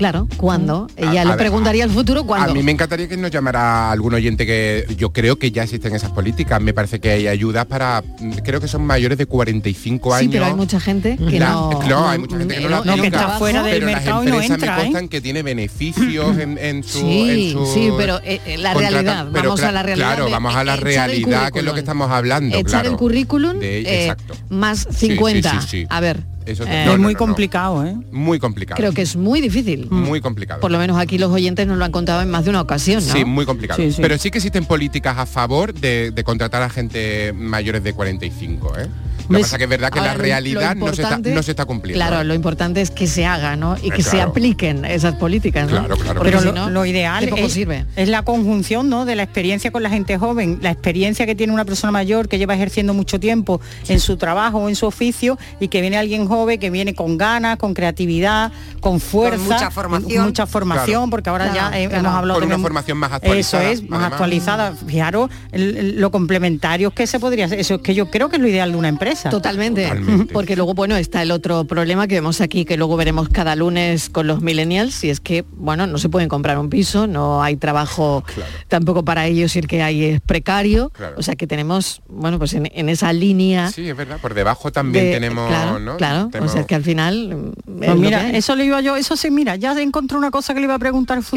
Claro, 0.00 0.26
¿cuándo? 0.38 0.86
Ella 0.96 1.26
le 1.26 1.34
preguntaría 1.34 1.84
al 1.84 1.90
futuro 1.90 2.24
cuándo. 2.24 2.52
A 2.52 2.54
mí 2.54 2.62
me 2.62 2.72
encantaría 2.72 3.06
que 3.06 3.18
nos 3.18 3.30
llamara 3.30 3.90
algún 3.90 4.14
oyente 4.14 4.46
que 4.46 4.86
yo 4.96 5.12
creo 5.12 5.36
que 5.38 5.50
ya 5.50 5.64
existen 5.64 5.94
esas 5.94 6.10
políticas. 6.10 6.58
Me 6.62 6.72
parece 6.72 7.00
que 7.00 7.10
hay 7.10 7.26
ayudas 7.26 7.66
para, 7.66 8.02
creo 8.42 8.62
que 8.62 8.66
son 8.68 8.86
mayores 8.86 9.18
de 9.18 9.26
45 9.26 10.08
Sí, 10.12 10.16
años. 10.16 10.32
pero 10.32 10.46
hay 10.46 10.54
mucha 10.54 10.80
gente 10.80 11.18
que 11.18 11.38
La- 11.38 11.50
no... 11.50 11.82
no, 11.86 12.08
hay 12.08 12.18
mucha 12.18 12.38
gente 12.38 12.54
que 12.54 12.60
no, 12.62 12.68
la 12.70 12.76
no, 12.78 12.82
que 12.84 12.90
aplica, 12.92 13.20
está 13.20 13.38
fuera 13.38 13.62
del 13.62 13.74
pero 13.74 13.86
mercado 13.88 14.22
las 14.24 14.26
y 14.26 14.30
no 14.30 14.54
entra, 14.54 14.76
me 14.90 14.98
¿eh? 15.00 15.08
que 15.10 15.20
tiene 15.20 15.42
beneficios 15.42 16.38
en, 16.38 16.56
en 16.56 16.82
su, 16.82 17.00
Sí, 17.00 17.50
en 17.50 17.52
su 17.52 17.66
sí, 17.66 17.90
pero 17.98 18.20
eh, 18.24 18.40
eh, 18.46 18.56
la 18.56 18.72
realidad, 18.72 19.26
pero 19.30 19.50
vamos 19.50 19.60
a 19.62 19.70
la 19.70 19.82
realidad. 19.82 20.06
Claro, 20.14 20.24
de 20.24 20.30
vamos 20.30 20.56
a 20.56 20.64
la 20.64 20.76
realidad 20.76 21.52
que 21.52 21.58
es 21.58 21.64
lo 21.66 21.74
que 21.74 21.80
estamos 21.80 22.10
hablando. 22.10 22.56
Echar 22.56 22.70
claro. 22.70 22.90
el 22.92 22.96
currículum 22.96 23.58
De- 23.58 23.80
eh, 23.80 24.02
exacto. 24.04 24.34
más 24.48 24.78
Sí, 24.92 24.96
sí, 24.98 25.06
50. 25.08 25.60
sí, 25.60 25.66
sí. 25.68 25.86
A 25.90 26.00
ver, 26.00 26.24
Eso 26.50 26.64
eh, 26.66 26.84
no, 26.86 26.92
no, 26.92 27.02
muy 27.04 27.14
no, 27.14 27.18
no. 27.20 27.26
complicado, 27.26 27.84
¿eh? 27.86 27.96
Muy 28.10 28.38
complicado. 28.38 28.76
creo 28.76 28.92
que 28.92 29.02
es 29.02 29.16
muy 29.16 29.40
difícil. 29.40 29.88
Muy 29.90 30.20
complicado. 30.20 30.60
Por 30.60 30.70
lo 30.70 30.78
menos 30.78 30.98
aquí 30.98 31.18
los 31.18 31.30
oyentes 31.30 31.66
nos 31.66 31.78
lo 31.78 31.84
han 31.84 31.92
contado 31.92 32.22
en 32.22 32.30
más 32.30 32.44
de 32.44 32.50
una 32.50 32.60
ocasión, 32.60 33.06
¿no? 33.06 33.12
Sí, 33.12 33.24
muy 33.24 33.46
complicado. 33.46 33.80
Sí, 33.80 33.92
sí. 33.92 34.02
Pero 34.02 34.18
sí 34.18 34.30
que 34.30 34.38
existen 34.38 34.64
políticas 34.64 35.18
a 35.18 35.26
favor 35.26 35.72
de, 35.74 36.10
de 36.10 36.24
contratar 36.24 36.62
a 36.62 36.70
gente 36.70 37.32
mayores 37.32 37.82
de 37.82 37.92
45, 37.92 38.78
¿eh? 38.78 38.86
Lo 39.30 39.38
que 39.38 39.42
pasa 39.42 39.58
que 39.58 39.64
es 39.64 39.70
verdad 39.70 39.90
que 39.90 39.98
Ahora, 40.00 40.12
la 40.12 40.18
realidad 40.18 40.74
no, 40.76 40.86
se 40.86 40.90
está, 40.90 41.02
importante- 41.02 41.34
no 41.34 41.42
se 41.42 41.50
está 41.52 41.64
cumpliendo. 41.64 42.04
Claro, 42.04 42.24
lo 42.24 42.34
importante 42.34 42.80
es 42.80 42.90
que 42.90 43.06
se 43.06 43.24
haga, 43.26 43.56
¿no? 43.56 43.76
Y 43.82 43.88
Eh, 43.88 43.92
que 43.92 44.02
se 44.02 44.20
apliquen 44.20 44.84
esas 44.84 45.14
políticas, 45.14 45.70
¿no? 45.70 45.78
Claro, 45.78 45.96
claro. 45.96 46.20
Porque 46.20 46.30
Pero 46.30 46.42
si 46.42 46.52
no, 46.52 46.68
lo 46.70 46.84
ideal 46.84 47.28
poco 47.28 47.42
es, 47.46 47.52
sirve. 47.52 47.86
es 47.96 48.08
la 48.08 48.22
conjunción 48.22 48.88
¿no? 48.88 49.04
de 49.04 49.16
la 49.16 49.22
experiencia 49.22 49.70
con 49.70 49.82
la 49.82 49.90
gente 49.90 50.18
joven, 50.18 50.58
la 50.62 50.70
experiencia 50.70 51.26
que 51.26 51.34
tiene 51.34 51.52
una 51.52 51.64
persona 51.64 51.90
mayor 51.92 52.28
que 52.28 52.38
lleva 52.38 52.54
ejerciendo 52.54 52.92
mucho 52.94 53.20
tiempo 53.20 53.60
en 53.88 54.00
su 54.00 54.16
trabajo 54.16 54.58
o 54.58 54.68
en 54.68 54.74
su 54.76 54.86
oficio 54.86 55.38
y 55.60 55.68
que 55.68 55.80
viene 55.80 55.96
alguien 55.96 56.26
joven 56.26 56.58
que 56.58 56.70
viene 56.70 56.94
con 56.94 57.16
ganas, 57.16 57.56
con 57.58 57.72
creatividad, 57.74 58.52
con 58.80 58.98
fuerza, 59.00 59.38
mucha 59.54 59.70
formación. 59.70 60.24
mucha 60.24 60.46
formación, 60.46 60.86
Claro. 61.02 61.10
porque 61.10 61.30
ahora 61.30 61.50
Claro, 61.52 61.70
ya 61.76 61.88
claro. 61.88 61.96
hemos 62.06 62.14
hablado 62.18 62.40
Con 62.40 62.48
de 62.48 62.54
una 62.54 62.62
formación 62.62 62.98
más 62.98 63.12
actualizada. 63.12 63.64
Eso 63.64 63.72
es, 63.72 63.82
más 63.88 64.00
además. 64.00 64.12
actualizada. 64.12 64.72
Fijaros 64.86 65.30
el- 65.52 65.76
el- 65.76 66.00
lo 66.00 66.10
complementarios 66.10 66.92
que 66.92 67.06
se 67.06 67.20
podría 67.20 67.44
hacer. 67.46 67.60
Eso 67.60 67.76
es 67.76 67.80
que 67.82 67.94
yo 67.94 68.10
creo 68.10 68.28
que 68.28 68.36
es 68.36 68.42
lo 68.42 68.48
ideal 68.48 68.72
de 68.72 68.76
una 68.78 68.88
empresa. 68.88 69.19
Totalmente. 69.28 69.82
Totalmente. 69.88 70.32
Porque 70.32 70.56
luego, 70.56 70.74
bueno, 70.74 70.96
está 70.96 71.22
el 71.22 71.30
otro 71.32 71.64
problema 71.64 72.06
que 72.06 72.14
vemos 72.14 72.40
aquí, 72.40 72.64
que 72.64 72.76
luego 72.76 72.96
veremos 72.96 73.28
cada 73.28 73.56
lunes 73.56 74.08
con 74.08 74.26
los 74.26 74.40
millennials, 74.40 75.02
y 75.04 75.10
es 75.10 75.20
que, 75.20 75.44
bueno, 75.52 75.86
no 75.86 75.98
se 75.98 76.08
pueden 76.08 76.28
comprar 76.28 76.58
un 76.58 76.70
piso, 76.70 77.06
no 77.06 77.42
hay 77.42 77.56
trabajo 77.56 78.24
tampoco 78.68 79.04
para 79.04 79.26
ellos, 79.26 79.54
y 79.56 79.58
el 79.58 79.66
que 79.66 79.82
hay 79.82 80.04
es 80.04 80.20
precario. 80.20 80.90
Claro. 80.90 81.16
O 81.18 81.22
sea 81.22 81.34
que 81.36 81.46
tenemos, 81.46 82.00
bueno, 82.08 82.38
pues 82.38 82.54
en, 82.54 82.70
en 82.72 82.88
esa 82.88 83.12
línea. 83.12 83.70
Sí, 83.70 83.88
es 83.88 83.96
verdad. 83.96 84.18
Por 84.20 84.34
debajo 84.34 84.70
también 84.72 85.06
de- 85.06 85.12
tenemos, 85.12 85.48
claro, 85.48 85.78
¿no? 85.78 85.96
claro. 85.96 86.28
Tenemos- 86.30 86.52
O 86.52 86.54
sea 86.54 86.64
que 86.66 86.74
al 86.74 86.84
final. 86.84 87.52
mm, 87.66 87.82
es 87.82 87.88
Pues 87.90 87.98
mira, 87.98 88.30
eso 88.30 88.54
le 88.56 88.64
iba 88.64 88.80
yo, 88.80 88.96
eso 88.96 89.16
sí, 89.16 89.30
mira, 89.30 89.56
ya 89.56 89.72
encontré 89.80 90.16
una 90.16 90.30
cosa 90.30 90.54
que 90.54 90.60
le 90.60 90.64
iba 90.64 90.74
a 90.74 90.78
preguntar 90.78 91.18
al. 91.18 91.24
Si 91.24 91.36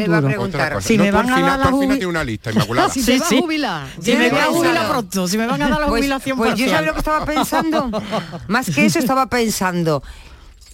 No, 0.96 1.04
me 1.04 1.10
van 1.10 1.30
a 1.30 1.40
dar 1.40 1.72
la 1.72 1.74
una 2.06 2.22
lista, 2.24 2.50
Inmaculada. 2.52 2.88
si 2.90 3.00
Sí, 3.02 3.12
te 3.12 3.18
va 3.18 3.26
sí. 3.26 3.38
a 3.38 3.40
jubilar. 3.40 3.86
Si 4.00 4.12
me 4.14 4.28
voy 4.30 4.38
a 4.38 4.44
Pues, 4.44 4.56
jubilar 4.56 4.74
claro. 4.74 4.88
pronto, 4.90 5.28
si 5.28 5.38
me 5.38 5.46
van 5.46 5.62
a 5.62 5.68
dar 5.68 5.80
la 5.80 5.86
Pues, 5.86 6.00
jubilación 6.00 6.36
pues 6.36 6.50
yo 6.50 6.54
parcial. 6.56 6.70
sabía 6.70 6.86
lo 6.86 6.92
que 6.92 6.98
estaba 6.98 7.24
pensando. 7.24 7.73
Más 8.48 8.70
que 8.74 8.84
eso 8.86 8.98
estaba 8.98 9.26
pensando. 9.28 10.02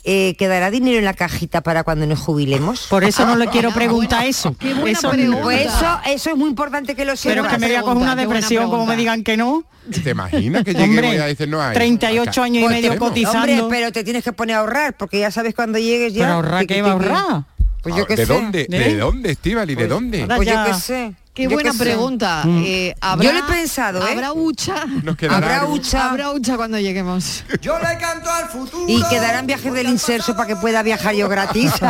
eh, 0.05 0.35
¿Quedará 0.39 0.71
dinero 0.71 0.99
en 0.99 1.05
la 1.05 1.13
cajita 1.15 1.61
para 1.61 1.85
cuando 1.85 2.07
nos 2.07 2.19
jubilemos? 2.21 2.87
Por 2.89 3.05
eso 3.05 3.27
no 3.27 3.37
le 3.37 3.49
quiero 3.49 3.71
preguntar 3.73 4.25
eso. 4.25 4.57
Qué 4.59 4.73
buena 4.75 4.99
Eso- 4.99 5.11
pregunta. 5.11 5.43
Pues 5.43 5.67
eso, 5.67 6.01
eso 6.07 6.31
es 6.31 6.37
muy 6.37 6.49
importante 6.49 6.95
que 6.95 7.05
lo 7.05 7.13
Pero 7.23 7.43
sepas. 7.43 7.53
que 7.53 7.59
me 7.59 7.67
voy 7.67 7.77
a 7.77 7.83
coger 7.83 7.97
una 7.99 8.17
depresión 8.17 8.71
como 8.71 8.87
me 8.87 8.97
digan 8.97 9.23
que 9.23 9.37
no. 9.37 9.63
¿Te 10.03 10.11
imaginas 10.11 10.65
que 10.65 10.73
lleguemos 10.73 10.97
Hombre, 10.99 11.15
y 11.17 11.19
a 11.19 11.27
decir 11.27 11.49
no 11.49 11.61
hay? 11.61 11.75
38 11.75 12.31
Acá. 12.31 12.43
años 12.45 12.57
y 12.59 12.61
Pues 12.65 12.77
medio 12.77 12.91
tenemos. 12.91 13.09
cotizando. 13.09 13.39
Hombre, 13.39 13.63
pero 13.79 13.93
te 13.93 14.05
tienes 14.05 14.23
que 14.25 14.33
poner 14.33 14.57
a 14.57 14.61
ahorrar, 14.61 14.97
porque 14.97 15.19
ya 15.21 15.31
sabes 15.31 15.55
cuando 15.55 15.79
llegues 15.79 16.15
ya. 16.15 16.25
¿Pero 16.25 16.35
ahorrar 16.35 16.67
qué 16.67 16.81
va 16.83 16.89
a 16.89 16.93
ahorrar? 16.93 17.43
Pues 17.83 17.95
yo 17.97 18.05
Ah, 18.05 18.07
qué 18.07 18.17
¿De 18.17 18.27
sé. 18.27 18.33
dónde? 18.33 18.67
¿De? 18.69 18.79
¿De 18.79 18.97
dónde, 18.99 19.31
Estivali? 19.33 19.75
¿De 19.75 19.77
Pues- 19.81 19.89
dónde? 19.89 20.23
Ahora 20.23 20.37
Pues 20.37 20.49
yo 20.49 20.65
qué 20.67 20.75
sé. 20.75 21.15
Qué 21.35 21.45
Yo 21.45 21.51
buena 21.51 21.73
pregunta. 21.73 22.43
Mm. 22.45 22.63
Eh, 22.65 22.95
¿habrá, 23.01 23.25
Yo 23.25 23.33
lo 23.33 23.39
he 23.39 23.43
pensado, 23.45 24.07
¿eh? 24.07 24.13
¿Habrá 24.13 24.33
hucha? 24.33 24.85
Nos 25.03 25.17
quedará 25.17 25.37
Habrá 25.37 25.65
hucha. 25.67 26.11
Habrá 26.11 26.31
hucha 26.33 26.57
cuando 26.57 26.79
lleguemos. 26.79 27.45
Yo 27.63 27.79
le 27.79 27.99
canto 27.99 28.31
al 28.31 28.49
futuro. 28.49 28.85
Y 28.89 29.03
quedarán 29.09 29.47
viajes 29.47 29.73
del 29.73 29.89
inserso 29.89 30.35
para 30.35 30.49
que 30.49 30.57
pueda 30.57 30.83
viajar 30.83 31.15
yo 31.15 31.29
gratis. 31.29 31.73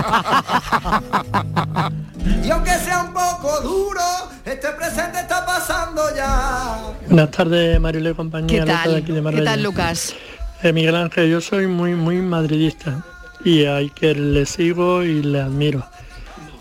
Y 2.44 2.50
aunque 2.50 2.72
sea 2.72 3.04
un 3.04 3.12
poco 3.12 3.60
duro, 3.62 4.00
este 4.44 4.68
presente 4.72 5.20
está 5.20 5.44
pasando 5.44 6.02
ya. 6.14 6.78
Buenas 7.06 7.30
tardes, 7.30 7.80
Mariló 7.80 8.10
y 8.10 8.14
compañía. 8.14 8.48
¿Qué 8.48 8.60
Lucas 8.60 8.84
de 8.84 8.90
tal? 8.90 9.02
aquí 9.02 9.12
de 9.12 9.30
¿Qué 9.36 9.42
tal, 9.42 9.62
Lucas? 9.62 10.14
Eh, 10.62 10.72
Miguel 10.72 10.96
Ángel, 10.96 11.30
yo 11.30 11.40
soy 11.40 11.66
muy, 11.66 11.94
muy 11.94 12.20
madridista 12.20 13.04
y 13.44 13.64
a 13.64 13.76
Iker 13.76 14.18
le 14.18 14.46
sigo 14.46 15.02
y 15.02 15.22
le 15.22 15.40
admiro. 15.40 15.86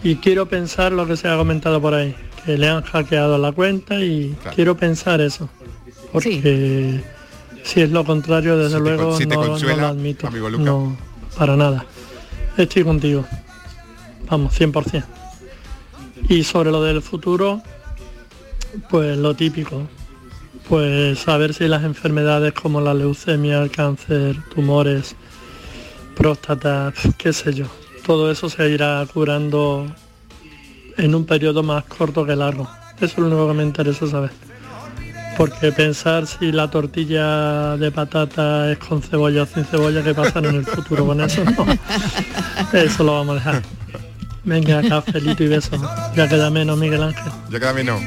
Y 0.03 0.17
quiero 0.17 0.47
pensar 0.47 0.91
lo 0.91 1.05
que 1.07 1.17
se 1.17 1.27
ha 1.27 1.36
comentado 1.36 1.82
por 1.82 1.93
ahí, 1.93 2.15
que 2.45 2.57
le 2.57 2.67
han 2.69 2.81
hackeado 2.83 3.37
la 3.37 3.51
cuenta 3.51 3.99
y 3.99 4.35
quiero 4.55 4.75
pensar 4.77 5.21
eso. 5.21 5.49
Porque 6.11 7.01
si 7.63 7.81
es 7.81 7.91
lo 7.91 8.03
contrario, 8.03 8.57
desde 8.57 8.77
Si 8.77 8.83
luego 8.83 9.09
con- 9.09 9.17
si 9.17 9.25
te 9.25 9.35
no, 9.35 9.45
lo 9.77 9.87
admito. 9.87 10.27
amigo. 10.27 10.49
No, 10.51 10.97
para 11.37 11.55
nada. 11.55 11.85
Estoy 12.57 12.83
contigo. 12.83 13.25
Vamos, 14.29 14.53
100%. 14.59 15.05
Y 16.27 16.43
sobre 16.43 16.71
lo 16.71 16.83
del 16.83 17.01
futuro, 17.01 17.61
pues 18.89 19.17
lo 19.17 19.33
típico. 19.35 19.87
Pues 20.67 21.19
saber 21.19 21.53
si 21.53 21.67
las 21.67 21.83
enfermedades 21.83 22.53
como 22.53 22.81
la 22.81 22.93
leucemia, 22.93 23.61
el 23.63 23.71
cáncer, 23.71 24.35
tumores, 24.53 25.15
próstata, 26.15 26.93
qué 27.17 27.33
sé 27.33 27.53
yo, 27.53 27.65
todo 28.05 28.29
eso 28.31 28.49
se 28.49 28.69
irá 28.69 29.05
curando 29.11 29.87
en 31.00 31.16
un 31.16 31.26
periodo 31.26 31.64
más 31.64 31.84
corto 31.86 32.26
que 32.26 32.36
largo. 32.36 32.68
Eso 32.97 33.06
es 33.06 33.18
lo 33.18 33.28
único 33.28 33.47
que 33.47 33.54
me 33.54 33.64
interesa 33.64 34.08
saber. 34.08 34.32
Porque 35.38 35.72
pensar 35.72 36.28
si 36.28 36.52
la 36.52 36.70
tortilla 36.70 37.78
de 37.78 37.91
patata 37.91 38.72
es 38.72 38.78
con 38.78 39.02
cebolla 39.02 39.43
o 39.43 39.45
sin 39.45 39.64
cebolla, 39.64 40.04
¿qué 40.04 40.14
pasa 40.14 40.39
en 40.39 40.45
el 40.45 40.66
futuro 40.66 41.06
con 41.06 41.22
eso? 41.22 41.43
No. 41.45 41.66
Eso 42.78 43.04
lo 43.06 43.14
vamos 43.14 43.32
a 43.36 43.36
dejar. 43.36 43.64
Venga, 44.43 44.82
cafelito 44.88 45.43
y 45.43 45.47
besos. 45.47 45.80
Ya 46.16 46.28
queda 46.28 46.50
menos, 46.50 46.78
Miguel 46.78 47.04
Ángel. 47.04 47.32
Ya 47.50 47.60
queda 47.60 47.74
menos. 47.74 48.02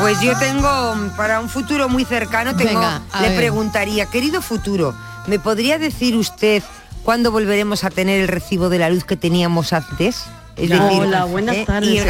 Pues 0.00 0.20
yo 0.20 0.36
tengo, 0.38 0.94
mm, 0.96 1.16
para 1.16 1.38
un 1.38 1.48
futuro 1.48 1.88
muy 1.88 2.04
cercano, 2.04 2.56
tengo, 2.56 2.80
Venga, 2.80 3.02
le 3.20 3.28
ver. 3.28 3.36
preguntaría, 3.36 4.06
querido 4.06 4.42
futuro, 4.42 4.94
¿me 5.28 5.38
podría 5.38 5.78
decir 5.78 6.16
usted 6.16 6.62
cuándo 7.04 7.30
volveremos 7.30 7.84
a 7.84 7.90
tener 7.90 8.20
el 8.20 8.28
recibo 8.28 8.70
de 8.70 8.78
la 8.80 8.90
luz 8.90 9.04
que 9.04 9.16
teníamos 9.16 9.72
antes? 9.72 10.24
Es 10.56 10.70
Hola, 10.70 11.24
buenas 11.24 11.56
¿eh? 11.56 11.64
tardes. 11.66 11.90
¿Y 11.90 11.98
el 11.98 12.06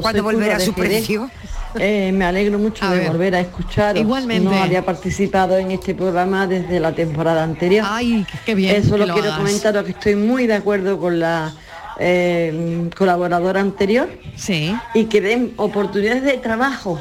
cuándo 0.00 0.22
Soy 0.22 0.34
volverá 0.34 0.56
a 0.56 0.60
su 0.60 0.72
precio? 0.72 1.30
Eh, 1.78 2.12
me 2.12 2.24
alegro 2.24 2.58
mucho 2.58 2.84
A 2.84 2.92
de 2.92 3.00
ver. 3.00 3.08
volver 3.10 3.34
a 3.34 3.40
escucharos. 3.40 4.00
Igualmente. 4.00 4.44
No 4.44 4.56
había 4.56 4.84
participado 4.84 5.58
en 5.58 5.70
este 5.72 5.94
programa 5.94 6.46
desde 6.46 6.80
la 6.80 6.92
temporada 6.92 7.42
anterior. 7.42 7.86
Ay, 7.88 8.24
qué 8.46 8.54
bien 8.54 8.76
Eso 8.76 8.92
que 8.92 8.98
lo 8.98 9.06
lo 9.06 9.14
quiero 9.14 9.36
comentaros 9.36 9.84
que 9.84 9.90
estoy 9.90 10.14
muy 10.16 10.46
de 10.46 10.54
acuerdo 10.54 10.98
con 10.98 11.18
la 11.18 11.52
eh, 11.98 12.88
colaboradora 12.96 13.60
anterior. 13.60 14.08
Sí. 14.36 14.74
Y 14.94 15.06
que 15.06 15.20
den 15.20 15.52
oportunidades 15.56 16.22
de 16.22 16.38
trabajo, 16.38 17.00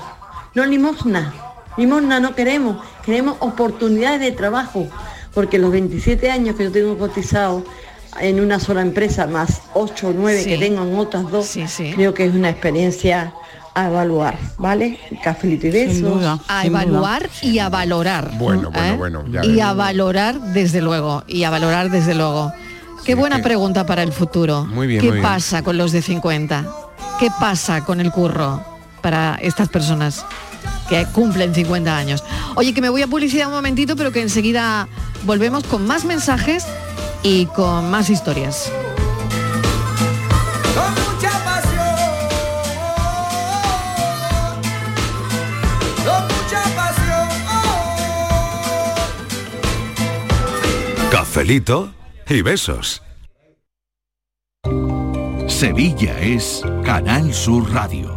no 0.53 0.65
limosna. 0.65 1.33
Limosna 1.77 2.19
no 2.19 2.33
queremos, 2.33 2.83
queremos 3.05 3.37
oportunidades 3.39 4.19
de 4.19 4.31
trabajo. 4.31 4.87
Porque 5.33 5.59
los 5.59 5.71
27 5.71 6.31
años 6.31 6.55
que 6.55 6.63
yo 6.63 6.71
tengo 6.71 6.97
cotizado 6.97 7.63
en 8.19 8.39
una 8.39 8.59
sola 8.59 8.81
empresa, 8.81 9.27
más 9.27 9.61
8 9.73 10.07
o 10.09 10.13
9 10.13 10.43
Sí. 10.43 10.49
que 10.49 10.57
tengo 10.57 10.83
en 10.83 10.97
otras 10.97 11.29
dos, 11.29 11.57
creo 11.95 12.13
que 12.13 12.25
es 12.25 12.33
una 12.33 12.49
experiencia 12.49 13.33
a 13.73 13.87
evaluar, 13.89 14.37
¿vale? 14.57 14.99
Cafelito 15.23 15.67
y 15.67 15.71
besos. 15.71 16.39
A 16.47 16.65
evaluar 16.65 17.29
y 17.43 17.59
a 17.59 17.69
valorar. 17.69 18.31
Bueno, 18.39 18.71
bueno, 18.71 18.93
¿eh? 18.93 18.97
bueno, 18.97 19.23
ya 19.31 19.45
Y 19.45 19.59
a 19.59 19.73
valorar 19.73 20.39
desde 20.41 20.81
luego. 20.81 21.23
Y 21.27 21.43
a 21.43 21.51
valorar 21.51 21.91
desde 21.91 22.15
luego. 22.15 22.51
Qué 23.05 23.13
buena 23.13 23.37
que- 23.37 23.43
pregunta 23.43 23.85
para 23.85 24.01
el 24.03 24.11
futuro. 24.11 24.65
Muy 24.65 24.87
bien, 24.87 24.99
¿Qué 25.01 25.07
muy 25.07 25.17
bien. 25.17 25.23
pasa 25.23 25.61
con 25.61 25.77
los 25.77 25.91
de 25.91 26.01
50? 26.01 26.65
¿Qué 27.19 27.29
pasa 27.39 27.83
con 27.85 27.99
el 28.01 28.11
curro 28.11 28.63
para 29.01 29.37
estas 29.41 29.69
personas 29.69 30.25
que 30.89 31.05
cumplen 31.13 31.53
50 31.53 31.95
años? 31.95 32.23
Oye, 32.55 32.73
que 32.73 32.81
me 32.81 32.89
voy 32.89 33.03
a 33.03 33.07
publicidad 33.07 33.47
un 33.47 33.53
momentito, 33.53 33.95
pero 33.95 34.11
que 34.11 34.21
enseguida 34.23 34.87
volvemos 35.23 35.63
con 35.65 35.85
más 35.85 36.03
mensajes 36.03 36.65
y 37.29 37.45
con 37.47 37.91
más 37.91 38.09
historias. 38.09 38.71
Con 40.75 40.91
mucha 40.93 41.31
pasión. 41.43 41.97
Con 46.05 46.23
mucha 46.23 46.63
pasión. 46.77 47.27
Cafelito 51.11 51.91
y 52.29 52.41
besos. 52.41 53.03
Sevilla 55.47 56.19
es 56.19 56.61
Canal 56.85 57.33
Sur 57.33 57.69
Radio. 57.73 58.16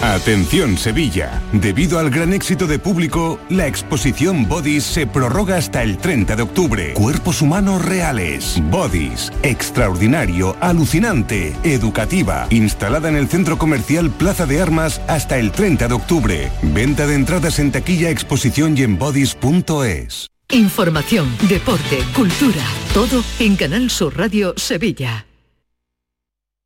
Atención 0.00 0.76
Sevilla, 0.76 1.42
debido 1.52 1.98
al 1.98 2.10
gran 2.10 2.32
éxito 2.32 2.66
de 2.66 2.78
público, 2.78 3.38
la 3.48 3.66
exposición 3.66 4.48
Bodies 4.48 4.84
se 4.84 5.06
prorroga 5.06 5.56
hasta 5.56 5.82
el 5.82 5.98
30 5.98 6.36
de 6.36 6.42
octubre. 6.42 6.94
Cuerpos 6.94 7.40
humanos 7.40 7.84
reales. 7.84 8.60
Bodies, 8.70 9.32
extraordinario, 9.42 10.56
alucinante, 10.60 11.56
educativa, 11.62 12.46
instalada 12.50 13.08
en 13.08 13.16
el 13.16 13.28
centro 13.28 13.56
comercial 13.56 14.10
Plaza 14.10 14.46
de 14.46 14.60
Armas 14.60 15.00
hasta 15.08 15.38
el 15.38 15.52
30 15.52 15.88
de 15.88 15.94
octubre. 15.94 16.52
Venta 16.62 17.06
de 17.06 17.14
entradas 17.14 17.58
en 17.58 17.72
taquilla, 17.72 18.10
exposición 18.10 18.76
y 18.76 18.82
en 18.82 18.98
bodies.es. 18.98 20.28
Información, 20.50 21.34
deporte, 21.48 21.98
cultura, 22.14 22.64
todo 22.92 23.24
en 23.38 23.56
Canal 23.56 23.90
Sur 23.90 24.16
Radio 24.16 24.54
Sevilla. 24.56 25.26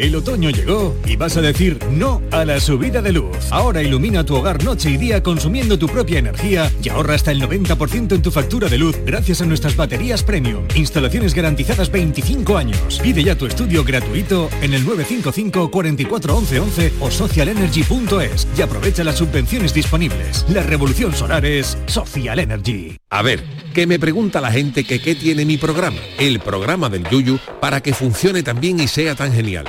El 0.00 0.16
otoño 0.16 0.48
llegó 0.48 0.96
y 1.04 1.16
vas 1.16 1.36
a 1.36 1.42
decir 1.42 1.78
no 1.90 2.22
a 2.30 2.46
la 2.46 2.58
subida 2.58 3.02
de 3.02 3.12
luz. 3.12 3.36
Ahora 3.50 3.82
ilumina 3.82 4.24
tu 4.24 4.34
hogar 4.34 4.64
noche 4.64 4.88
y 4.88 4.96
día 4.96 5.22
consumiendo 5.22 5.78
tu 5.78 5.88
propia 5.88 6.18
energía 6.18 6.72
y 6.82 6.88
ahorra 6.88 7.16
hasta 7.16 7.32
el 7.32 7.42
90% 7.42 8.14
en 8.14 8.22
tu 8.22 8.30
factura 8.30 8.70
de 8.70 8.78
luz 8.78 8.96
gracias 9.04 9.42
a 9.42 9.44
nuestras 9.44 9.76
baterías 9.76 10.22
premium. 10.22 10.64
Instalaciones 10.74 11.34
garantizadas 11.34 11.92
25 11.92 12.56
años. 12.56 12.98
Pide 13.02 13.22
ya 13.22 13.36
tu 13.36 13.44
estudio 13.44 13.84
gratuito 13.84 14.48
en 14.62 14.72
el 14.72 14.86
955 14.86 15.70
44 15.70 16.34
11 16.34 16.60
11 16.60 16.92
o 17.00 17.10
socialenergy.es 17.10 18.48
y 18.56 18.62
aprovecha 18.62 19.04
las 19.04 19.18
subvenciones 19.18 19.74
disponibles. 19.74 20.46
La 20.48 20.62
revolución 20.62 21.14
solar 21.14 21.44
es 21.44 21.76
Social 21.84 22.38
Energy. 22.38 22.96
A 23.10 23.20
ver, 23.20 23.44
que 23.74 23.86
me 23.86 23.98
pregunta 23.98 24.40
la 24.40 24.50
gente 24.50 24.84
que 24.84 25.02
qué 25.02 25.14
tiene 25.14 25.44
mi 25.44 25.58
programa, 25.58 25.98
el 26.18 26.40
programa 26.40 26.88
del 26.88 27.06
Yuyu, 27.06 27.38
para 27.60 27.82
que 27.82 27.92
funcione 27.92 28.42
tan 28.42 28.60
bien 28.60 28.80
y 28.80 28.88
sea 28.88 29.14
tan 29.14 29.34
genial. 29.34 29.68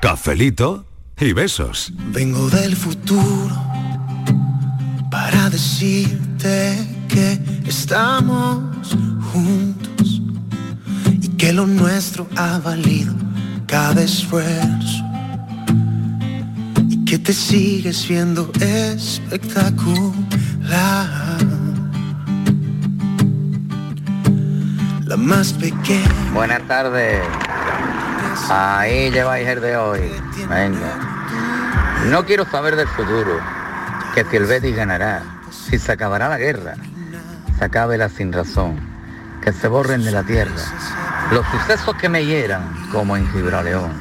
Cafelito 0.00 0.84
y 1.18 1.32
besos. 1.32 1.92
Vengo 2.12 2.48
del 2.50 2.76
futuro 2.76 3.56
para 5.10 5.50
decirte 5.50 6.86
que 7.08 7.40
estamos 7.66 8.96
juntos 9.32 10.22
y 11.20 11.28
que 11.30 11.52
lo 11.52 11.66
nuestro 11.66 12.28
ha 12.36 12.58
valido 12.58 13.12
cada 13.66 14.02
esfuerzo 14.02 15.04
y 16.88 17.04
que 17.04 17.18
te 17.18 17.32
sigues 17.32 18.06
viendo 18.06 18.52
espectacular. 18.60 21.38
La 25.06 25.16
más 25.16 25.52
pequeña. 25.54 26.30
Buenas 26.34 26.68
tardes. 26.68 27.22
Ahí 28.48 29.10
lleváis 29.10 29.46
el 29.48 29.60
de 29.60 29.76
hoy. 29.76 30.12
Venga. 30.48 30.98
No 32.06 32.24
quiero 32.24 32.44
saber 32.44 32.76
del 32.76 32.88
futuro. 32.88 33.40
Que 34.14 34.24
si 34.24 34.36
el 34.36 34.46
Betis 34.46 34.74
ganará, 34.74 35.22
si 35.50 35.78
se 35.78 35.92
acabará 35.92 36.28
la 36.28 36.38
guerra, 36.38 36.74
se 37.58 37.64
acabe 37.64 37.98
la 37.98 38.08
sin 38.08 38.32
razón, 38.32 38.80
que 39.42 39.52
se 39.52 39.68
borren 39.68 40.02
de 40.04 40.10
la 40.10 40.22
tierra 40.22 40.54
los 41.30 41.46
sucesos 41.48 41.94
que 41.96 42.08
me 42.08 42.24
hieran, 42.24 42.62
como 42.90 43.16
en 43.16 43.30
Gibraleón. 43.30 43.92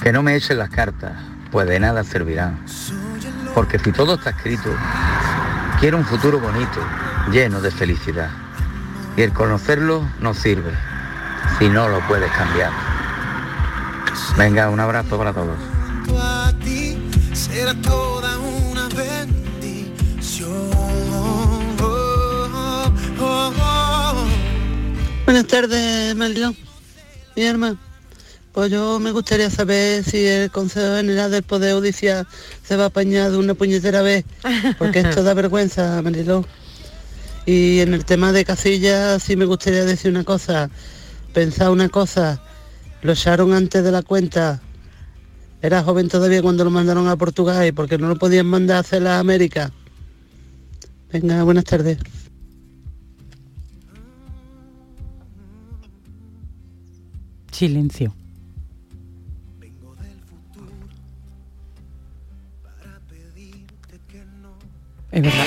Que 0.00 0.12
no 0.12 0.22
me 0.22 0.36
echen 0.36 0.58
las 0.58 0.70
cartas, 0.70 1.12
pues 1.50 1.66
de 1.66 1.80
nada 1.80 2.04
servirán. 2.04 2.58
Porque 3.54 3.78
si 3.80 3.90
todo 3.90 4.14
está 4.14 4.30
escrito, 4.30 4.70
quiero 5.80 5.96
un 5.96 6.04
futuro 6.04 6.38
bonito, 6.38 6.80
lleno 7.32 7.60
de 7.60 7.72
felicidad. 7.72 8.30
Y 9.16 9.22
el 9.22 9.32
conocerlo 9.32 10.08
no 10.20 10.34
sirve 10.34 10.72
si 11.58 11.68
no 11.68 11.88
lo 11.88 12.00
puedes 12.06 12.30
cambiar. 12.32 12.87
Venga, 14.36 14.70
un 14.70 14.80
abrazo 14.80 15.18
para 15.18 15.32
todos. 15.32 15.58
a 16.20 16.52
ti 16.64 16.96
será 17.32 17.74
toda 17.82 18.38
una 18.38 18.88
bendición. 18.88 20.50
Oh, 21.12 21.60
oh, 23.20 23.52
oh. 23.56 24.26
Buenas 25.24 25.46
tardes, 25.46 26.14
Marilón. 26.16 26.56
Mi 27.36 27.42
hermano. 27.42 27.78
Pues 28.52 28.72
yo 28.72 28.98
me 28.98 29.12
gustaría 29.12 29.50
saber 29.50 30.02
si 30.02 30.26
el 30.26 30.50
Consejo 30.50 30.96
General 30.96 31.30
del 31.30 31.44
Poder 31.44 31.74
Judicial 31.74 32.26
se 32.66 32.76
va 32.76 32.84
a 32.84 32.86
apañar 32.88 33.30
de 33.30 33.36
una 33.36 33.54
puñetera 33.54 34.02
vez, 34.02 34.24
porque 34.78 35.00
esto 35.00 35.22
da 35.22 35.34
vergüenza, 35.34 36.02
Marilón. 36.02 36.44
Y 37.46 37.80
en 37.80 37.94
el 37.94 38.04
tema 38.04 38.32
de 38.32 38.44
Casillas 38.44 39.22
sí 39.22 39.36
me 39.36 39.44
gustaría 39.44 39.84
decir 39.84 40.10
una 40.10 40.24
cosa, 40.24 40.70
pensar 41.32 41.70
una 41.70 41.88
cosa, 41.88 42.42
lo 43.02 43.12
echaron 43.12 43.52
antes 43.52 43.82
de 43.84 43.90
la 43.92 44.02
cuenta, 44.02 44.60
era 45.60 45.82
joven 45.82 46.08
todavía 46.08 46.42
cuando 46.42 46.64
lo 46.64 46.70
mandaron 46.70 47.08
a 47.08 47.16
Portugal 47.16 47.66
y 47.66 47.72
porque 47.72 47.98
no 47.98 48.08
lo 48.08 48.16
podían 48.16 48.46
mandar 48.46 48.76
a 48.76 48.80
hacer 48.80 49.02
la 49.02 49.18
América. 49.18 49.72
Venga, 51.12 51.42
buenas 51.42 51.64
tardes. 51.64 51.98
Silencio. 57.50 58.14
Es 65.10 65.22
verdad. 65.22 65.46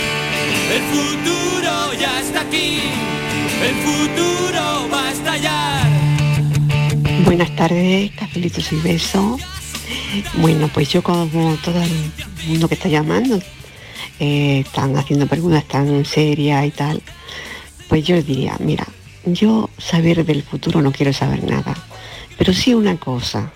El 0.74 0.82
futuro 0.82 1.94
ya 2.00 2.22
está 2.22 2.42
aquí, 2.42 2.80
el 3.62 3.76
futuro 3.76 4.90
va 4.92 5.08
a 5.08 5.12
estallar. 5.12 5.71
Buenas 7.32 7.56
tardes, 7.56 8.12
cafelitos 8.12 8.74
y 8.74 8.76
besos. 8.82 9.40
Bueno, 10.42 10.70
pues 10.74 10.90
yo 10.90 11.02
como 11.02 11.56
todo 11.64 11.82
el 11.82 12.12
mundo 12.46 12.68
que 12.68 12.74
está 12.74 12.90
llamando, 12.90 13.40
eh, 14.20 14.64
están 14.66 14.98
haciendo 14.98 15.28
preguntas 15.28 15.66
tan 15.66 16.04
serias 16.04 16.66
y 16.66 16.72
tal, 16.72 17.02
pues 17.88 18.04
yo 18.04 18.22
diría, 18.22 18.58
mira, 18.60 18.86
yo 19.24 19.70
saber 19.78 20.26
del 20.26 20.44
futuro 20.44 20.82
no 20.82 20.92
quiero 20.92 21.14
saber 21.14 21.42
nada, 21.46 21.74
pero 22.38 22.52
sí 22.52 22.74
una 22.74 22.98
cosa, 22.98 23.54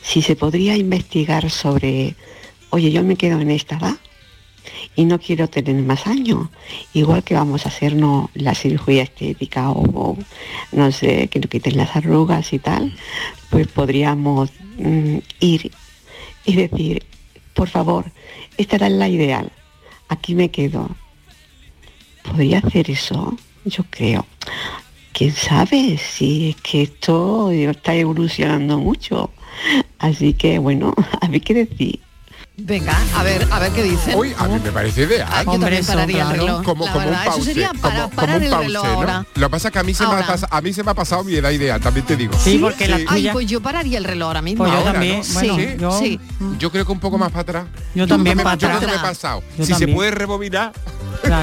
si 0.00 0.22
se 0.22 0.34
podría 0.34 0.74
investigar 0.74 1.50
sobre, 1.50 2.16
oye, 2.70 2.90
yo 2.92 3.02
me 3.02 3.16
quedo 3.16 3.38
en 3.42 3.50
esta 3.50 3.76
edad 3.76 3.96
y 4.96 5.04
no 5.04 5.18
quiero 5.18 5.48
tener 5.48 5.76
más 5.82 6.06
años, 6.06 6.48
igual 6.94 7.22
que 7.22 7.34
vamos 7.34 7.66
a 7.66 7.68
hacernos 7.68 8.30
la 8.34 8.54
cirugía 8.54 9.02
estética 9.02 9.70
o, 9.70 10.16
no 10.72 10.92
sé, 10.92 11.28
que 11.28 11.38
nos 11.38 11.50
quiten 11.50 11.76
las 11.76 11.94
arrugas 11.94 12.52
y 12.54 12.58
tal, 12.58 12.96
pues 13.50 13.68
podríamos 13.68 14.50
mm, 14.78 15.18
ir 15.40 15.70
y 16.46 16.56
decir, 16.56 17.04
por 17.54 17.68
favor, 17.68 18.06
esta 18.56 18.76
era 18.76 18.88
la 18.88 19.08
ideal, 19.08 19.52
aquí 20.08 20.34
me 20.34 20.50
quedo. 20.50 20.88
¿Podría 22.22 22.58
hacer 22.58 22.90
eso? 22.90 23.36
Yo 23.64 23.84
creo. 23.88 24.26
¿Quién 25.12 25.32
sabe 25.32 25.98
si 25.98 26.50
es 26.50 26.56
que 26.56 26.82
esto 26.82 27.50
está 27.50 27.94
evolucionando 27.94 28.78
mucho? 28.78 29.30
Así 29.98 30.34
que 30.34 30.58
bueno, 30.58 30.94
a 31.20 31.28
ver 31.28 31.40
qué 31.40 31.54
decir. 31.54 32.05
Venga, 32.58 32.96
a 33.14 33.22
ver, 33.22 33.46
a 33.50 33.58
ver 33.58 33.70
qué 33.72 33.82
dicen. 33.82 34.14
Uy, 34.18 34.34
a 34.38 34.48
mí 34.48 34.58
me 34.64 34.72
parece 34.72 35.02
ideal. 35.02 35.28
Ah, 35.30 35.42
yo 35.44 35.58
también 35.58 35.84
pararía 35.84 36.22
el 36.22 36.30
reloj. 36.38 36.62
Como, 36.64 36.86
la 36.86 36.92
como 36.92 37.04
un 37.04 37.10
verdad, 37.10 37.22
eso 37.26 37.30
pause. 37.36 37.44
sería 37.44 37.72
para- 37.74 38.02
como, 38.04 38.10
parar 38.16 38.28
como 38.28 38.36
un 38.38 38.42
el 38.44 38.50
pause, 38.50 38.66
reloj 38.66 38.84
¿no? 38.84 38.90
ahora. 38.92 39.26
Lo 39.34 39.46
que 39.46 39.50
pasa 39.50 39.68
es 39.68 39.72
que 39.72 39.78
a 39.78 39.82
mí, 39.82 39.92
se 39.94 40.06
me 40.06 40.14
ha 40.14 40.26
pas- 40.26 40.46
a 40.50 40.60
mí 40.62 40.72
se 40.72 40.82
me 40.82 40.90
ha 40.90 40.94
pasado 40.94 41.22
mi 41.22 41.34
edad 41.34 41.50
ideal, 41.50 41.80
también 41.82 42.06
te 42.06 42.16
digo. 42.16 42.32
Ay, 43.08 43.28
pues 43.30 43.46
yo 43.46 43.60
pararía 43.60 43.98
el 43.98 44.04
reloj 44.04 44.28
ahora 44.28 44.40
mismo. 44.42 44.64
Pues 44.64 44.72
yo 44.72 44.78
Ahora, 44.78 44.92
también, 44.92 45.18
¿no? 45.20 45.34
bueno, 45.34 45.56
sí, 45.56 45.76
yo- 45.78 45.98
sí. 45.98 46.20
Yo 46.58 46.72
creo 46.72 46.86
que 46.86 46.92
un 46.92 47.00
poco 47.00 47.18
más 47.18 47.30
para 47.30 47.42
atrás. 47.42 47.66
Yo 47.94 48.06
también 48.06 48.36
me- 48.38 48.42
para 48.42 48.56
Yo 48.56 48.68
creo 48.68 48.80
que 48.80 48.86
atrás. 48.86 49.02
me 49.02 49.06
he 49.06 49.10
pasado. 49.10 49.42
Yo 49.58 49.66
si 49.66 49.72
también. 49.72 49.90
se 49.90 49.94
puede 49.94 50.10
rebobinar, 50.12 50.72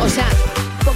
O 0.02 0.10
sea, 0.10 0.26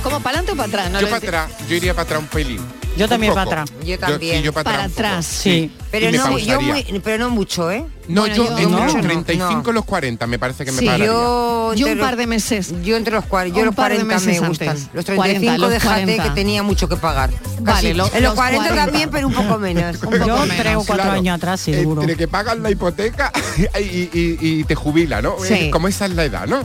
como 0.01 0.20
para 0.20 0.39
adelante 0.39 0.51
o 0.51 0.55
para 0.55 0.68
atrás. 0.68 0.91
¿no? 0.91 0.99
yo 1.01 1.07
para 1.09 1.18
atrás. 1.18 1.51
Yo 1.70 1.76
iría 1.76 1.93
para 1.93 2.03
atrás 2.03 2.20
un 2.22 2.28
pelín. 2.28 2.59
Yo 2.97 3.05
Un 3.05 3.09
también 3.09 3.34
para 3.36 3.43
atrás. 3.51 3.70
Yo 3.86 3.99
también. 3.99 4.38
sí, 4.38 4.43
yo 4.43 4.51
para, 4.53 4.84
atrás. 4.86 5.15
un. 5.18 5.24
Sí. 5.24 5.72
No, 6.18 6.38
yo 6.39 6.57
pero 7.03 7.18
no 7.20 7.30
mucho, 7.30 7.70
¿eh? 7.70 7.86
No, 8.08 8.22
Bueno, 8.22 8.36
yo, 8.36 8.43
yo- 8.45 8.49
entre 8.58 8.66
no. 8.68 8.86
los 8.86 8.95
No. 8.95 9.01
35 9.01 9.70
y 9.70 9.74
los 9.74 9.86
40 9.86 10.28
me 10.28 10.39
parece 10.39 10.64
que 10.66 10.72
me 10.72 10.80
Sí, 10.80 10.86
pararía. 10.86 11.08
yo, 11.08 11.74
un 11.76 11.97
par 11.99 12.16
de 12.16 12.28
meses. 12.28 12.74
Yo 12.84 12.95
entre 12.95 13.14
los 13.14 13.26
40, 13.26 13.60
yo 13.60 13.66
los 13.66 13.76
par 13.76 13.91
de 13.91 13.97
40 13.99 14.20
me 14.20 14.26
meses 14.34 14.47
gustan. 14.47 14.70
antes. 14.70 14.88
Los 14.93 15.05
40, 15.05 15.24
35 15.24 15.58
los 15.62 15.70
déjate 15.72 15.88
40. 16.03 16.24
que 16.24 16.30
tenía 16.30 16.64
mucho 16.64 16.88
que 16.88 16.95
pagar. 16.95 17.30
Vale, 17.60 17.93
lo- 17.93 18.05
en 18.08 18.12
los 18.14 18.22
los 18.24 18.34
40, 18.36 18.68
40. 18.68 18.86
también, 18.86 19.10
pero 19.12 19.28
un 19.28 19.34
poco 19.34 19.58
menos. 19.60 19.95
Un 19.95 20.01
poco 20.01 20.18
Yo 20.26 20.38
menos. 20.39 20.55
tres 20.58 20.76
o 20.76 20.84
cuatro 20.86 20.95
Claro, 20.95 21.12
años 21.12 21.36
atrás, 21.36 21.60
seguro. 21.60 22.01
Entre 22.01 22.16
que 22.16 22.28
pagan 22.28 22.64
la 22.64 22.72
hipoteca 22.72 23.32
y, 23.80 23.84
y- 23.86 24.38
y 24.39 24.64
te 24.64 24.76
jubila, 24.76 25.22
¿no? 25.22 25.36
Sí. 25.45 25.70
Como 25.70 25.88
esa 25.89 26.05
es 26.05 26.12
la 26.14 26.24
edad, 26.26 26.47
¿no? 26.47 26.60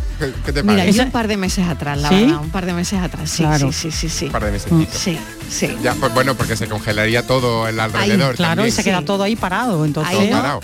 ¿Qué, 0.44 0.52
te 0.52 0.62
Mira, 0.62 0.84
yo 0.86 1.02
un 1.02 1.10
par 1.10 1.26
de 1.28 1.36
meses 1.36 1.66
atrás, 1.66 1.98
la 1.98 2.08
¿Sí? 2.08 2.22
verdad, 2.26 2.40
un 2.40 2.50
par 2.50 2.66
de 2.66 2.72
meses 2.72 3.00
atrás. 3.00 3.28
Sí, 3.30 3.42
Claro. 3.42 3.72
sí, 3.72 3.90
sí, 3.90 3.90
sí, 3.90 4.08
sí. 4.08 4.26
Un 4.26 4.32
par 4.32 4.44
de 4.44 4.52
mesecitos. 4.52 4.94
Sí, 4.96 5.18
sí. 5.50 5.76
Ya, 5.82 5.94
pues 5.94 6.14
bueno, 6.14 6.34
porque 6.36 6.56
se 6.56 6.68
congelaría 6.68 7.26
todo 7.26 7.66
el 7.66 7.80
alrededor. 7.80 8.36
Claro, 8.36 8.50
también. 8.56 8.68
y 8.68 8.70
se 8.70 8.84
queda 8.84 9.02
todo 9.02 9.24
ahí 9.24 9.34
parado, 9.36 9.84
entonces. 9.84 10.16
Ahí 10.16 10.30
no, 10.30 10.60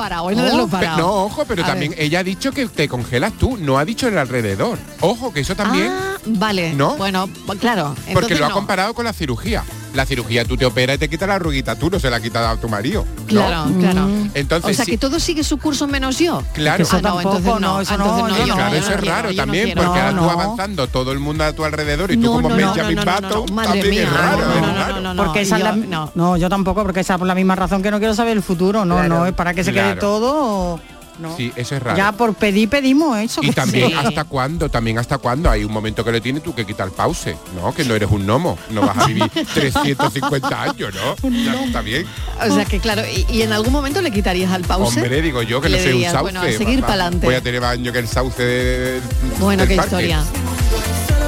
parado. 0.00 0.30
No, 0.30 0.68
parado. 0.68 1.14
ojo, 1.24 1.44
pero 1.46 1.62
A 1.62 1.66
también 1.66 1.90
ver. 1.92 2.00
ella 2.02 2.20
ha 2.20 2.24
dicho 2.24 2.52
que 2.52 2.66
te 2.66 2.88
congelas 2.88 3.32
tú, 3.34 3.56
no 3.58 3.78
ha 3.78 3.84
dicho 3.84 4.08
el 4.08 4.16
alrededor. 4.18 4.78
Ojo, 5.00 5.32
que 5.32 5.40
eso 5.40 5.54
también, 5.54 5.88
Ah, 5.90 6.16
vale. 6.26 6.72
¿No? 6.74 6.96
Bueno, 6.96 7.28
claro. 7.60 7.94
porque 8.12 8.34
lo 8.36 8.46
ha 8.46 8.50
comparado 8.50 8.94
con 8.94 9.04
la 9.04 9.12
cirugía. 9.12 9.62
La 9.94 10.06
cirugía 10.06 10.44
tú 10.44 10.56
te 10.56 10.64
operas 10.64 10.96
y 10.96 10.98
te 11.00 11.08
quitas 11.08 11.28
la 11.28 11.34
arruguita, 11.34 11.74
tú 11.74 11.90
no 11.90 11.98
se 11.98 12.08
la 12.10 12.18
ha 12.18 12.20
quitado 12.20 12.46
a 12.48 12.56
tu 12.56 12.68
marido. 12.68 13.04
¿no? 13.18 13.26
Claro, 13.26 13.64
claro. 13.80 14.08
Entonces, 14.34 14.70
o 14.70 14.74
sea 14.74 14.84
sí- 14.84 14.92
que 14.92 14.98
todo 14.98 15.18
sigue 15.18 15.42
su 15.42 15.58
curso 15.58 15.86
menos 15.88 16.18
yo. 16.18 16.42
Claro. 16.54 16.82
Eso 16.84 16.96
Ah, 16.96 17.02
no, 17.02 17.08
tampoco, 17.14 17.36
entonces 17.36 17.60
no, 17.60 17.60
no, 17.60 17.80
eso 17.80 17.94
entonces 17.94 18.46
no. 18.46 18.54
Claro, 18.54 18.76
eso 18.76 18.90
no 18.90 18.94
es 18.96 19.04
raro 19.06 19.34
también, 19.34 19.72
porque 19.74 19.84
ahora 19.98 20.10
tú 20.10 20.16
no. 20.16 20.30
avanzando, 20.30 20.86
todo 20.86 21.10
el 21.12 21.18
mundo 21.18 21.44
a 21.44 21.52
tu 21.52 21.64
alrededor 21.64 22.12
y 22.12 22.16
tú 22.16 22.22
No, 22.22 22.32
como 22.34 22.50
no, 22.50 22.56
no, 22.56 22.66
Benjamin 22.72 22.96
no, 22.96 23.04
no, 23.04 23.10
no, 23.10 23.20
Button, 23.28 23.46
no, 23.46 23.54
madre 23.54 23.68
también 23.80 23.90
mía, 23.90 24.02
es 24.04 24.12
raro. 24.12 24.38
no, 24.46 24.54
es 24.54 24.60
no, 24.60 24.66
no, 24.66 24.74
raro. 24.74 24.94
no, 24.94 25.00
no, 25.00 25.14
no, 25.14 25.24
porque 25.24 25.40
esa 25.40 25.56
es 25.56 25.62
yo- 25.64 25.68
la, 25.70 25.76
no. 25.76 26.12
no. 26.14 26.36
yo 26.36 26.48
tampoco, 26.48 26.82
porque 26.82 27.00
esa 27.00 27.14
es 27.14 27.18
por 27.18 27.26
la 27.26 27.34
misma 27.34 27.56
razón 27.56 27.82
que 27.82 27.90
no 27.90 27.98
quiero 27.98 28.14
saber 28.14 28.36
el 28.36 28.42
futuro. 28.42 28.84
No, 28.84 28.94
Claro. 28.96 29.08
no 29.08 29.26
es 29.26 29.32
para 29.32 29.54
que 29.54 29.64
se 29.64 29.72
quede 29.72 29.96
todo. 29.96 30.78
¿No? 31.20 31.36
Sí, 31.36 31.52
eso 31.56 31.76
es 31.76 31.82
raro. 31.82 31.96
Ya 31.96 32.12
por 32.12 32.34
pedir 32.34 32.68
pedimos 32.68 33.18
eso. 33.18 33.40
Y 33.42 33.48
que 33.48 33.52
también 33.52 33.88
sí. 33.90 33.94
hasta 33.94 34.24
cuándo, 34.24 34.68
también 34.68 34.98
hasta 34.98 35.18
cuándo. 35.18 35.50
Hay 35.50 35.64
un 35.64 35.72
momento 35.72 36.04
que 36.04 36.12
le 36.12 36.20
tienes 36.20 36.42
tú 36.42 36.54
que 36.54 36.64
quitar 36.66 36.90
pause, 36.90 37.36
¿no? 37.54 37.72
Que 37.74 37.84
no 37.84 37.94
eres 37.94 38.10
un 38.10 38.26
gnomo, 38.26 38.58
no 38.70 38.80
vas 38.82 38.96
a 38.98 39.06
vivir 39.06 39.28
350 39.54 40.62
años, 40.62 40.94
¿no? 40.94 41.30
Ya 41.30 41.64
está 41.64 41.80
bien. 41.82 42.06
O 42.48 42.54
sea 42.54 42.64
que 42.64 42.80
claro, 42.80 43.02
y, 43.06 43.26
y 43.32 43.42
en 43.42 43.52
algún 43.52 43.72
momento 43.72 44.00
le 44.02 44.10
quitarías 44.10 44.50
al 44.52 44.62
pause. 44.64 44.96
Hombre, 45.00 45.20
digo 45.22 45.42
yo 45.42 45.60
que 45.60 45.68
Le 45.68 45.78
no 45.90 45.96
un 45.96 46.02
sauce. 46.04 46.20
bueno, 46.22 46.40
a 46.40 46.52
seguir 46.52 46.80
para 46.80 46.94
adelante. 46.94 47.26
Voy 47.26 47.34
a 47.34 47.40
tener 47.42 47.60
más 47.60 47.72
años 47.72 47.92
que 47.92 47.98
el 47.98 48.08
sauce 48.08 48.42
de, 48.42 49.00
Bueno, 49.38 49.66
qué 49.66 49.76
parque. 49.76 49.88
historia. 49.88 50.24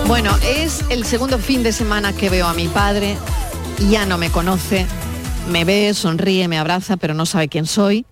Bueno, 0.06 0.36
es 0.44 0.84
el 0.90 1.04
segundo 1.04 1.38
fin 1.38 1.62
de 1.62 1.72
semana 1.72 2.12
que 2.12 2.28
veo 2.28 2.46
a 2.46 2.54
mi 2.54 2.68
padre. 2.68 3.16
Ya 3.90 4.04
no 4.06 4.18
me 4.18 4.30
conoce. 4.30 4.86
Me 5.50 5.64
ve, 5.64 5.92
sonríe, 5.94 6.46
me 6.48 6.58
abraza, 6.58 6.96
pero 6.96 7.14
no 7.14 7.26
sabe 7.26 7.48
quién 7.48 7.66
soy. 7.66 8.04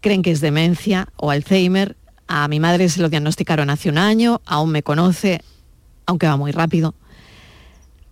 Creen 0.00 0.22
que 0.22 0.30
es 0.30 0.40
demencia 0.40 1.08
o 1.16 1.30
Alzheimer. 1.30 1.96
A 2.26 2.46
mi 2.48 2.60
madre 2.60 2.88
se 2.88 3.00
lo 3.00 3.08
diagnosticaron 3.08 3.70
hace 3.70 3.88
un 3.88 3.98
año. 3.98 4.40
Aún 4.46 4.70
me 4.70 4.82
conoce, 4.82 5.42
aunque 6.06 6.26
va 6.26 6.36
muy 6.36 6.52
rápido. 6.52 6.94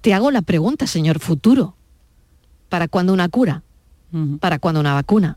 Te 0.00 0.14
hago 0.14 0.30
la 0.30 0.42
pregunta, 0.42 0.86
señor 0.86 1.20
futuro. 1.20 1.76
¿Para 2.68 2.88
cuándo 2.88 3.12
una 3.12 3.28
cura? 3.28 3.62
¿Para 4.40 4.58
cuándo 4.58 4.80
una 4.80 4.94
vacuna? 4.94 5.36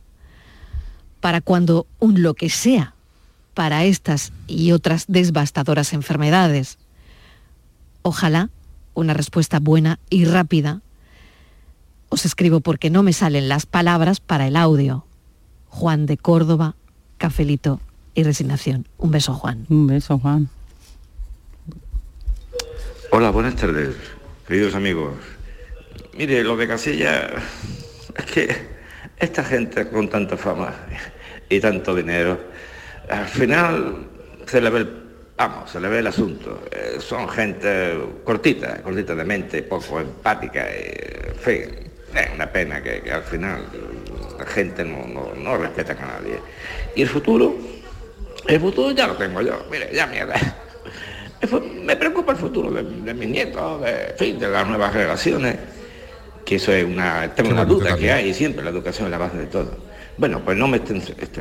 ¿Para 1.19 1.41
cuándo 1.41 1.85
un 1.99 2.21
lo 2.21 2.33
que 2.33 2.49
sea? 2.49 2.93
Para 3.53 3.83
estas 3.83 4.31
y 4.47 4.71
otras 4.71 5.05
devastadoras 5.07 5.93
enfermedades. 5.93 6.77
Ojalá 8.03 8.49
una 8.93 9.13
respuesta 9.13 9.59
buena 9.59 9.99
y 10.09 10.25
rápida. 10.25 10.81
Os 12.09 12.25
escribo 12.25 12.61
porque 12.61 12.89
no 12.89 13.03
me 13.03 13.13
salen 13.13 13.49
las 13.49 13.65
palabras 13.65 14.19
para 14.19 14.47
el 14.47 14.55
audio. 14.55 15.05
Juan 15.69 16.05
de 16.05 16.17
Córdoba, 16.17 16.75
cafelito 17.17 17.79
y 18.13 18.23
resignación. 18.23 18.87
Un 18.97 19.11
beso, 19.11 19.33
Juan. 19.33 19.65
Un 19.69 19.87
beso, 19.87 20.19
Juan. 20.19 20.49
Hola, 23.11 23.31
buenas 23.31 23.55
tardes, 23.55 23.95
queridos 24.47 24.75
amigos. 24.75 25.13
Mire, 26.17 26.43
lo 26.43 26.57
de 26.57 26.67
Casilla 26.67 27.29
es 28.15 28.25
que 28.25 28.55
esta 29.17 29.43
gente 29.43 29.89
con 29.89 30.09
tanta 30.09 30.37
fama 30.37 30.73
y 31.49 31.59
tanto 31.59 31.95
dinero, 31.95 32.39
al 33.09 33.27
final 33.27 34.07
se 34.45 34.61
le 34.61 34.69
ve 34.69 34.79
el, 34.79 34.89
vamos, 35.37 35.71
se 35.71 35.79
le 35.79 35.87
ve 35.87 35.99
el 35.99 36.07
asunto. 36.07 36.63
Eh, 36.71 36.97
son 36.99 37.27
gente 37.29 37.97
cortita, 38.23 38.81
cortita 38.81 39.15
de 39.15 39.23
mente, 39.23 39.63
poco 39.63 39.99
empática, 39.99 40.67
y, 40.69 41.29
en 41.29 41.35
fin, 41.35 41.91
es 42.13 42.29
una 42.35 42.51
pena 42.51 42.81
que, 42.83 43.01
que 43.01 43.11
al 43.11 43.23
final 43.23 43.65
la 44.39 44.45
gente 44.45 44.83
no, 44.83 45.05
no, 45.07 45.33
no 45.35 45.57
respeta 45.57 45.93
a 45.93 46.19
nadie. 46.19 46.39
Y 46.95 47.01
el 47.01 47.09
futuro, 47.09 47.55
el 48.47 48.59
futuro 48.59 48.91
ya 48.91 49.07
lo 49.07 49.15
tengo 49.15 49.41
yo, 49.41 49.65
mire, 49.69 49.89
ya 49.93 50.07
mierda. 50.07 50.35
Me 51.83 51.95
preocupa 51.95 52.33
el 52.33 52.37
futuro 52.37 52.71
de, 52.71 52.83
de 52.83 53.13
mis 53.13 53.29
nietos, 53.29 53.81
de, 53.81 54.09
en 54.09 54.17
fin, 54.17 54.39
de 54.39 54.47
las 54.49 54.67
nuevas 54.67 54.91
generaciones, 54.91 55.55
que 56.45 56.55
eso 56.55 56.73
es 56.73 56.83
una, 56.83 57.31
una 57.49 57.65
duda 57.65 57.95
que 57.95 58.11
hay 58.11 58.33
siempre, 58.33 58.63
la 58.63 58.71
educación 58.71 59.05
es 59.05 59.11
la 59.11 59.17
base 59.17 59.37
de 59.37 59.45
todo. 59.45 59.88
Bueno, 60.19 60.41
pues 60.43 60.57
no 60.57 60.67
me 60.67 60.79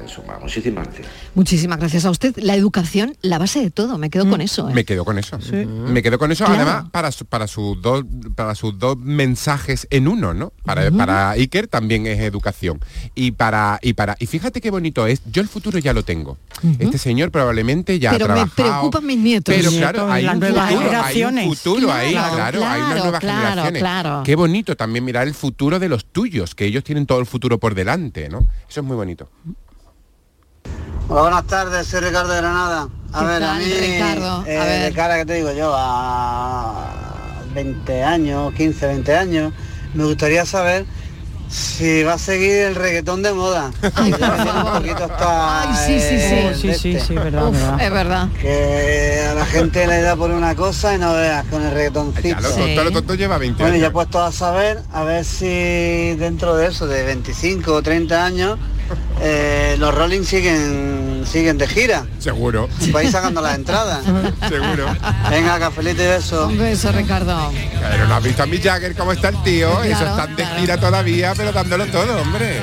sumando. 0.06 0.40
Muchísimas 0.42 0.84
gracias. 0.86 1.08
Muchísimas 1.34 1.78
gracias 1.78 2.04
a 2.04 2.10
usted. 2.10 2.36
La 2.36 2.54
educación, 2.54 3.16
la 3.22 3.38
base 3.38 3.60
de 3.60 3.70
todo. 3.70 3.98
Me 3.98 4.08
quedo 4.08 4.28
con 4.28 4.40
eso. 4.40 4.68
¿eh? 4.70 4.74
Me 4.74 4.84
quedo 4.84 5.04
con 5.04 5.18
eso. 5.18 5.38
Me 5.52 6.02
quedo 6.02 6.18
con 6.18 6.30
eso, 6.30 6.44
Claro. 6.44 6.62
además, 6.62 6.90
para, 6.90 7.10
su- 7.10 7.26
para, 7.26 7.48
sus 7.48 7.80
dos, 7.82 8.04
para 8.36 8.54
sus 8.54 8.78
dos 8.78 8.96
mensajes 8.96 9.86
en 9.90 10.06
uno, 10.06 10.32
¿no? 10.32 10.52
Para, 10.64 10.90
para 10.92 11.30
Iker 11.30 11.66
también 11.66 12.06
es 12.06 12.20
educación. 12.20 12.78
Y 13.16 13.32
para, 13.32 13.78
y 13.82 13.94
para. 13.94 14.16
Y 14.20 14.26
fíjate 14.26 14.60
qué 14.60 14.70
bonito 14.70 15.06
es. 15.06 15.22
Yo 15.30 15.42
el 15.42 15.48
futuro 15.48 15.78
ya 15.78 15.92
lo 15.92 16.04
tengo. 16.04 16.38
Este 16.78 16.98
señor 16.98 17.30
probablemente 17.32 17.98
ya 17.98 18.12
Pero 18.12 18.26
ha 18.26 18.28
me 18.28 18.34
trabajado. 18.34 18.54
preocupan 18.80 19.06
mis 19.06 19.18
nietos. 19.18 19.54
Pero 19.54 19.70
Nietos, 19.70 19.90
claro, 19.90 20.12
hay 20.12 20.24
un 20.26 20.32
futuro, 20.40 20.60
hay 20.60 20.74
un 20.76 20.82
generaciones. 20.82 21.44
futuro 21.48 21.92
ahí, 21.92 22.12
Claro, 22.12 22.34
claro, 22.36 22.64
hay 22.66 22.80
unas 22.80 22.98
nuevas 23.02 23.20
claro, 23.20 23.38
generaciones. 23.48 23.80
claro. 23.82 24.22
Qué 24.24 24.36
bonito 24.36 24.76
también 24.76 25.04
mirar 25.04 25.26
el 25.26 25.34
futuro 25.34 25.78
de 25.78 25.88
los 25.88 26.04
tuyos, 26.06 26.54
que 26.54 26.64
ellos 26.64 26.84
tienen 26.84 27.06
todo 27.06 27.18
el 27.20 27.26
futuro 27.26 27.58
por 27.58 27.74
delante, 27.74 28.28
¿no? 28.28 28.46
Eso 28.68 28.80
es 28.80 28.86
muy 28.86 28.96
bonito. 28.96 29.28
Hola, 31.08 31.22
buenas 31.22 31.46
tardes, 31.46 31.86
soy 31.86 32.00
Ricardo 32.00 32.32
de 32.32 32.38
Granada. 32.38 32.88
A 33.12 33.20
¿Qué 33.20 33.24
ver, 33.26 33.42
a 33.42 33.46
tal, 33.46 33.58
mí, 33.58 33.64
Ricardo? 33.72 34.40
A 34.42 34.44
eh, 34.46 34.58
ver. 34.58 34.82
de 34.90 34.92
cara 34.92 35.16
que 35.16 35.24
te 35.26 35.34
digo 35.34 35.52
yo, 35.52 35.72
a 35.74 37.42
20 37.54 38.02
años, 38.04 38.52
15, 38.54 38.86
20 38.86 39.16
años, 39.16 39.52
me 39.94 40.04
gustaría 40.04 40.44
saber 40.44 40.84
si 41.48 42.02
va 42.02 42.14
a 42.14 42.18
seguir 42.18 42.52
el 42.52 42.74
reggaetón 42.74 43.22
de 43.22 43.32
moda. 43.32 43.70
Ay, 43.94 44.12
un 44.12 44.20
hasta 44.20 45.62
Ay, 45.62 45.76
sí, 45.86 46.00
sí, 46.00 46.18
sí. 46.18 46.34
el 46.34 46.54
Sí, 46.54 46.74
sí, 46.74 46.90
este. 46.94 47.06
sí, 47.06 47.14
verdad, 47.14 47.48
Uf, 47.48 47.54
verdad. 47.56 47.82
es 47.82 47.90
verdad. 47.90 48.28
Que 48.40 49.26
a 49.30 49.34
la 49.34 49.46
gente 49.46 49.86
le 49.86 50.00
da 50.02 50.16
por 50.16 50.30
una 50.30 50.54
cosa 50.54 50.94
y 50.94 50.98
no 50.98 51.14
veas 51.14 51.44
con 51.46 51.62
el 51.62 51.70
reggaetoncito. 51.72 52.28
Ya 52.28 52.40
lo 52.40 52.50
tonto, 52.50 52.84
lo 52.84 52.90
tonto 52.92 53.14
lleva 53.14 53.38
20 53.38 53.62
Bueno, 53.62 53.76
ya 53.78 53.90
puesto 53.90 54.22
a 54.22 54.32
saber, 54.32 54.80
a 54.92 55.04
ver 55.04 55.24
si 55.24 56.14
dentro 56.16 56.56
de 56.56 56.66
eso, 56.68 56.86
de 56.86 57.02
25 57.04 57.72
o 57.72 57.82
30 57.82 58.24
años, 58.24 58.58
eh, 59.20 59.76
los 59.78 59.94
Rolling 59.94 60.22
siguen 60.22 61.24
siguen 61.30 61.58
de 61.58 61.66
gira. 61.66 62.06
Seguro. 62.18 62.68
Vais 62.90 63.10
sacando 63.10 63.40
las 63.40 63.54
entradas. 63.54 64.02
Seguro. 64.48 64.86
Venga, 65.30 65.58
cafelito 65.58 66.02
y 66.02 66.06
beso. 66.06 66.46
Un 66.46 66.58
beso, 66.58 66.90
Ricardo. 66.92 67.52
Pero 67.90 68.06
no 68.06 68.14
has 68.14 68.22
visto 68.22 68.42
a 68.42 68.46
mi 68.46 68.58
Jagger 68.58 68.94
cómo 68.94 69.12
está 69.12 69.28
el 69.28 69.42
tío. 69.42 69.70
Claro, 69.70 69.84
Eso 69.84 70.06
están 70.06 70.36
de 70.36 70.46
gira 70.46 70.78
todavía, 70.78 71.34
pero 71.36 71.52
dándolo 71.52 71.86
todo, 71.86 72.20
hombre. 72.22 72.62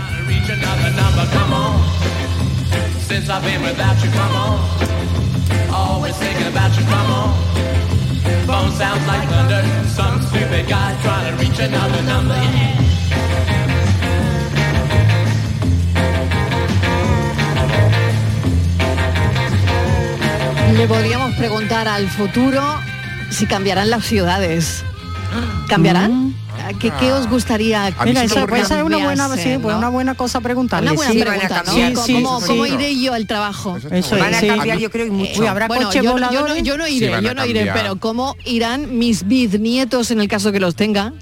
Le 20.75 20.87
podríamos 20.87 21.33
preguntar 21.35 21.87
al 21.87 22.07
futuro 22.09 22.61
si 23.29 23.45
cambiarán 23.45 23.89
las 23.89 24.03
ciudades. 24.05 24.83
¿Cambiarán? 25.67 26.33
¿Qué, 26.79 26.91
qué 26.99 27.11
os 27.13 27.29
gustaría 27.29 27.91
que 27.91 28.05
Mira, 28.05 28.23
esa, 28.23 28.47
pues 28.47 28.63
esa 28.63 28.79
es 28.79 28.83
una 28.83 28.97
buena, 28.97 29.27
cambiase, 29.27 29.53
sí, 29.53 29.59
pues 29.61 29.73
no? 29.73 29.79
una 29.79 29.89
buena 29.89 30.15
cosa 30.15 30.41
preguntarle. 30.41 30.89
Una 30.89 30.95
buena 30.95 31.11
sí. 31.11 31.19
pregunta, 31.19 31.63
¿no? 31.65 31.73
Sí, 31.73 31.93
¿Cómo, 31.93 32.41
sí, 32.41 32.47
cómo- 32.47 32.65
iré 32.65 32.99
yo 32.99 33.13
al 33.13 33.27
trabajo? 33.27 33.77
Eso 33.91 34.17
Van 34.17 34.33
a 34.33 34.37
es, 34.37 34.39
sí. 34.39 34.47
cambiar, 34.47 34.77
yo 34.79 34.89
creo, 34.89 35.11
mucho. 35.13 35.41
Uy, 35.41 35.47
habrá 35.47 35.67
Bueno, 35.67 35.87
coches 35.87 36.01
yo, 36.03 36.17
no- 36.17 36.31
yo 36.31 36.47
no, 36.47 36.57
yo 36.57 36.77
no 36.77 36.87
iré, 36.87 37.21
yo 37.21 37.33
no 37.35 37.45
iré, 37.45 37.69
pero 37.73 37.97
¿cómo 37.97 38.35
irán 38.45 38.97
mis 38.97 39.27
bisnietos 39.27 40.09
en 40.11 40.21
el 40.21 40.27
caso 40.27 40.51
que 40.51 40.59
los 40.59 40.75
tengan? 40.75 41.13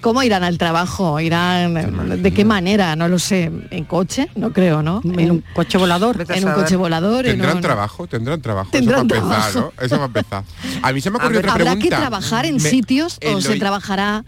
¿Cómo 0.00 0.22
irán 0.22 0.44
al 0.44 0.58
trabajo? 0.58 1.18
¿Irán 1.20 2.22
de 2.22 2.32
qué 2.34 2.44
manera? 2.44 2.94
No 2.96 3.08
lo 3.08 3.18
sé. 3.18 3.50
¿En 3.70 3.84
coche? 3.84 4.28
No 4.34 4.52
creo, 4.52 4.82
¿no? 4.82 5.00
En 5.04 5.30
un 5.30 5.44
coche 5.54 5.78
volador. 5.78 6.24
En 6.28 6.46
un 6.46 6.52
coche 6.54 6.76
volador. 6.76 7.24
en 7.26 7.32
Tendrán 7.32 7.56
un- 7.56 7.62
trabajo, 7.62 8.06
tendrán 8.06 8.40
trabajo. 8.42 8.70
Tendrán 8.70 9.00
eso 9.00 9.08
para 9.08 9.20
empezar, 9.20 9.52
trabajo. 9.52 9.72
¿no? 9.78 9.84
Eso 9.86 9.96
va 9.96 10.02
a 10.02 10.06
empezar. 10.06 10.44
A 10.82 10.92
mí 10.92 11.00
se 11.00 11.10
me 11.10 11.16
ocurrió 11.18 11.38
otra 11.38 11.52
¿Habrá 11.52 11.64
pregunta. 11.72 11.82
que 11.96 12.00
trabajar 12.00 12.46
en 12.46 12.54
Me- 12.54 12.60
sitios 12.60 13.18
o 13.34 13.40
se 13.40 13.56
trabajará 13.58 14.24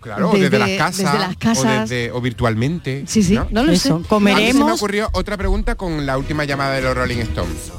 Claro, 0.00 0.30
o 0.30 0.34
desde, 0.36 0.58
las 0.58 0.70
casas, 0.70 0.96
desde 1.04 1.18
las 1.18 1.36
casas? 1.36 1.64
O, 1.64 1.80
desde- 1.82 2.10
o 2.12 2.20
virtualmente. 2.20 3.04
Sí, 3.06 3.22
sí, 3.22 3.38
no 3.50 3.62
lo 3.64 3.72
Eso, 3.72 3.98
sé. 4.02 4.08
comeremos. 4.08 4.42
A 4.50 4.52
mí 4.54 4.58
se 4.58 4.64
me 4.64 4.72
ocurrió 4.72 5.08
otra 5.12 5.36
pregunta 5.36 5.74
con 5.74 6.06
la 6.06 6.16
última 6.16 6.44
llamada 6.44 6.74
de 6.74 6.82
los 6.82 6.94
Rolling 6.96 7.18
Stones. 7.18 7.72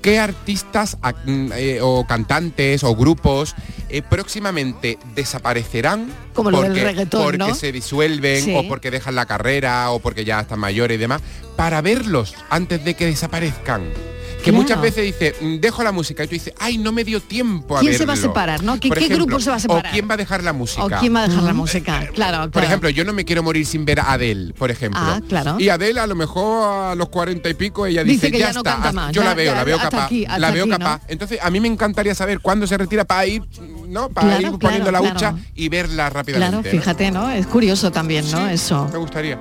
¿Qué 0.00 0.18
artistas 0.18 0.96
mm, 1.24 1.50
eh, 1.56 1.78
o 1.80 2.06
cantantes 2.06 2.84
o 2.84 2.94
grupos 2.94 3.54
eh, 3.96 4.02
próximamente 4.02 4.98
desaparecerán 5.14 6.08
Como 6.32 6.50
lo 6.50 6.60
del 6.62 6.70
porque, 6.72 6.84
reggaetón, 6.84 7.22
porque 7.22 7.38
¿no? 7.38 7.54
se 7.54 7.70
disuelven 7.70 8.42
Sí. 8.44 8.54
o 8.56 8.66
porque 8.66 8.90
dejan 8.90 9.14
la 9.14 9.26
carrera 9.26 9.90
o 9.90 10.00
porque 10.00 10.24
ya 10.24 10.40
están 10.40 10.58
mayores 10.58 10.96
y 10.96 10.98
demás 10.98 11.22
para 11.56 11.80
verlos 11.80 12.34
antes 12.50 12.84
de 12.84 12.94
que 12.94 13.06
desaparezcan? 13.06 13.82
Que 14.44 14.50
Claro. 14.50 14.62
muchas 14.62 14.80
veces 14.82 15.04
dice, 15.04 15.34
"Mm, 15.40 15.56
dejo 15.58 15.82
la 15.82 15.90
música 15.90 16.22
y 16.22 16.26
tú 16.26 16.34
dices, 16.34 16.52
ay, 16.60 16.76
no 16.76 16.92
me 16.92 17.02
dio 17.02 17.18
tiempo 17.20 17.78
a 17.78 17.80
¿Quién 17.80 17.94
se 17.96 18.04
va 18.04 18.12
a 18.12 18.16
verlo". 18.16 18.30
separar, 18.30 18.62
no? 18.62 18.78
¿Qué- 18.78 18.90
grupo 19.08 19.40
se 19.40 19.48
va 19.48 19.56
a 19.56 19.60
separar? 19.60 19.86
¿O 19.86 19.90
quién 19.90 20.08
va 20.08 20.14
a 20.14 20.16
dejar 20.18 20.42
la 20.42 20.52
música? 20.52 20.84
¿O 20.84 20.88
quién 21.00 21.14
va 21.14 21.22
a 21.24 21.28
dejar 21.28 21.42
la 21.44 21.54
música? 21.54 22.06
Claro, 22.14 22.50
Por 22.50 22.62
ejemplo, 22.62 22.90
yo 22.90 23.04
no 23.06 23.12
me 23.14 23.24
quiero 23.24 23.42
morir 23.42 23.64
sin 23.64 23.84
ver 23.86 24.00
a 24.00 24.12
Adele, 24.12 24.52
por 24.52 24.70
ejemplo. 24.70 25.00
Ah, 25.02 25.20
claro. 25.26 25.56
Y 25.58 25.70
Adele 25.70 25.98
a 26.00 26.06
lo 26.06 26.14
mejor 26.14 26.90
a 26.90 26.94
los 26.94 27.08
cuarenta 27.08 27.48
y 27.48 27.54
pico 27.54 27.86
ella 27.86 28.04
Dice 28.04 28.26
dice, 28.26 28.32
que 28.32 28.38
ya, 28.38 28.48
ya 28.48 28.52
no 28.52 28.60
está, 28.60 28.72
canta 28.74 28.92
más, 28.92 29.12
yo 29.12 29.22
ya- 29.22 29.28
la 29.28 29.34
veo, 29.34 29.50
ya- 29.52 29.56
la 29.56 29.64
veo 29.64 29.78
capaz, 29.78 30.04
aquí, 30.04 30.26
la 30.26 30.50
veo 30.50 30.64
aquí, 30.64 30.70
¿no? 30.70 30.78
capaz. 30.78 31.00
Entonces 31.08 31.38
a 31.42 31.50
mí 31.50 31.60
me 31.60 31.68
encantaría 31.68 32.14
saber 32.14 32.40
cuándo 32.40 32.66
se 32.66 32.76
retira 32.76 33.04
para 33.04 33.24
ir, 33.26 33.42
¿no? 33.88 34.10
Para 34.10 34.40
ir 34.42 34.50
poniendo 34.58 34.92
la 34.92 35.00
hucha 35.00 35.34
y 35.54 35.68
verla 35.70 36.10
rápidamente. 36.10 36.60
Claro, 36.68 36.78
fíjate, 36.78 37.10
¿no? 37.10 37.30
Es 37.30 37.46
curioso 37.46 37.90
también, 37.90 38.30
¿no? 38.30 38.46
Eso. 38.48 38.88
Me 38.92 38.98
gustaría. 38.98 39.38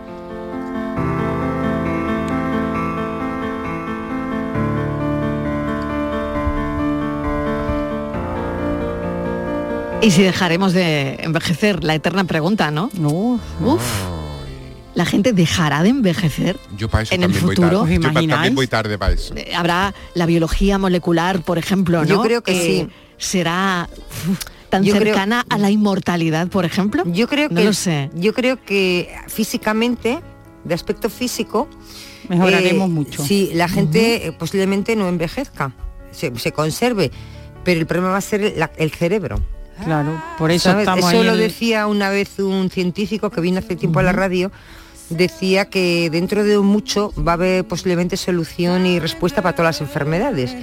Y 10.03 10.11
si 10.11 10.21
dejaremos 10.21 10.73
de 10.73 11.15
envejecer, 11.21 11.83
la 11.83 11.95
eterna 11.95 12.25
pregunta, 12.25 12.71
¿no? 12.71 12.89
Uf. 13.61 13.81
la 14.95 15.05
gente 15.05 15.33
dejará 15.33 15.81
de 15.81 15.89
envejecer. 15.89 16.59
Yo 16.77 16.87
para 16.87 17.01
eso 17.03 17.15
En 17.15 17.23
el 17.23 17.31
también 17.31 17.45
voy 17.45 17.55
futuro, 17.55 17.79
tarde. 17.81 17.97
¿os 17.97 18.03
Yo 18.03 18.13
pa- 18.13 18.27
también 18.27 18.53
voy 18.55 18.67
tarde 18.67 18.97
para 18.99 19.13
eso. 19.13 19.33
Eh, 19.35 19.51
Habrá 19.55 19.93
la 20.13 20.25
biología 20.27 20.77
molecular, 20.77 21.41
por 21.41 21.57
ejemplo, 21.57 22.01
¿no? 22.01 22.05
Yo 22.07 22.21
creo 22.21 22.43
que 22.43 22.53
sí. 22.61 22.87
Será 23.17 23.89
tan 24.69 24.83
Yo 24.83 24.93
creo- 24.93 25.05
cercana 25.13 25.45
a 25.49 25.57
la 25.57 25.71
inmortalidad, 25.71 26.47
por 26.49 26.65
ejemplo. 26.65 27.03
Yo 27.07 27.27
creo 27.27 27.49
No 27.49 27.55
que 27.55 27.63
lo 27.63 27.73
sé. 27.73 28.11
yo 28.13 28.33
creo 28.33 28.63
que 28.63 29.09
físicamente, 29.29 30.19
de 30.63 30.73
aspecto 30.75 31.09
físico, 31.09 31.67
Mejoraremos 32.29 32.87
eh, 32.89 32.91
mucho. 32.93 33.23
Sí, 33.25 33.49
la 33.53 33.67
gente 33.69 34.27
eh, 34.27 34.31
posiblemente 34.31 34.95
no 34.95 35.07
envejezca, 35.07 35.73
se, 36.11 36.37
se 36.37 36.51
conserve, 36.51 37.09
pero 37.63 37.79
el 37.79 37.87
problema 37.87 38.11
va 38.11 38.17
a 38.17 38.21
ser 38.21 38.53
la- 38.57 38.71
el 38.77 38.91
cerebro. 38.91 39.39
Claro, 39.83 40.21
por 40.37 40.51
eso 40.51 40.69
¿Sabes? 40.69 40.83
estamos 40.83 41.11
Eso 41.11 41.21
ahí 41.21 41.25
lo 41.27 41.35
decía 41.35 41.87
una 41.87 42.09
vez 42.09 42.39
un 42.39 42.69
científico 42.69 43.29
que 43.29 43.41
vino 43.41 43.59
hace 43.59 43.75
tiempo 43.75 43.99
a 43.99 44.03
la 44.03 44.11
radio, 44.11 44.51
decía 45.09 45.65
que 45.65 46.09
dentro 46.09 46.43
de 46.43 46.57
mucho 46.59 47.13
va 47.17 47.33
a 47.33 47.35
haber 47.35 47.65
posiblemente 47.65 48.17
solución 48.17 48.85
y 48.85 48.99
respuesta 48.99 49.41
para 49.41 49.55
todas 49.55 49.79
las 49.79 49.81
enfermedades 49.81 50.55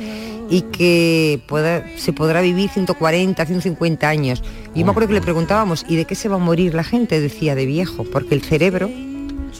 y 0.48 0.62
que 0.62 1.40
pueda- 1.46 1.84
se 1.96 2.12
podrá 2.12 2.40
vivir 2.40 2.70
140, 2.70 3.44
150 3.46 4.08
años. 4.08 4.42
Y 4.74 4.80
yo 4.80 4.84
me 4.84 4.90
acuerdo 4.90 5.08
que 5.08 5.14
le 5.14 5.20
preguntábamos, 5.20 5.84
¿y 5.88 5.96
de 5.96 6.04
qué 6.06 6.14
se 6.14 6.28
va 6.28 6.36
a 6.36 6.38
morir 6.38 6.74
la 6.74 6.82
gente? 6.82 7.20
Decía, 7.20 7.54
de 7.54 7.66
viejo, 7.66 8.04
porque 8.04 8.34
el 8.34 8.42
cerebro 8.42 8.90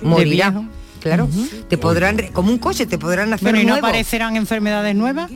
morirá. 0.03 0.53
Claro, 1.01 1.29
te 1.69 1.79
podrán, 1.79 2.19
como 2.33 2.51
un 2.51 2.59
coche, 2.59 2.87
te 2.87 2.99
podrán 2.99 3.33
hacer 3.33 3.45
Bueno, 3.49 3.61
¿y 3.61 3.65
no 3.65 3.73
nuevo. 3.73 3.87
aparecerán 3.87 4.37
enfermedades 4.37 4.95
nuevas? 4.95 5.31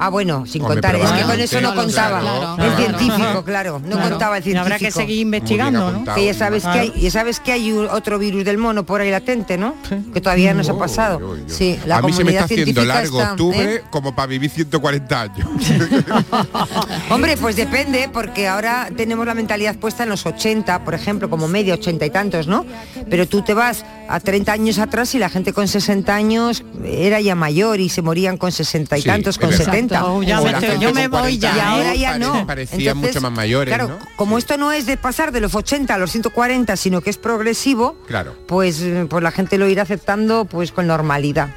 Ah, 0.00 0.10
bueno, 0.10 0.46
sin 0.46 0.62
Hombre, 0.62 0.76
contar, 0.76 0.94
es 0.96 1.10
que 1.10 1.22
con 1.22 1.40
eso 1.40 1.60
no 1.60 1.74
contaba. 1.74 2.20
claro, 2.20 2.50
el 2.52 2.56
claro. 2.56 2.76
científico, 2.98 3.44
claro, 3.44 3.80
no 3.84 3.96
Claro. 3.96 4.10
contaba 4.10 4.36
el 4.36 4.42
Y 4.42 4.44
científico. 4.44 4.64
habrá 4.74 4.78
que 4.78 4.90
seguir 4.92 5.18
investigando, 5.18 5.90
¿no? 5.90 6.14
Que 6.14 6.24
ya 6.26 6.34
sabes 6.34 6.62
que 6.62 6.68
hay, 6.78 6.92
ya 7.00 7.10
sabes 7.10 7.40
que 7.40 7.52
hay 7.52 7.72
otro 7.72 8.18
virus 8.18 8.44
del 8.44 8.58
mono 8.58 8.84
por 8.86 9.00
ahí 9.00 9.10
latente, 9.10 9.58
¿no? 9.58 9.74
Que 10.14 10.20
todavía 10.20 10.54
no 10.54 10.62
se 10.62 10.70
ha 10.70 10.78
pasado. 10.78 11.36
Sí, 11.48 11.78
la 11.84 11.96
a 11.98 12.02
mí 12.02 12.12
se 12.12 12.22
me 12.22 12.30
comunidad 12.32 12.42
está 12.42 12.44
haciendo 12.44 12.64
científica 12.82 12.94
largo 12.94 13.18
está, 13.20 13.30
octubre 13.32 13.74
¿eh? 13.76 13.82
como 13.90 14.14
para 14.14 14.26
vivir 14.28 14.50
140 14.50 15.20
años. 15.20 15.48
Hombre, 17.10 17.36
pues 17.36 17.56
depende, 17.56 18.08
porque 18.12 18.46
ahora 18.48 18.88
tenemos 18.96 19.26
la 19.26 19.34
mentalidad 19.34 19.76
puesta 19.76 20.02
en 20.04 20.10
los 20.10 20.26
80, 20.26 20.84
por 20.84 20.94
ejemplo, 20.94 21.28
como 21.30 21.48
media, 21.48 21.74
80 21.74 22.06
y 22.06 22.10
tantos, 22.10 22.46
¿no? 22.46 22.64
Pero 23.10 23.26
tú 23.26 23.42
te 23.42 23.54
vas 23.54 23.84
a 24.08 24.20
30 24.20 24.52
años 24.52 24.78
atrás 24.78 25.14
y 25.14 25.18
la 25.18 25.28
gente 25.28 25.52
con 25.52 25.68
60 25.68 26.14
años 26.14 26.64
era 26.84 27.20
ya 27.20 27.34
mayor 27.34 27.78
y 27.80 27.88
se 27.90 28.00
morían 28.02 28.36
con 28.38 28.50
60 28.52 28.96
y 28.98 29.02
Sí, 29.02 29.06
tantos, 29.08 29.36
con 29.38 29.50
verdad. 29.50 29.64
70. 29.66 30.04
Oh, 30.06 30.22
ya 30.22 30.40
me 30.40 30.50
estoy- 30.50 30.78
yo 30.80 30.92
me 30.94 31.08
voy 31.08 31.20
40 31.38 31.40
ya, 31.40 31.56
Y 31.56 31.60
ahora 31.60 31.94
¿eh? 31.94 31.98
ya 31.98 32.08
Pare- 32.12 32.18
no. 32.24 32.46
parecían 32.46 32.96
mucho 32.96 33.20
más 33.20 33.32
mayores, 33.32 33.74
Claro, 33.74 33.88
¿no? 33.88 33.98
como 34.16 34.38
esto 34.38 34.56
no 34.56 34.72
es 34.72 34.86
de 34.86 34.96
pasar 34.96 35.30
de 35.32 35.40
los 35.40 35.54
80 35.54 35.94
a 35.94 35.98
los 35.98 36.10
140, 36.10 36.76
sino 36.76 37.00
que 37.02 37.10
es 37.10 37.18
progresivo, 37.18 37.96
Claro. 38.06 38.34
pues, 38.46 38.82
pues 39.10 39.22
la 39.22 39.30
gente 39.30 39.58
lo 39.58 39.68
irá 39.68 39.82
aceptando 39.82 40.46
pues 40.46 40.72
con 40.72 40.86
normalidad. 40.86 41.50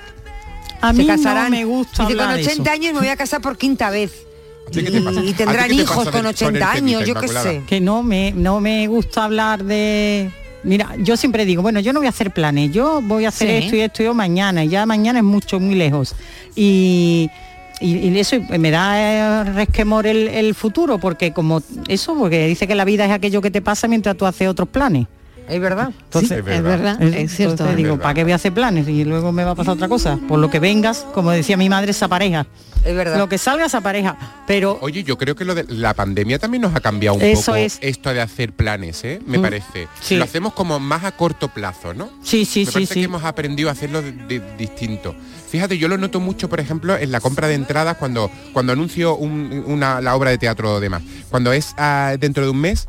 A 0.82 0.91
Se 0.91 0.97
mí 0.97 1.06
no 1.06 1.16
casarán. 1.16 1.52
me 1.52 1.64
gusta 1.64 2.04
Dice, 2.06 2.18
con 2.18 2.28
de 2.36 2.41
80 2.41 2.64
eso. 2.64 2.72
años 2.72 2.93
me 2.93 2.99
voy 2.99 3.10
a 3.10 3.16
casar 3.16 3.39
por 3.41 3.58
quinta 3.58 3.89
vez. 3.89 4.12
te 4.72 4.82
pasa? 5.02 5.20
Y, 5.22 5.26
y 5.26 5.30
¿A 5.30 5.32
ti 5.32 5.34
tendrán 5.34 5.68
te 5.68 5.74
hijos 5.76 5.95
con 5.95 6.06
de- 6.06 6.12
con 6.12 6.20
el 6.22 6.26
80 6.28 6.72
años, 6.72 7.06
yo 7.06 7.16
qué 7.16 7.28
sé. 7.28 7.62
que 7.68 7.82
no 7.82 8.04
me 8.04 8.32
no 8.32 8.62
me 8.62 8.88
gusta 8.88 9.26
hablar 9.26 9.64
de 9.66 10.32
mira 10.64 10.95
yo 10.99 11.18
siempre 11.18 11.45
digo 11.45 11.62
bueno 11.62 11.80
yo 11.80 11.91
no 11.93 11.99
voy 11.99 12.07
a 12.07 12.09
hacer 12.09 12.32
planes 12.32 12.72
yo 12.72 13.01
voy 13.01 13.26
a 13.26 13.30
hacer 13.30 13.47
Sí. 13.49 13.55
esto 13.66 13.76
y 13.76 13.80
esto 13.82 14.03
y 14.03 14.05
yo 14.05 14.14
mañana 14.14 14.64
y 14.64 14.70
ya 14.70 14.86
mañana 14.86 15.20
es 15.20 15.26
mucho 15.26 15.59
muy 15.59 15.76
lejos 15.76 16.16
y 16.55 17.30
y, 17.80 17.95
y 18.09 18.20
eso 18.20 18.36
me 18.59 18.70
da 18.70 19.41
eh, 19.41 19.43
resquemor 19.55 20.05
el, 20.05 20.28
el 20.28 20.53
futuro 20.53 20.99
porque 20.99 21.34
como 21.34 21.64
eso 21.88 22.16
porque 22.16 22.45
dice 22.47 22.68
que 22.68 22.76
la 22.76 22.86
vida 22.86 23.05
es 23.05 23.12
aquello 23.12 23.41
que 23.41 23.49
te 23.49 23.62
pasa 23.64 23.88
mientras 23.88 24.16
tú 24.16 24.26
haces 24.28 24.47
otros 24.47 24.70
planes 24.70 25.07
es 25.50 25.60
verdad 25.60 25.89
entonces, 26.04 26.32
es 26.32 26.44
verdad, 26.64 27.02
es 27.02 27.32
cierto. 27.36 27.54
entonces 27.54 27.70
Es 27.72 27.78
digo 27.78 27.98
para 28.00 28.14
qué 28.14 28.24
voy 28.24 28.32
a 28.34 28.36
hacer 28.36 28.54
planes 28.54 28.88
y 28.88 29.04
luego 29.04 29.32
me 29.32 29.44
va 29.44 29.52
a 29.52 29.56
pasar 29.56 29.74
otra 29.74 29.88
cosa 29.89 30.18
por 30.28 30.39
lo 30.39 30.50
que 30.50 30.60
vengas 30.60 31.06
como 31.14 31.32
decía 31.32 31.58
mi 31.58 31.70
madre 31.70 31.92
esa 31.92 32.08
pareja 32.08 32.46
es 32.86 32.96
verdad 32.96 33.18
lo 33.18 33.30
que 33.30 33.38
salga 33.38 33.66
esa 33.66 33.82
pareja 33.82 34.18
pero 34.48 34.78
Oye, 34.82 35.04
yo 35.04 35.18
creo 35.18 35.36
que 35.36 35.46
lo 35.46 35.54
de 35.56 35.66
la 35.68 35.94
pandemia 35.94 36.39
también 36.39 36.62
nos 36.64 36.76
ha 36.76 36.80
cambiado 36.80 37.16
un 37.18 37.22
Eso 37.22 37.52
poco 37.52 37.56
es. 37.58 37.78
esto 37.82 38.12
de 38.14 38.22
hacer 38.22 38.52
planes, 38.54 39.04
¿eh? 39.04 39.22
Me 39.26 39.38
Mm, 39.38 39.42
parece. 39.42 39.88
sí. 40.02 40.16
Lo 40.18 40.24
hacemos 40.26 40.54
como 40.54 40.80
más 40.80 41.04
a 41.06 41.12
corto 41.12 41.48
plazo, 41.50 41.94
¿no? 41.94 42.10
sí 42.24 42.44
sí 42.44 42.62
Me 42.62 42.66
sí 42.66 42.72
parece 42.74 42.94
sí 42.96 43.00
que 43.02 43.06
hemos 43.06 43.24
aprendido 43.24 43.70
a 43.70 43.74
hacerlo 43.74 44.02
de- 44.02 44.12
de- 44.12 44.56
distinto. 44.58 45.16
Fíjate, 45.50 45.78
yo 45.78 45.88
lo 45.88 45.98
noto 45.98 46.20
mucho, 46.20 46.50
por 46.50 46.60
ejemplo, 46.60 46.98
en 46.98 47.12
la 47.12 47.20
compra 47.22 47.48
de 47.48 47.54
entradas 47.56 47.98
cuando, 47.98 48.32
cuando 48.54 48.74
anuncio 48.74 49.16
un- 49.16 49.64
una, 49.68 50.02
la 50.02 50.16
obra 50.16 50.32
de 50.32 50.38
teatro 50.38 50.74
o 50.74 50.80
demás. 50.80 51.04
Cuando 51.30 51.54
es 51.54 51.74
ah, 51.78 52.16
dentro 52.20 52.44
de 52.44 52.50
un 52.50 52.60
mes, 52.60 52.88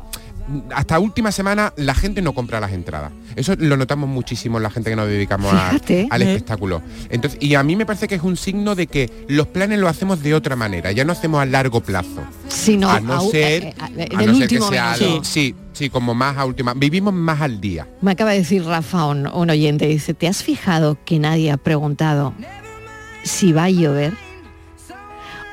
hasta 0.75 0.99
última 0.99 1.31
semana 1.31 1.73
la 1.77 1.95
gente 1.95 2.21
no 2.21 2.33
compra 2.33 2.59
las 2.59 2.71
entradas. 2.73 3.11
Eso 3.35 3.55
lo 3.57 3.77
notamos 3.77 4.09
muchísimo 4.09 4.57
en 4.57 4.63
la 4.63 4.69
gente 4.69 4.89
que 4.89 4.95
nos 4.95 5.07
dedicamos 5.07 5.53
a- 5.53 5.69
Fíjate. 5.71 6.07
al 6.09 6.21
Eh. 6.21 6.33
espectáculo. 6.33 6.81
Entonces, 7.09 7.39
y 7.41 7.55
a 7.55 7.63
mí 7.63 7.75
me 7.75 7.85
parece 7.85 8.07
que 8.07 8.15
es 8.15 8.23
un 8.23 8.35
signo 8.37 8.75
de 8.75 8.87
que 8.87 9.09
los 9.27 9.47
planes 9.47 9.79
lo 9.79 9.87
hacemos 9.87 10.21
de 10.21 10.33
otra 10.35 10.55
manera, 10.55 10.91
ya 10.91 11.05
no 11.05 11.13
hacemos 11.13 11.41
a 11.41 11.45
largo 11.45 11.81
plazo. 11.81 12.21
Sino 12.49 12.89
a 12.89 12.99
no 12.99 13.13
a- 13.13 13.21
ser, 13.21 13.63
eh, 13.63 13.73
eh, 13.97 14.07
a 14.11 14.13
en 14.15 14.19
el 14.21 14.31
no 14.33 14.37
ser 14.37 14.47
que 14.49 14.59
sea 14.59 14.91
minuto. 14.91 15.05
algo- 15.13 15.23
sí, 15.23 15.55
sí, 15.73 15.89
como 15.89 16.13
más 16.13 16.37
a 16.37 16.45
última. 16.45 16.73
Vivimos 16.73 17.13
más 17.13 17.41
al 17.41 17.59
día. 17.61 17.87
Me 18.01 18.11
acaba 18.11 18.31
de 18.31 18.39
decir 18.39 18.63
Rafa, 18.65 19.05
un, 19.07 19.27
un 19.27 19.49
oyente, 19.49 19.87
dice, 19.87 20.13
¿te 20.13 20.27
has 20.27 20.43
fijado 20.43 20.97
que 21.05 21.19
nadie 21.19 21.51
ha 21.51 21.57
preguntado 21.57 22.33
si 23.23 23.53
va 23.53 23.65
a 23.65 23.69
llover? 23.69 24.13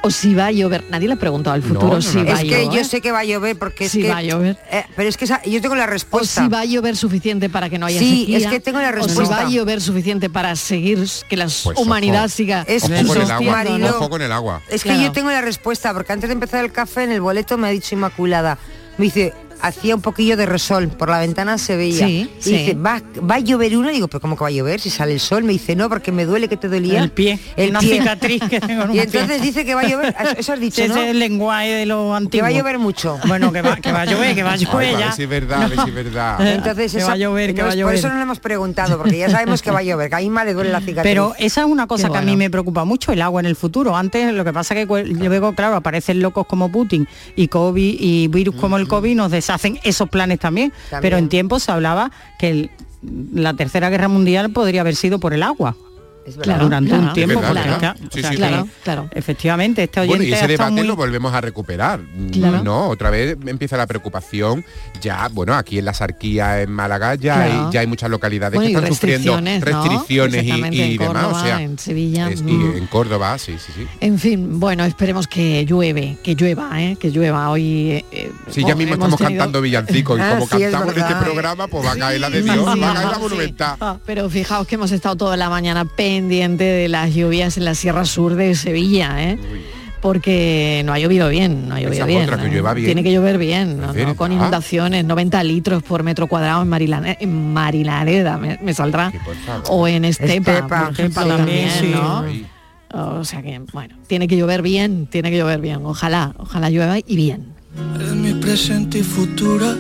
O 0.03 0.11
si 0.11 0.35
va 0.35 0.47
a 0.47 0.51
llover. 0.51 0.85
Nadie 0.89 1.09
le 1.09 1.15
ha 1.15 1.19
preguntado 1.19 1.53
al 1.55 1.63
futuro 1.63 1.95
no, 1.95 2.01
si 2.03 2.17
no. 2.17 2.25
va 2.25 2.31
a 2.39 2.41
Es 2.41 2.49
que 2.49 2.69
yo 2.75 2.85
sé 2.85 3.03
que 3.03 3.13
va 3.13 3.19
a 3.19 3.25
llover 3.25 3.59
porque 3.59 3.85
es 3.85 3.93
Si 3.93 4.01
que 4.01 4.09
va 4.09 4.17
a 4.19 4.23
llover. 4.23 4.57
eh, 4.71 4.85
pero 4.97 5.09
es 5.11 5.19
que 5.19 5.27
esa- 5.27 5.43
yo 5.43 5.61
tengo 5.61 5.75
la 5.75 5.85
O 5.85 5.89
respuesta. 5.89 6.43
si 6.43 6.49
va 6.49 6.61
a 6.61 6.65
llover 6.65 6.97
suficiente 6.97 7.51
para 7.51 7.69
que 7.69 7.79
no 7.79 7.85
haya 7.85 7.99
Sí, 7.99 8.21
sequía. 8.21 8.39
es 8.39 8.47
que 8.47 8.61
tengo 8.61 8.81
la 8.81 8.89
O 8.89 8.93
si 8.95 8.99
respuesta. 9.09 9.37
va 9.37 9.43
a 9.43 9.51
llover 9.51 9.81
suficiente 9.83 10.31
para 10.31 10.57
seguir 10.57 11.07
que 11.29 11.37
la 11.37 11.45
Pues 11.45 11.77
humanidad 11.77 12.25
ojo. 12.25 12.29
siga 12.35 12.65
Es- 12.67 12.85
Ojo 12.85 12.93
con 12.93 12.97
el 12.97 13.07
agua. 13.07 13.15
subsistiendo, 13.15 13.53
Marilo. 13.53 13.91
¿no? 13.91 13.97
Ojo 13.99 14.09
con 14.11 14.23
el 14.23 14.33
agua. 14.33 14.63
Es 14.71 14.83
que 14.83 14.89
Claro. 14.89 15.03
yo 15.05 15.13
tengo 15.13 15.31
la 15.31 15.43
respuesta, 15.43 15.93
porque 15.93 16.13
antes 16.15 16.29
de 16.29 16.35
empezar 16.35 16.65
el 16.65 16.73
café 16.73 17.05
en 17.05 17.13
el 17.13 17.21
boleto 17.21 17.59
me 17.59 17.69
ha 17.69 17.71
dicho 17.71 17.95
Inmaculada. 17.95 18.57
Me 18.97 19.05
dice, 19.05 19.35
hacía 19.63 19.95
un 19.95 20.01
poquillo 20.03 20.37
de 20.37 20.47
resol, 20.47 20.89
por 20.89 21.09
la 21.09 21.19
ventana 21.19 21.59
se 21.59 21.77
veía. 21.77 22.07
Sí, 22.07 22.31
y 22.39 22.43
sí. 22.43 22.53
dice, 22.57 22.75
¿Va, 22.75 23.01
va 23.29 23.37
a 23.37 23.39
llover 23.41 23.77
una, 23.77 23.91
digo, 23.91 24.09
pero 24.09 24.21
¿cómo 24.21 24.37
que 24.37 24.43
va 24.43 24.49
a 24.49 24.53
llover 24.53 24.81
si 24.81 24.91
sale 24.91 25.13
el 25.13 25.21
sol? 25.21 25.45
Me 25.45 25.53
dice, 25.53 25.75
no, 25.77 25.89
porque 25.89 26.13
me 26.13 26.25
duele 26.25 26.49
que 26.49 26.57
te 26.57 26.69
dolía. 26.69 27.01
el 27.01 27.11
pie 27.11 27.39
El 27.57 27.71
una 27.71 27.81
pie. 27.81 27.99
cicatriz 27.99 28.43
que 28.49 28.61
tengo 28.61 28.83
en 28.85 28.91
un 28.91 28.97
Y 28.97 29.01
entonces 29.01 29.39
pie. 29.39 29.41
dice 29.41 29.65
que 29.65 29.75
va 29.75 29.83
a 29.83 29.89
llover, 29.89 30.15
eso 30.39 30.53
has 30.53 30.61
dicho, 30.61 30.83
Ese 30.83 30.93
¿no? 30.95 31.01
es 31.01 31.11
el 31.11 31.19
lenguaje 31.19 31.69
de 31.71 31.87
los 31.87 32.15
antiguos. 32.17 32.31
Que 32.31 32.43
va 32.43 32.49
a 32.49 32.53
llover 32.61 32.79
mucho. 32.79 33.19
Bueno, 33.27 33.53
que 33.53 33.63
va, 33.63 33.77
que 33.77 33.93
va 33.93 34.03
a 34.03 34.05
llover, 34.05 34.35
que 34.35 34.43
va 34.43 34.53
a 34.53 34.57
llover 34.57 34.99
ya. 34.99 35.11
es 35.17 35.29
verdad, 35.29 35.71
es 35.73 35.95
verdad. 35.95 36.47
Entonces, 36.55 36.93
Que 36.93 36.99
esa- 36.99 37.07
va 37.09 37.13
a 37.15 37.17
llover, 37.17 37.55
que 37.55 37.63
va 37.63 37.69
a 37.69 37.73
entonces, 37.73 37.75
por 37.75 37.81
llover. 37.81 37.95
eso 37.97 38.09
no 38.09 38.15
le 38.17 38.23
hemos 38.23 38.41
preguntado, 38.41 38.99
porque 38.99 39.19
ya 39.19 39.29
sabemos 39.31 39.63
que 39.63 39.71
va 39.71 39.81
a 39.81 39.83
llover, 39.83 40.09
que 40.11 40.17
a 40.17 40.23
Inma 40.23 40.45
le 40.45 40.55
duele 40.55 40.71
la 40.71 40.81
cicatriz. 40.81 41.03
Pero 41.03 41.35
esa 41.39 41.61
es 41.63 41.67
una 41.67 41.87
cosa 41.87 42.09
Qué 42.09 42.13
que 42.13 42.19
a 42.19 42.23
mí 42.23 42.37
me 42.37 42.51
preocupa 42.51 42.85
mucho, 42.85 43.13
el 43.13 43.23
agua 43.23 43.41
en 43.41 43.47
el 43.47 43.57
futuro. 43.57 43.97
Antes 43.97 44.33
lo 44.33 44.45
que 44.45 44.53
pasa 44.53 44.75
que 44.75 44.87
luego, 44.87 45.55
claro, 45.55 45.77
aparecen 45.77 46.21
locos 46.21 46.47
como 46.47 46.71
Putin 46.71 47.07
y 47.37 47.49
COVID 47.49 47.97
y 48.01 48.29
virus 48.29 48.55
como 48.57 48.77
el 48.77 48.89
COVID 48.89 49.15
nos 49.17 49.31
deshacen 49.53 49.79
esos 49.85 50.09
planes 50.09 50.39
también. 50.39 50.71
También. 50.91 51.01
Pero 51.03 51.17
en 51.19 51.29
tiempo 51.29 51.59
se 51.59 51.73
hablaba 51.73 52.11
que 52.39 52.51
el- 52.51 52.71
la 53.35 53.55
tercera 53.55 53.89
guerra 53.91 54.09
mundial 54.09 54.51
podría 54.51 54.83
haber 54.83 54.95
sido 54.95 55.19
por 55.19 55.33
el 55.33 55.43
agua. 55.43 55.75
Es 56.31 56.37
verdad. 56.37 56.43
Claro, 56.55 56.65
durante 56.65 56.91
claro. 56.91 57.05
un 57.07 57.13
tiempo. 57.13 57.33
Es 57.35 57.41
verdad, 57.41 57.63
porque, 57.63 57.79
claro. 57.79 57.79
claro, 57.81 57.99
Sí, 58.01 58.19
o 58.19 58.23
sea 58.23 58.31
sí, 58.31 58.37
que, 58.37 58.37
Claro, 58.37 58.69
claro. 58.85 59.09
Efectivamente, 59.13 59.83
este 59.85 60.01
oyente 60.01 60.17
Bueno, 60.19 60.31
y 60.31 60.33
ese 60.33 60.47
debate 60.47 60.73
muy- 60.73 60.87
lo 60.87 60.97
volvemos 60.97 61.33
a 61.35 61.41
recuperar. 61.41 62.01
Claro. 62.33 62.63
No, 62.65 62.89
otra 62.89 63.11
vez 63.11 63.37
empieza 63.47 63.77
la 63.77 63.87
preocupación. 63.87 64.65
Ya, 65.01 65.29
bueno, 65.33 65.55
aquí 65.55 65.79
en 65.79 65.85
la 65.85 65.95
Sarquía, 65.95 66.63
en 66.63 66.71
Málaga, 66.73 67.15
ya, 67.15 67.35
Claro. 67.35 67.67
hay, 67.67 67.73
ya 67.73 67.81
hay 67.81 67.87
muchas 67.87 68.11
localidades 68.11 68.55
Bueno, 68.57 68.69
que 68.69 68.75
están 68.87 68.95
sufriendo 68.95 69.41
restricciones, 69.61 70.45
y- 70.45 70.47
Exactamente, 70.47 70.77
y, 70.77 70.81
en 70.83 70.91
demás. 70.99 71.09
Córdoba, 71.23 71.41
o 71.41 71.45
sea, 71.45 71.63
en 71.63 71.79
Sevilla, 71.79 72.31
es- 72.31 72.41
y 72.41 72.45
mm. 72.45 72.77
en 72.77 72.87
Córdoba, 72.87 73.39
sí, 73.39 73.57
sí, 73.65 73.73
sí. 73.75 73.87
En 74.01 74.19
fin, 74.19 74.59
bueno, 74.61 74.85
esperemos 74.85 75.27
que 75.27 75.65
llueve, 75.65 76.17
que 76.23 76.35
llueva, 76.35 76.81
¿eh? 76.83 76.97
que 76.99 77.11
llueva 77.11 77.51
hoy. 77.51 78.05
eh, 78.13 78.33
Sí, 78.51 78.65
ya 78.67 78.75
mismo 78.75 78.95
estamos 78.95 79.17
tenido- 79.19 79.39
cantando 79.39 79.61
villancicos 79.61 80.19
y 80.19 80.23
Ah, 80.31 80.31
como 80.39 80.47
sí, 80.47 80.63
es 80.63 80.71
cantamos 80.73 80.97
en 80.97 81.03
este 81.03 81.15
programa, 81.17 81.67
pues 81.69 81.87
va 81.87 81.93
a 81.93 81.97
caer 81.97 82.21
la 82.21 82.31
de 82.31 82.43
Dios, 82.43 82.67
va 82.67 82.73
a 82.91 82.95
caer 82.95 83.09
la 83.11 83.19
monumental. 83.19 83.77
Ah, 83.81 83.97
Pero 84.07 84.29
fijaos 84.31 84.67
que 84.67 84.75
hemos 84.77 84.91
estado 84.93 85.17
toda 85.17 85.37
la 85.37 85.49
mañana 85.51 85.85
pendiente 86.21 86.65
de 86.65 86.89
las 86.89 87.15
lluvias 87.15 87.57
en 87.57 87.65
la 87.65 87.75
Sierra 87.75 88.05
Sur 88.05 88.35
de 88.35 88.55
Sevilla, 88.55 89.23
¿eh? 89.31 89.39
porque 90.03 90.83
no 90.85 90.93
ha 90.93 90.99
llovido 90.99 91.29
bien, 91.31 91.67
no 91.69 91.75
ha 91.77 91.81
llovido 91.81 91.93
Esa 91.95 92.03
es 92.03 92.09
bien. 92.09 92.23
otra, 92.25 92.37
que 92.39 92.47
¿eh? 92.47 92.51
llueva 92.51 92.75
bien. 92.75 92.87
Tiene 92.87 93.03
que 93.03 93.13
llover 93.13 93.39
bien, 93.39 93.81
¿no? 93.81 93.91
Es 93.95 94.07
¿no? 94.07 94.17
con 94.17 94.29
verdad. 94.29 94.43
inundaciones, 94.45 95.05
90 95.07 95.43
litros 95.45 95.83
por 95.83 96.03
metro 96.03 96.27
cuadrado 96.27 96.63
en, 96.63 96.69
Marilane- 96.69 97.17
en 97.21 97.53
Marilareda, 97.55 98.37
me, 98.37 98.59
me 98.63 98.75
saldrá, 98.75 99.11
o 99.69 99.89
en 99.89 100.05
Estepa, 100.05 100.35
Estepa, 100.35 100.69
por 100.85 100.93
ejemplo, 100.93 101.23
Estepa 101.23 101.37
también, 101.39 101.71
sí. 101.81 101.91
¿no? 101.95 102.25
O 103.21 103.25
sea 103.25 103.41
que, 103.41 103.61
bueno, 103.73 103.97
tiene 104.07 104.29
que 104.29 104.37
llover 104.37 104.61
bien, 104.63 105.07
tiene 105.07 105.31
que 105.31 105.39
llover 105.39 105.61
bien, 105.63 105.81
ojalá, 105.85 106.35
ojalá 106.37 106.69
llueva 106.69 106.99
y 106.99 107.17
bien. 107.17 107.47
Eres 107.97 108.13
mi 108.15 108.35
presente 108.35 108.99
y 108.99 109.03
futura. 109.03 109.75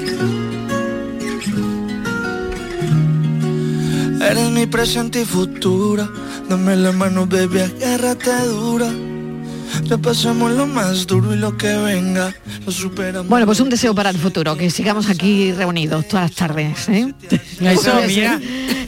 Eres 4.20 4.50
mi 4.50 4.66
presente 4.66 5.22
y 5.22 5.24
futura. 5.24 6.08
Dame 6.48 6.76
la 6.76 6.92
mano, 6.92 7.26
baby, 7.26 7.60
agárrate 7.60 8.30
dura. 8.46 8.90
repasamos 9.88 10.52
lo 10.52 10.66
más 10.66 11.06
duro 11.06 11.32
y 11.34 11.38
lo 11.38 11.56
que 11.56 11.74
venga, 11.76 12.34
lo 12.66 12.72
superamos. 12.72 13.28
Bueno, 13.28 13.46
pues 13.46 13.60
un 13.60 13.70
deseo 13.70 13.94
para 13.94 14.10
el 14.10 14.18
futuro, 14.18 14.56
que 14.56 14.68
sigamos 14.70 15.08
aquí 15.08 15.52
reunidos 15.52 16.06
todas 16.08 16.30
las 16.30 16.36
tardes. 16.36 16.88
¿eh? 16.88 17.12
Eso, 17.60 17.98
es 18.00 18.06
mira. 18.08 18.40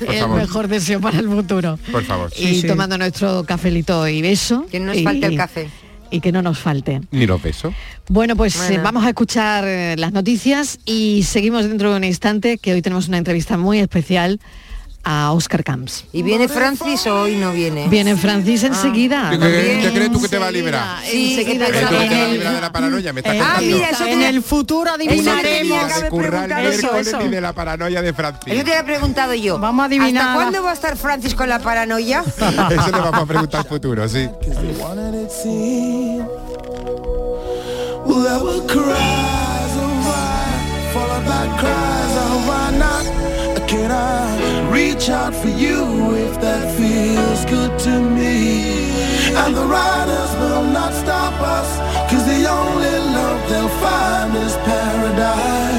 el- 0.09 0.18
favor. 0.20 0.37
mejor 0.41 0.68
deseo 0.68 1.01
para 1.01 1.18
el 1.18 1.28
futuro. 1.28 1.78
Por 1.91 2.05
favor. 2.05 2.30
y 2.37 2.62
tomando 2.62 2.99
nuestro 2.99 3.45
cafelito 3.45 4.07
y 4.09 4.20
beso. 4.22 4.66
Que 4.70 4.80
no 4.80 4.87
nos 4.87 4.97
y- 4.99 5.05
falte 5.05 5.26
el 5.26 5.37
café. 5.37 5.68
Y 6.11 6.20
que 6.20 6.30
no 6.30 6.43
nos 6.43 6.59
falte. 6.59 7.01
Ni 7.11 7.26
lo 7.26 7.39
peso. 7.39 7.72
Bueno, 8.09 8.37
pues 8.37 8.55
Bueno. 8.59 8.74
eh, 8.74 8.80
vamos 8.85 9.05
a 9.07 9.09
escuchar 9.09 9.64
eh, 9.66 9.95
las 9.97 10.12
noticias 10.12 10.78
y 10.85 11.22
seguimos 11.22 11.66
dentro 11.66 11.91
de 11.91 11.97
un 11.97 12.05
instante, 12.05 12.59
que 12.59 12.74
hoy 12.74 12.83
tenemos 12.83 13.09
una 13.09 13.16
entrevista 13.16 13.57
muy 13.57 13.78
especial 13.78 14.39
a 15.05 15.32
Oscar 15.32 15.64
Camps. 15.64 16.05
¿Y 16.12 16.22
viene 16.22 16.48
Francis 16.48 17.07
o 17.07 17.22
hoy 17.22 17.36
no 17.36 17.53
viene? 17.53 17.88
Viene 17.88 18.16
Francis 18.16 18.62
enseguida. 18.62 19.30
¿Qué, 19.30 19.38
qué- 19.38 19.80
qué 19.82 19.90
crees 19.92 20.12
tú 20.12 20.20
que 20.22 20.28
te 20.28 20.38
va 20.38 20.46
a 20.46 20.50
liberar? 20.50 20.98
Sí, 21.05 21.34
enseguida 21.38 21.66
que 21.66 21.72
¿Crees 21.72 21.88
tú 21.88 21.94
que 21.98 22.07
te 22.09 22.14
va 22.14 22.20
a 22.20 22.24
el- 22.26 22.32
liberar 22.32 22.55
de 22.55 22.61
la 22.61 22.72
paranoia? 22.72 23.12
Me 23.12 23.20
estás 23.20 23.34
Ah, 23.34 23.44
contando. 23.55 23.76
mira, 23.76 23.90
eso 23.90 24.07
en 24.07 24.22
el 24.22 24.42
futuro 24.42 24.90
Eso 24.90 24.94
adivinaremos. 24.94 25.92
Eso, 26.74 26.96
eso. 26.96 27.18
de 27.18 27.40
la 27.40 27.53
paranoia 27.53 28.00
de 28.03 28.12
Francis. 28.12 28.53
Eso 28.53 28.64
te 28.64 28.70
había 28.70 28.84
preguntado 28.84 29.34
yo. 29.34 29.59
Vamos 29.59 29.82
a 29.82 29.86
adivinar. 29.86 30.22
¿Hasta 30.22 30.34
cuándo 30.34 30.62
va 30.62 30.70
a 30.70 30.74
estar 30.74 30.96
Francis 30.96 31.34
con 31.34 31.48
la 31.48 31.59
paranoia? 31.59 32.20
Eso 32.36 32.50
le 32.90 32.98
vamos 33.00 33.20
a 33.22 33.26
preguntar 33.26 33.61
al 33.62 33.66
futuro, 33.66 34.09
sí. 34.09 34.28
I 43.91 44.70
reach 44.70 45.09
out 45.09 45.35
for 45.35 45.49
you 45.49 46.14
if 46.14 46.41
that 46.41 46.64
feels 46.76 47.45
good 47.47 47.78
to 47.87 48.01
me? 48.01 48.93
And 49.35 49.57
the 49.57 49.64
riders 49.64 50.33
will 50.41 50.64
not 50.78 50.93
stop 50.93 51.35
us, 51.41 51.70
cause 52.11 52.24
the 52.26 52.49
only 52.49 52.97
love 53.16 53.41
they'll 53.49 53.76
find 53.80 54.37
is 54.37 54.55
paradise. 54.68 55.72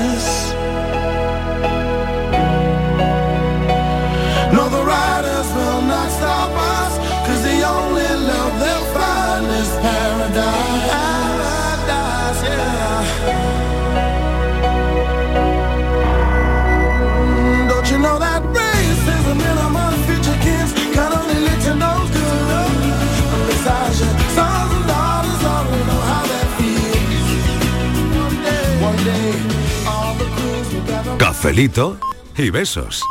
Cafelito 31.44 32.00
y 32.38 32.52
besos. 32.52 33.04